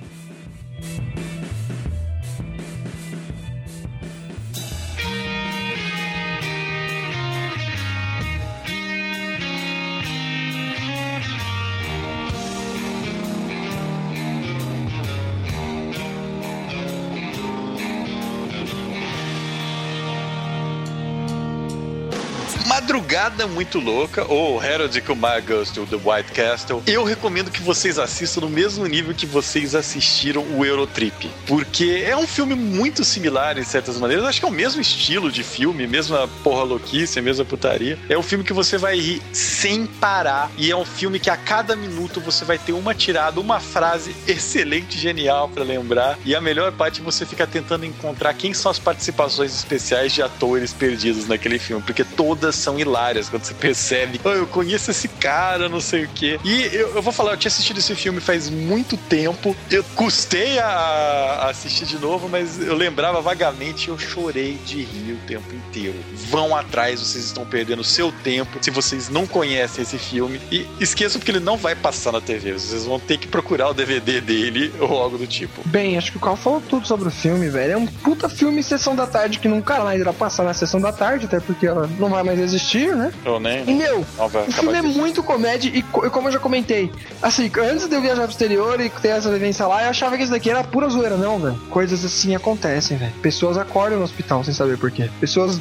Madrugada 23.25 23.47
Muito 23.47 23.79
Louca, 23.79 24.27
ou 24.29 24.61
Harold 24.61 25.01
Kumar 25.01 25.43
Goes 25.43 25.71
to 25.71 25.87
the 25.87 25.97
White 25.97 26.33
Castle, 26.33 26.83
eu 26.87 27.05
recomendo 27.05 27.51
que 27.51 27.63
vocês 27.63 27.99
assistam 27.99 28.43
no 28.43 28.51
mesmo 28.51 28.87
nível 28.87 29.15
que 29.15 29.25
vocês 29.25 29.75
assistiram 29.75 30.45
o 30.59 30.63
Eurotrip. 30.63 31.31
Porque 31.47 32.05
é 32.07 32.15
um 32.15 32.27
filme 32.27 32.55
muito 32.55 33.03
similar 33.03 33.57
em 33.57 33.65
certas 33.65 33.99
maneiras. 33.99 34.27
Acho 34.27 34.41
que 34.41 34.45
é 34.45 34.49
o 34.49 34.53
mesmo 34.53 34.81
estilo 34.81 35.33
de 35.33 35.43
filme, 35.43 35.87
mesma 35.87 36.29
porra 36.43 36.65
louquice, 36.65 37.19
mesma 37.23 37.47
putaria. 37.47 37.99
É 38.11 38.19
um 38.19 38.23
filme 38.23 38.45
que 38.45 38.53
você 38.53 38.77
vai 38.77 38.99
rir 38.99 39.23
sem 39.33 39.87
parar. 39.87 40.51
E 40.59 40.71
é 40.71 40.77
um 40.77 40.85
filme 40.85 41.19
que 41.19 41.31
a 41.31 41.37
cada 41.37 41.75
minuto 41.75 42.21
você 42.21 42.45
vai 42.45 42.59
ter 42.59 42.73
uma 42.73 42.95
tirada, 42.95 43.41
uma 43.41 43.59
frase 43.59 44.15
excelente, 44.27 44.99
genial 44.99 45.49
para 45.49 45.65
lembrar. 45.65 46.19
E 46.27 46.35
a 46.35 46.43
melhor 46.43 46.73
parte 46.73 47.01
você 47.01 47.25
ficar 47.25 47.47
tentando 47.47 47.87
encontrar 47.87 48.35
quem 48.35 48.53
são 48.53 48.71
as 48.71 48.79
participações 48.79 49.55
especiais 49.55 50.13
de 50.13 50.21
atores 50.21 50.75
perdidos 50.75 51.27
naquele 51.27 51.59
filme. 51.59 51.83
Porque 51.83 52.05
todas 52.05 52.55
são 52.55 52.79
hilárias 52.79 53.14
quando 53.23 53.45
você 53.45 53.55
percebe. 53.59 54.21
Oh, 54.25 54.31
eu 54.31 54.47
conheço 54.47 54.91
esse 54.91 55.09
cara, 55.09 55.69
não 55.69 55.81
sei 55.81 56.05
o 56.05 56.09
quê. 56.09 56.39
E 56.45 56.65
eu, 56.73 56.95
eu, 56.95 57.03
vou 57.03 57.13
falar, 57.13 57.33
eu 57.33 57.37
tinha 57.37 57.51
assistido 57.51 57.79
esse 57.79 57.95
filme 57.95 58.21
faz 58.21 58.49
muito 58.51 58.97
tempo. 58.97 59.57
Eu 59.71 59.85
custei 59.95 60.59
a, 60.59 60.67
a 60.67 61.51
assistir 61.51 61.87
de 61.87 61.99
novo, 61.99 62.29
mas 62.29 62.61
eu 62.61 62.75
lembrava 62.75 63.21
vagamente 63.21 63.89
eu 63.89 63.99
chorei 63.99 64.59
de 64.65 64.83
rir 64.83 65.13
o 65.13 65.27
tempo 65.27 65.55
inteiro. 65.55 65.95
Vão 66.29 66.57
atrás, 66.57 67.01
vocês 67.01 67.25
estão 67.25 67.45
perdendo 67.45 67.85
seu 67.85 68.11
tempo 68.11 68.59
se 68.61 68.71
vocês 68.71 69.09
não 69.09 69.27
conhecem 69.27 69.83
esse 69.83 69.99
filme. 69.99 70.41
E 70.51 70.67
esqueçam 70.81 71.21
que 71.21 71.31
ele 71.31 71.41
não 71.41 71.57
vai 71.57 71.75
passar 71.75 72.13
na 72.13 72.21
TV. 72.21 72.53
Vocês 72.53 72.85
vão 72.85 72.99
ter 72.99 73.19
que 73.19 73.27
procurar 73.27 73.69
o 73.69 73.75
DVD 73.75 74.21
dele 74.21 74.73
ou 74.81 75.01
algo 75.01 75.19
do 75.19 75.27
tipo. 75.27 75.63
Bem, 75.67 75.97
acho 75.99 76.11
que 76.13 76.17
o 76.17 76.21
Carl 76.21 76.37
falou 76.37 76.61
tudo 76.61 76.87
sobre 76.87 77.09
o 77.09 77.11
filme, 77.11 77.49
velho. 77.49 77.73
É 77.73 77.77
um 77.77 77.87
puta 77.87 78.29
filme 78.29 78.63
Sessão 78.63 78.95
da 78.95 79.07
Tarde 79.07 79.39
que 79.39 79.49
nunca 79.49 79.83
mais 79.83 80.01
irá 80.01 80.13
passar 80.13 80.45
na 80.45 80.55
Sessão 80.55 80.81
da 80.81 80.93
Tarde, 80.93 81.27
até 81.27 81.41
porque 81.41 81.67
ela 81.67 81.89
não 81.99 82.11
vai 82.11 82.23
mais 82.23 82.39
existir, 82.39 82.94
né? 82.95 83.13
Eu 83.25 83.39
nem. 83.41 83.69
E 83.69 83.75
meu, 83.75 84.05
Não, 84.19 84.27
o 84.27 84.53
filme 84.53 84.79
é 84.79 84.83
muito 84.83 85.23
comédia 85.23 85.71
e, 85.73 85.83
co- 85.83 86.09
como 86.11 86.29
eu 86.29 86.33
já 86.33 86.39
comentei, 86.39 86.91
assim, 87.23 87.51
antes 87.71 87.89
de 87.89 87.95
eu 87.95 88.01
viajar 88.01 88.23
pro 88.23 88.31
exterior 88.31 88.81
e 88.81 88.89
ter 88.91 89.09
essa 89.09 89.31
vivência 89.31 89.67
lá, 89.67 89.83
eu 89.85 89.91
achava 89.91 90.17
que 90.17 90.23
isso 90.23 90.33
daqui 90.33 90.51
era 90.51 90.63
pura 90.65 90.89
zoeira, 90.89 91.17
não, 91.17 91.39
velho. 91.39 91.55
Coisas 91.71 92.05
assim 92.05 92.35
acontecem, 92.35 92.97
velho. 92.97 93.13
Pessoas 93.23 93.57
acordam 93.59 93.99
no 93.99 94.05
hospital 94.05 94.43
sem 94.45 94.55
saber 94.55 94.79
por 94.79 94.91
quê. 94.91 95.09
Pessoas 95.21 95.59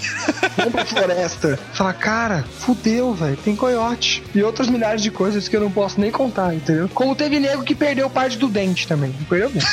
vão 0.57 0.71
pra 0.71 0.85
floresta, 0.85 1.59
fala, 1.73 1.93
cara, 1.93 2.45
fudeu, 2.59 3.13
velho, 3.13 3.37
tem 3.37 3.55
coiote. 3.55 4.23
E 4.33 4.43
outras 4.43 4.67
milhares 4.69 5.01
de 5.01 5.11
coisas 5.11 5.47
que 5.47 5.55
eu 5.55 5.61
não 5.61 5.71
posso 5.71 5.99
nem 5.99 6.11
contar, 6.11 6.53
entendeu? 6.53 6.89
Como 6.93 7.15
teve 7.15 7.39
nego 7.39 7.63
que 7.63 7.75
perdeu 7.75 8.09
parte 8.09 8.37
do 8.37 8.47
dente 8.47 8.87
também. 8.87 9.13
Não 9.17 9.25
perdeu 9.25 9.49
o 9.49 9.51
dente. 9.51 9.65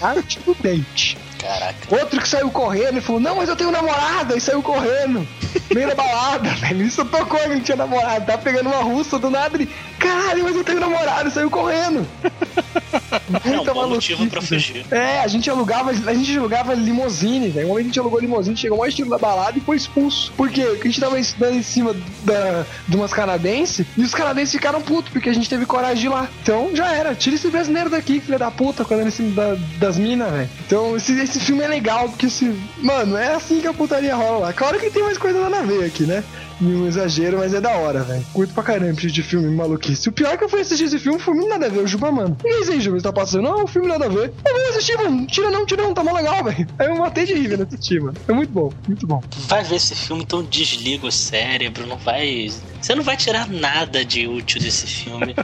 Parte 0.00 0.38
do 0.40 0.54
dente. 0.54 1.18
Caraca. 1.40 1.74
Outro 1.90 2.20
que 2.20 2.28
saiu 2.28 2.50
correndo 2.50 2.98
e 2.98 3.00
falou: 3.00 3.20
Não, 3.20 3.36
mas 3.36 3.48
eu 3.48 3.56
tenho 3.56 3.70
namorada. 3.70 4.36
E 4.36 4.40
saiu 4.40 4.62
correndo. 4.62 5.26
Meio 5.74 5.88
da 5.88 5.94
balada, 5.94 6.50
velho. 6.50 6.82
Isso 6.82 7.04
tocou, 7.04 7.40
ele 7.40 7.56
não 7.56 7.60
tinha 7.62 7.76
namorada. 7.76 8.24
Tá 8.24 8.38
pegando 8.38 8.68
uma 8.68 8.82
russa 8.82 9.18
do 9.18 9.30
nada. 9.30 9.56
Ele, 9.56 9.68
caralho, 10.00 10.42
mas 10.44 10.56
eu 10.56 10.64
tenho 10.64 10.80
namorada. 10.80 11.28
E 11.28 11.32
saiu 11.32 11.50
correndo. 11.50 12.06
É 13.44 13.48
um 13.50 13.56
Muita 13.56 13.72
bom 13.74 13.88
motivo 13.88 14.26
pra 14.28 14.40
fugir. 14.42 14.84
É, 14.90 15.20
a 15.20 15.26
gente 15.28 15.48
alugava, 15.48 15.90
a 15.90 16.14
gente 16.14 16.36
alugava 16.36 16.74
limousine, 16.74 17.48
velho. 17.48 17.66
Uma 17.68 17.74
vez 17.76 17.86
a 17.86 17.88
gente 17.88 18.00
alugou 18.00 18.18
limousine, 18.20 18.56
chegou 18.56 18.78
mais 18.78 18.90
estilo 18.90 19.10
da 19.10 19.18
balada 19.18 19.56
e 19.56 19.60
foi 19.60 19.76
expulso. 19.76 20.32
Por 20.36 20.48
quê? 20.50 20.62
Porque 20.62 20.88
a 20.88 20.90
gente 20.90 21.00
tava 21.00 21.18
estudando 21.18 21.54
em 21.54 21.62
cima 21.62 21.94
da, 22.24 22.64
de 22.88 22.96
umas 22.96 23.12
canadenses 23.12 23.86
e 23.96 24.02
os 24.02 24.12
canadenses 24.14 24.52
ficaram 24.52 24.80
putos 24.80 25.12
porque 25.12 25.28
a 25.28 25.32
gente 25.32 25.48
teve 25.48 25.64
coragem 25.66 25.96
de 25.98 26.06
ir 26.06 26.08
lá. 26.08 26.28
Então 26.42 26.70
já 26.74 26.92
era. 26.92 27.14
Tira 27.14 27.36
esse 27.36 27.48
brasileiro 27.48 27.90
daqui, 27.90 28.20
filha 28.20 28.38
da 28.38 28.50
puta, 28.50 28.84
quando 28.84 29.00
ele 29.00 29.08
em 29.08 29.12
cima 29.12 29.30
da- 29.30 29.56
das 29.78 29.96
minas, 29.96 30.30
velho. 30.32 30.48
Então 30.66 30.96
esse, 30.96 31.12
esse 31.20 31.38
filme 31.40 31.62
é 31.62 31.68
legal 31.68 32.08
porque 32.08 32.26
esse. 32.26 32.52
Mano, 32.78 33.16
é 33.16 33.34
assim 33.34 33.60
que 33.60 33.66
a 33.66 33.72
putaria 33.72 34.14
rola 34.14 34.38
lá. 34.46 34.52
Claro 34.52 34.78
que 34.78 34.90
tem 34.90 35.02
mais 35.02 35.18
coisa 35.18 35.40
nada 35.40 35.58
a 35.60 35.62
ver 35.62 35.84
aqui, 35.84 36.04
né? 36.04 36.24
Um 36.60 36.86
exagero, 36.86 37.38
mas 37.38 37.54
é 37.54 37.60
da 37.60 37.70
hora, 37.70 38.02
velho. 38.04 38.24
Curto 38.34 38.52
pra 38.52 38.62
caramba 38.62 38.92
esse 38.92 39.06
de 39.06 39.22
filme 39.22 39.48
maluquice. 39.48 40.08
O 40.08 40.12
pior 40.12 40.34
é 40.34 40.36
que 40.36 40.44
eu 40.44 40.48
fui 40.48 40.60
assistir 40.60 40.84
esse 40.84 40.98
filme, 40.98 41.16
o 41.16 41.20
filme 41.20 41.46
nada 41.48 41.66
a 41.66 41.68
ver, 41.68 41.80
o 41.80 41.86
Juba, 41.86 42.12
mano. 42.12 42.36
E 42.44 42.48
aí, 42.48 42.80
Juba, 42.80 43.00
tá 43.00 43.12
passando? 43.12 43.42
Não, 43.42 43.64
o 43.64 43.66
filme 43.66 43.88
nada 43.88 44.06
a 44.06 44.08
ver. 44.08 44.32
Eu 44.46 44.54
vou 44.54 44.68
assistir, 44.70 44.96
mano. 44.96 45.26
Tira 45.26 45.50
não, 45.50 45.64
tira 45.64 45.82
não, 45.82 45.94
tá 45.94 46.04
mó 46.04 46.12
legal, 46.12 46.44
velho. 46.44 46.68
Aí 46.78 46.86
eu 46.88 46.96
matei 46.96 47.24
de 47.24 47.34
rir 47.34 47.48
vendo 47.48 47.62
assistir, 47.62 48.00
mano. 48.00 48.16
É 48.28 48.32
muito 48.32 48.52
bom, 48.52 48.70
muito 48.86 49.06
bom. 49.06 49.22
Vai 49.48 49.64
ver 49.64 49.76
esse 49.76 49.94
filme, 49.94 50.22
então 50.22 50.42
desliga 50.42 51.06
o 51.06 51.12
cérebro, 51.12 51.86
não 51.86 51.96
vai. 51.96 52.48
Você 52.80 52.94
não 52.94 53.02
vai 53.02 53.16
tirar 53.16 53.48
nada 53.48 54.04
de 54.04 54.26
útil 54.26 54.60
desse 54.60 54.86
filme. 54.86 55.34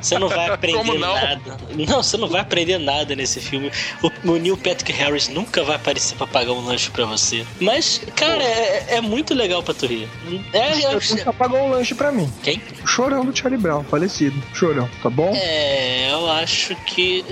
Você 0.00 0.18
não 0.18 0.28
vai 0.28 0.48
aprender 0.50 0.82
não? 0.98 0.98
nada. 1.14 1.56
Não, 1.88 2.02
você 2.02 2.16
não 2.16 2.28
vai 2.28 2.40
aprender 2.40 2.78
nada 2.78 3.14
nesse 3.14 3.40
filme. 3.40 3.70
O, 4.02 4.10
o 4.32 4.36
Neil 4.36 4.56
Patrick 4.56 4.92
Harris 4.92 5.28
nunca 5.28 5.62
vai 5.62 5.76
aparecer 5.76 6.16
pra 6.16 6.26
pagar 6.26 6.52
um 6.52 6.64
lanche 6.64 6.90
pra 6.90 7.04
você. 7.04 7.46
Mas, 7.60 8.00
cara, 8.14 8.42
é, 8.42 8.96
é 8.96 9.00
muito 9.00 9.34
legal 9.34 9.62
pra 9.62 9.74
tu 9.74 9.86
rir. 9.86 10.08
É, 10.52 10.82
é- 10.82 10.96
Nunca 11.16 11.32
pagou 11.32 11.60
um 11.60 11.70
lanche 11.70 11.94
pra 11.94 12.10
mim. 12.10 12.32
Quem? 12.42 12.60
O 12.82 12.86
Chorão 12.86 13.24
do 13.24 13.36
Charlie 13.36 13.60
Brown, 13.60 13.84
falecido. 13.84 14.42
Chorão, 14.54 14.88
tá 15.02 15.10
bom? 15.10 15.32
É, 15.34 16.10
eu 16.12 16.30
acho 16.30 16.74
que. 16.86 17.24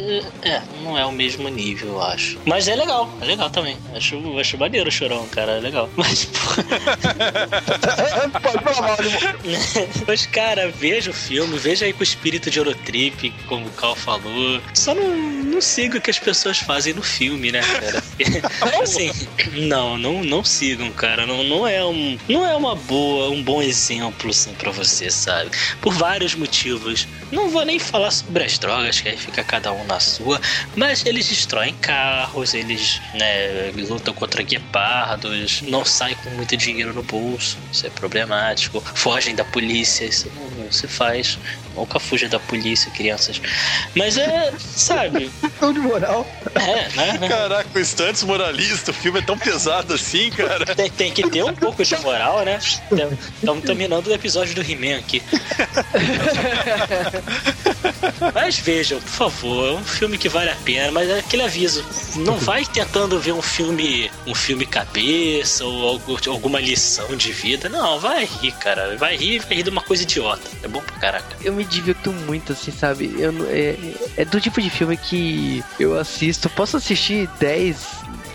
É, 0.42 0.60
não 0.82 0.98
é 0.98 1.04
o 1.06 1.12
mesmo 1.12 1.48
nível, 1.48 1.88
eu 1.88 2.02
acho. 2.02 2.38
Mas 2.44 2.68
é 2.68 2.74
legal, 2.76 3.10
é 3.20 3.24
legal 3.24 3.48
também. 3.50 3.76
Acho, 3.94 4.38
acho 4.38 4.58
maneiro 4.58 4.88
o 4.88 4.92
chorão, 4.92 5.26
cara, 5.28 5.52
é 5.52 5.60
legal. 5.60 5.88
Mas, 5.96 6.24
porra. 6.26 6.64
Pode 8.42 8.74
falar 8.74 8.96
né? 9.54 9.88
Mas, 10.06 10.26
cara, 10.26 10.70
veja 10.70 11.10
o 11.10 11.14
filme, 11.14 11.58
veja 11.58 11.84
aí 11.84 11.92
com 11.92 12.00
o 12.00 12.02
espírito 12.02 12.50
de 12.50 12.58
Eurotrip, 12.58 13.32
como 13.46 13.66
o 13.66 13.70
Cal 13.70 13.96
falou. 13.96 14.60
Só 14.74 14.94
não, 14.94 15.16
não 15.16 15.60
siga 15.60 15.98
o 15.98 16.00
que 16.00 16.10
as 16.10 16.18
pessoas 16.18 16.58
fazem 16.58 16.94
no 16.94 17.02
filme, 17.02 17.52
né, 17.52 17.60
cara? 17.62 18.02
assim, 18.82 19.10
não, 19.52 19.96
não, 19.96 20.22
não 20.22 20.44
sigam, 20.44 20.90
cara. 20.92 21.26
Não, 21.26 21.42
não 21.44 21.66
é 21.66 21.84
um, 21.84 22.18
não 22.28 22.46
é 22.46 22.54
uma 22.54 22.74
boa, 22.74 23.30
um 23.30 23.42
bom 23.42 23.62
exemplo, 23.62 24.30
assim, 24.30 24.52
pra 24.54 24.70
você, 24.70 25.10
sabe? 25.10 25.50
Por 25.80 25.92
vários 25.92 26.34
motivos. 26.34 27.06
Não 27.30 27.48
vou 27.48 27.64
nem 27.64 27.78
falar 27.78 28.10
sobre 28.10 28.44
as 28.44 28.58
drogas, 28.58 29.00
que 29.00 29.08
aí 29.08 29.16
fica 29.16 29.42
cada 29.42 29.72
um 29.72 29.84
na 29.84 29.98
sua, 29.98 30.40
mas 30.76 31.04
eles 31.04 31.28
destroem 31.28 31.74
carros, 31.74 32.54
eles, 32.54 33.00
né, 33.14 33.72
lutam 33.88 34.14
contra 34.14 34.42
guepardos, 34.42 35.62
não 35.62 35.84
saem 35.84 36.14
com 36.16 36.30
muito 36.30 36.56
dinheiro 36.56 36.92
no 36.92 37.02
bolso, 37.02 37.58
isso 37.72 37.86
é 37.86 37.90
problemático, 37.90 38.80
fogem 38.94 39.34
da 39.34 39.43
polícia, 39.44 40.04
isso 40.04 40.30
não, 40.34 40.64
não 40.64 40.72
se 40.72 40.86
faz. 40.86 41.38
Nunca 41.74 41.98
fuja 41.98 42.28
da 42.28 42.38
polícia, 42.38 42.90
crianças. 42.92 43.40
Mas 43.96 44.16
é, 44.16 44.52
sabe? 44.58 45.30
Tão 45.58 45.72
de 45.72 45.80
moral. 45.80 46.26
É, 46.54 46.88
né? 47.18 47.28
Caraca, 47.28 47.68
o 47.74 47.78
Estantes 47.78 48.22
moralista, 48.22 48.92
o 48.92 48.94
filme 48.94 49.18
é 49.18 49.22
tão 49.22 49.36
pesado 49.36 49.94
assim, 49.94 50.30
cara. 50.30 50.74
Tem, 50.74 50.90
tem 50.90 51.12
que 51.12 51.28
ter 51.28 51.42
um 51.42 51.54
pouco 51.54 51.84
de 51.84 51.96
moral, 51.98 52.44
né? 52.44 52.58
Estamos 52.60 53.64
terminando 53.64 54.06
o 54.06 54.12
episódio 54.12 54.54
do 54.54 54.62
He-Man 54.62 54.98
aqui. 54.98 55.20
Mas 58.34 58.58
vejam, 58.58 59.00
por 59.00 59.08
favor, 59.08 59.68
é 59.68 59.72
um 59.72 59.84
filme 59.84 60.18
que 60.18 60.28
vale 60.28 60.50
a 60.50 60.56
pena, 60.56 60.90
mas 60.92 61.08
é 61.08 61.18
aquele 61.18 61.42
aviso. 61.42 61.84
Não 62.16 62.36
vai 62.38 62.64
tentando 62.64 63.18
ver 63.18 63.32
um 63.32 63.42
filme, 63.42 64.10
um 64.26 64.34
filme 64.34 64.66
cabeça 64.66 65.64
ou 65.64 65.88
algo, 65.88 66.18
alguma 66.28 66.60
lição 66.60 67.16
de 67.16 67.32
vida. 67.32 67.68
Não, 67.68 67.98
vai 67.98 68.24
rir, 68.24 68.52
cara. 68.52 68.96
Vai 68.96 69.16
rir, 69.16 69.40
vai 69.40 69.56
rir 69.56 69.62
de 69.62 69.70
uma 69.70 69.82
coisa 69.82 70.02
idiota. 70.02 70.48
É 70.62 70.68
bom 70.68 70.80
pra 70.80 70.96
caraca. 70.96 71.36
Eu 71.42 71.52
me 71.52 71.64
divirto 71.64 72.12
muito, 72.12 72.52
assim, 72.52 72.72
sabe? 72.72 73.14
Eu, 73.18 73.32
é, 73.48 73.76
é 74.16 74.24
do 74.24 74.40
tipo 74.40 74.60
de 74.60 74.70
filme 74.70 74.96
que 74.96 75.62
eu 75.78 75.98
assisto, 75.98 76.48
posso 76.50 76.76
assistir 76.76 77.28
10, 77.38 77.76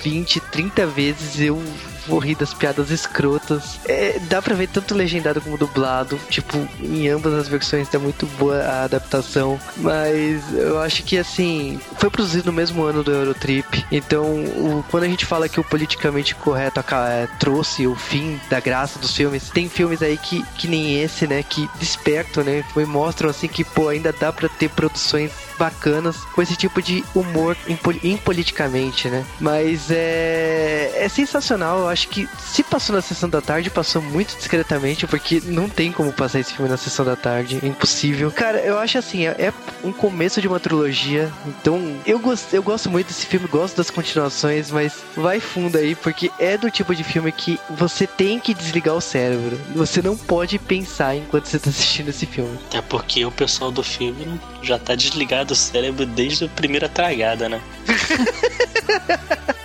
20, 0.03 0.39
30 0.39 0.85
vezes, 0.87 1.39
eu 1.39 1.61
vou 2.09 2.19
rir 2.19 2.35
das 2.35 2.53
piadas 2.53 2.89
escrotas. 2.91 3.79
É, 3.85 4.19
dá 4.29 4.41
pra 4.41 4.55
ver 4.55 4.67
tanto 4.67 4.93
legendado 4.95 5.39
como 5.41 5.57
dublado. 5.57 6.19
Tipo, 6.29 6.67
em 6.81 7.07
ambas 7.07 7.33
as 7.33 7.47
versões 7.47 7.87
tá 7.87 7.99
muito 7.99 8.25
boa 8.37 8.57
a 8.63 8.83
adaptação. 8.83 9.59
Mas 9.77 10.41
eu 10.53 10.79
acho 10.81 11.03
que 11.03 11.17
assim, 11.17 11.79
foi 11.97 12.09
produzido 12.09 12.47
no 12.47 12.53
mesmo 12.53 12.83
ano 12.83 13.03
do 13.03 13.11
Eurotrip. 13.11 13.85
Então, 13.91 14.25
o- 14.25 14.83
quando 14.89 15.03
a 15.03 15.07
gente 15.07 15.25
fala 15.25 15.47
que 15.47 15.59
o 15.59 15.63
politicamente 15.63 16.35
correto 16.35 16.79
é, 16.79 17.27
trouxe 17.39 17.85
o 17.87 17.95
fim 17.95 18.39
da 18.49 18.59
graça 18.59 18.97
dos 18.99 19.15
filmes, 19.15 19.49
tem 19.49 19.69
filmes 19.69 20.01
aí 20.01 20.17
que, 20.17 20.43
que 20.57 20.67
nem 20.67 21.01
esse, 21.01 21.27
né? 21.27 21.43
Que 21.43 21.69
despertam, 21.79 22.43
né? 22.43 22.63
E 22.75 22.85
mostram 22.85 23.29
assim 23.29 23.47
que, 23.47 23.63
pô, 23.63 23.87
ainda 23.89 24.11
dá 24.13 24.31
pra 24.33 24.47
ter 24.49 24.69
produções 24.69 25.31
bacanas 25.59 26.15
com 26.33 26.41
esse 26.41 26.55
tipo 26.55 26.81
de 26.81 27.03
humor 27.13 27.55
impoli- 27.67 27.99
impoliticamente, 28.03 29.09
né? 29.09 29.25
Mas 29.39 29.91
é, 29.91 30.91
é 30.95 31.09
sensacional. 31.09 31.79
Eu 31.79 31.89
acho 31.89 32.07
que 32.07 32.27
se 32.39 32.63
passou 32.63 32.95
na 32.95 33.01
sessão 33.01 33.29
da 33.29 33.41
tarde, 33.41 33.69
passou 33.69 34.01
muito 34.01 34.35
discretamente, 34.37 35.05
porque 35.05 35.41
não 35.45 35.67
tem 35.67 35.91
como 35.91 36.13
passar 36.13 36.39
esse 36.39 36.53
filme 36.53 36.69
na 36.71 36.77
sessão 36.77 37.03
da 37.05 37.15
tarde. 37.15 37.59
É 37.61 37.67
impossível. 37.67 38.31
Cara, 38.31 38.59
eu 38.59 38.79
acho 38.79 38.97
assim, 38.97 39.27
é, 39.27 39.35
é 39.37 39.53
um 39.83 39.91
começo 39.91 40.41
de 40.41 40.47
uma 40.47 40.59
trilogia. 40.59 41.29
Então, 41.45 41.95
eu, 42.05 42.17
gosto 42.19 42.53
eu 42.53 42.63
gosto 42.63 42.89
muito 42.89 43.07
desse 43.07 43.25
filme, 43.25 43.47
gosto 43.47 43.75
das 43.75 43.89
continuações, 43.89 44.71
mas 44.71 44.93
vai 45.15 45.39
fundo 45.39 45.77
aí, 45.77 45.93
porque 45.95 46.31
é 46.39 46.57
do 46.57 46.71
tipo 46.71 46.95
de 46.95 47.03
filme 47.03 47.31
que 47.31 47.59
você 47.69 48.07
tem 48.07 48.39
que 48.39 48.53
desligar 48.53 48.95
o 48.95 49.01
cérebro. 49.01 49.59
Você 49.75 50.01
não 50.01 50.15
pode 50.15 50.57
pensar 50.57 51.15
enquanto 51.15 51.45
você 51.45 51.59
tá 51.59 51.69
assistindo 51.69 52.09
esse 52.09 52.25
filme. 52.25 52.57
Até 52.69 52.81
porque 52.81 53.25
o 53.25 53.31
pessoal 53.31 53.71
do 53.71 53.83
filme 53.83 54.39
já 54.61 54.77
tá 54.79 54.95
desligado 54.95 55.48
o 55.53 55.55
cérebro 55.55 56.05
desde 56.05 56.45
a 56.45 56.47
primeira 56.49 56.87
tragada, 56.87 57.49
né? 57.49 57.61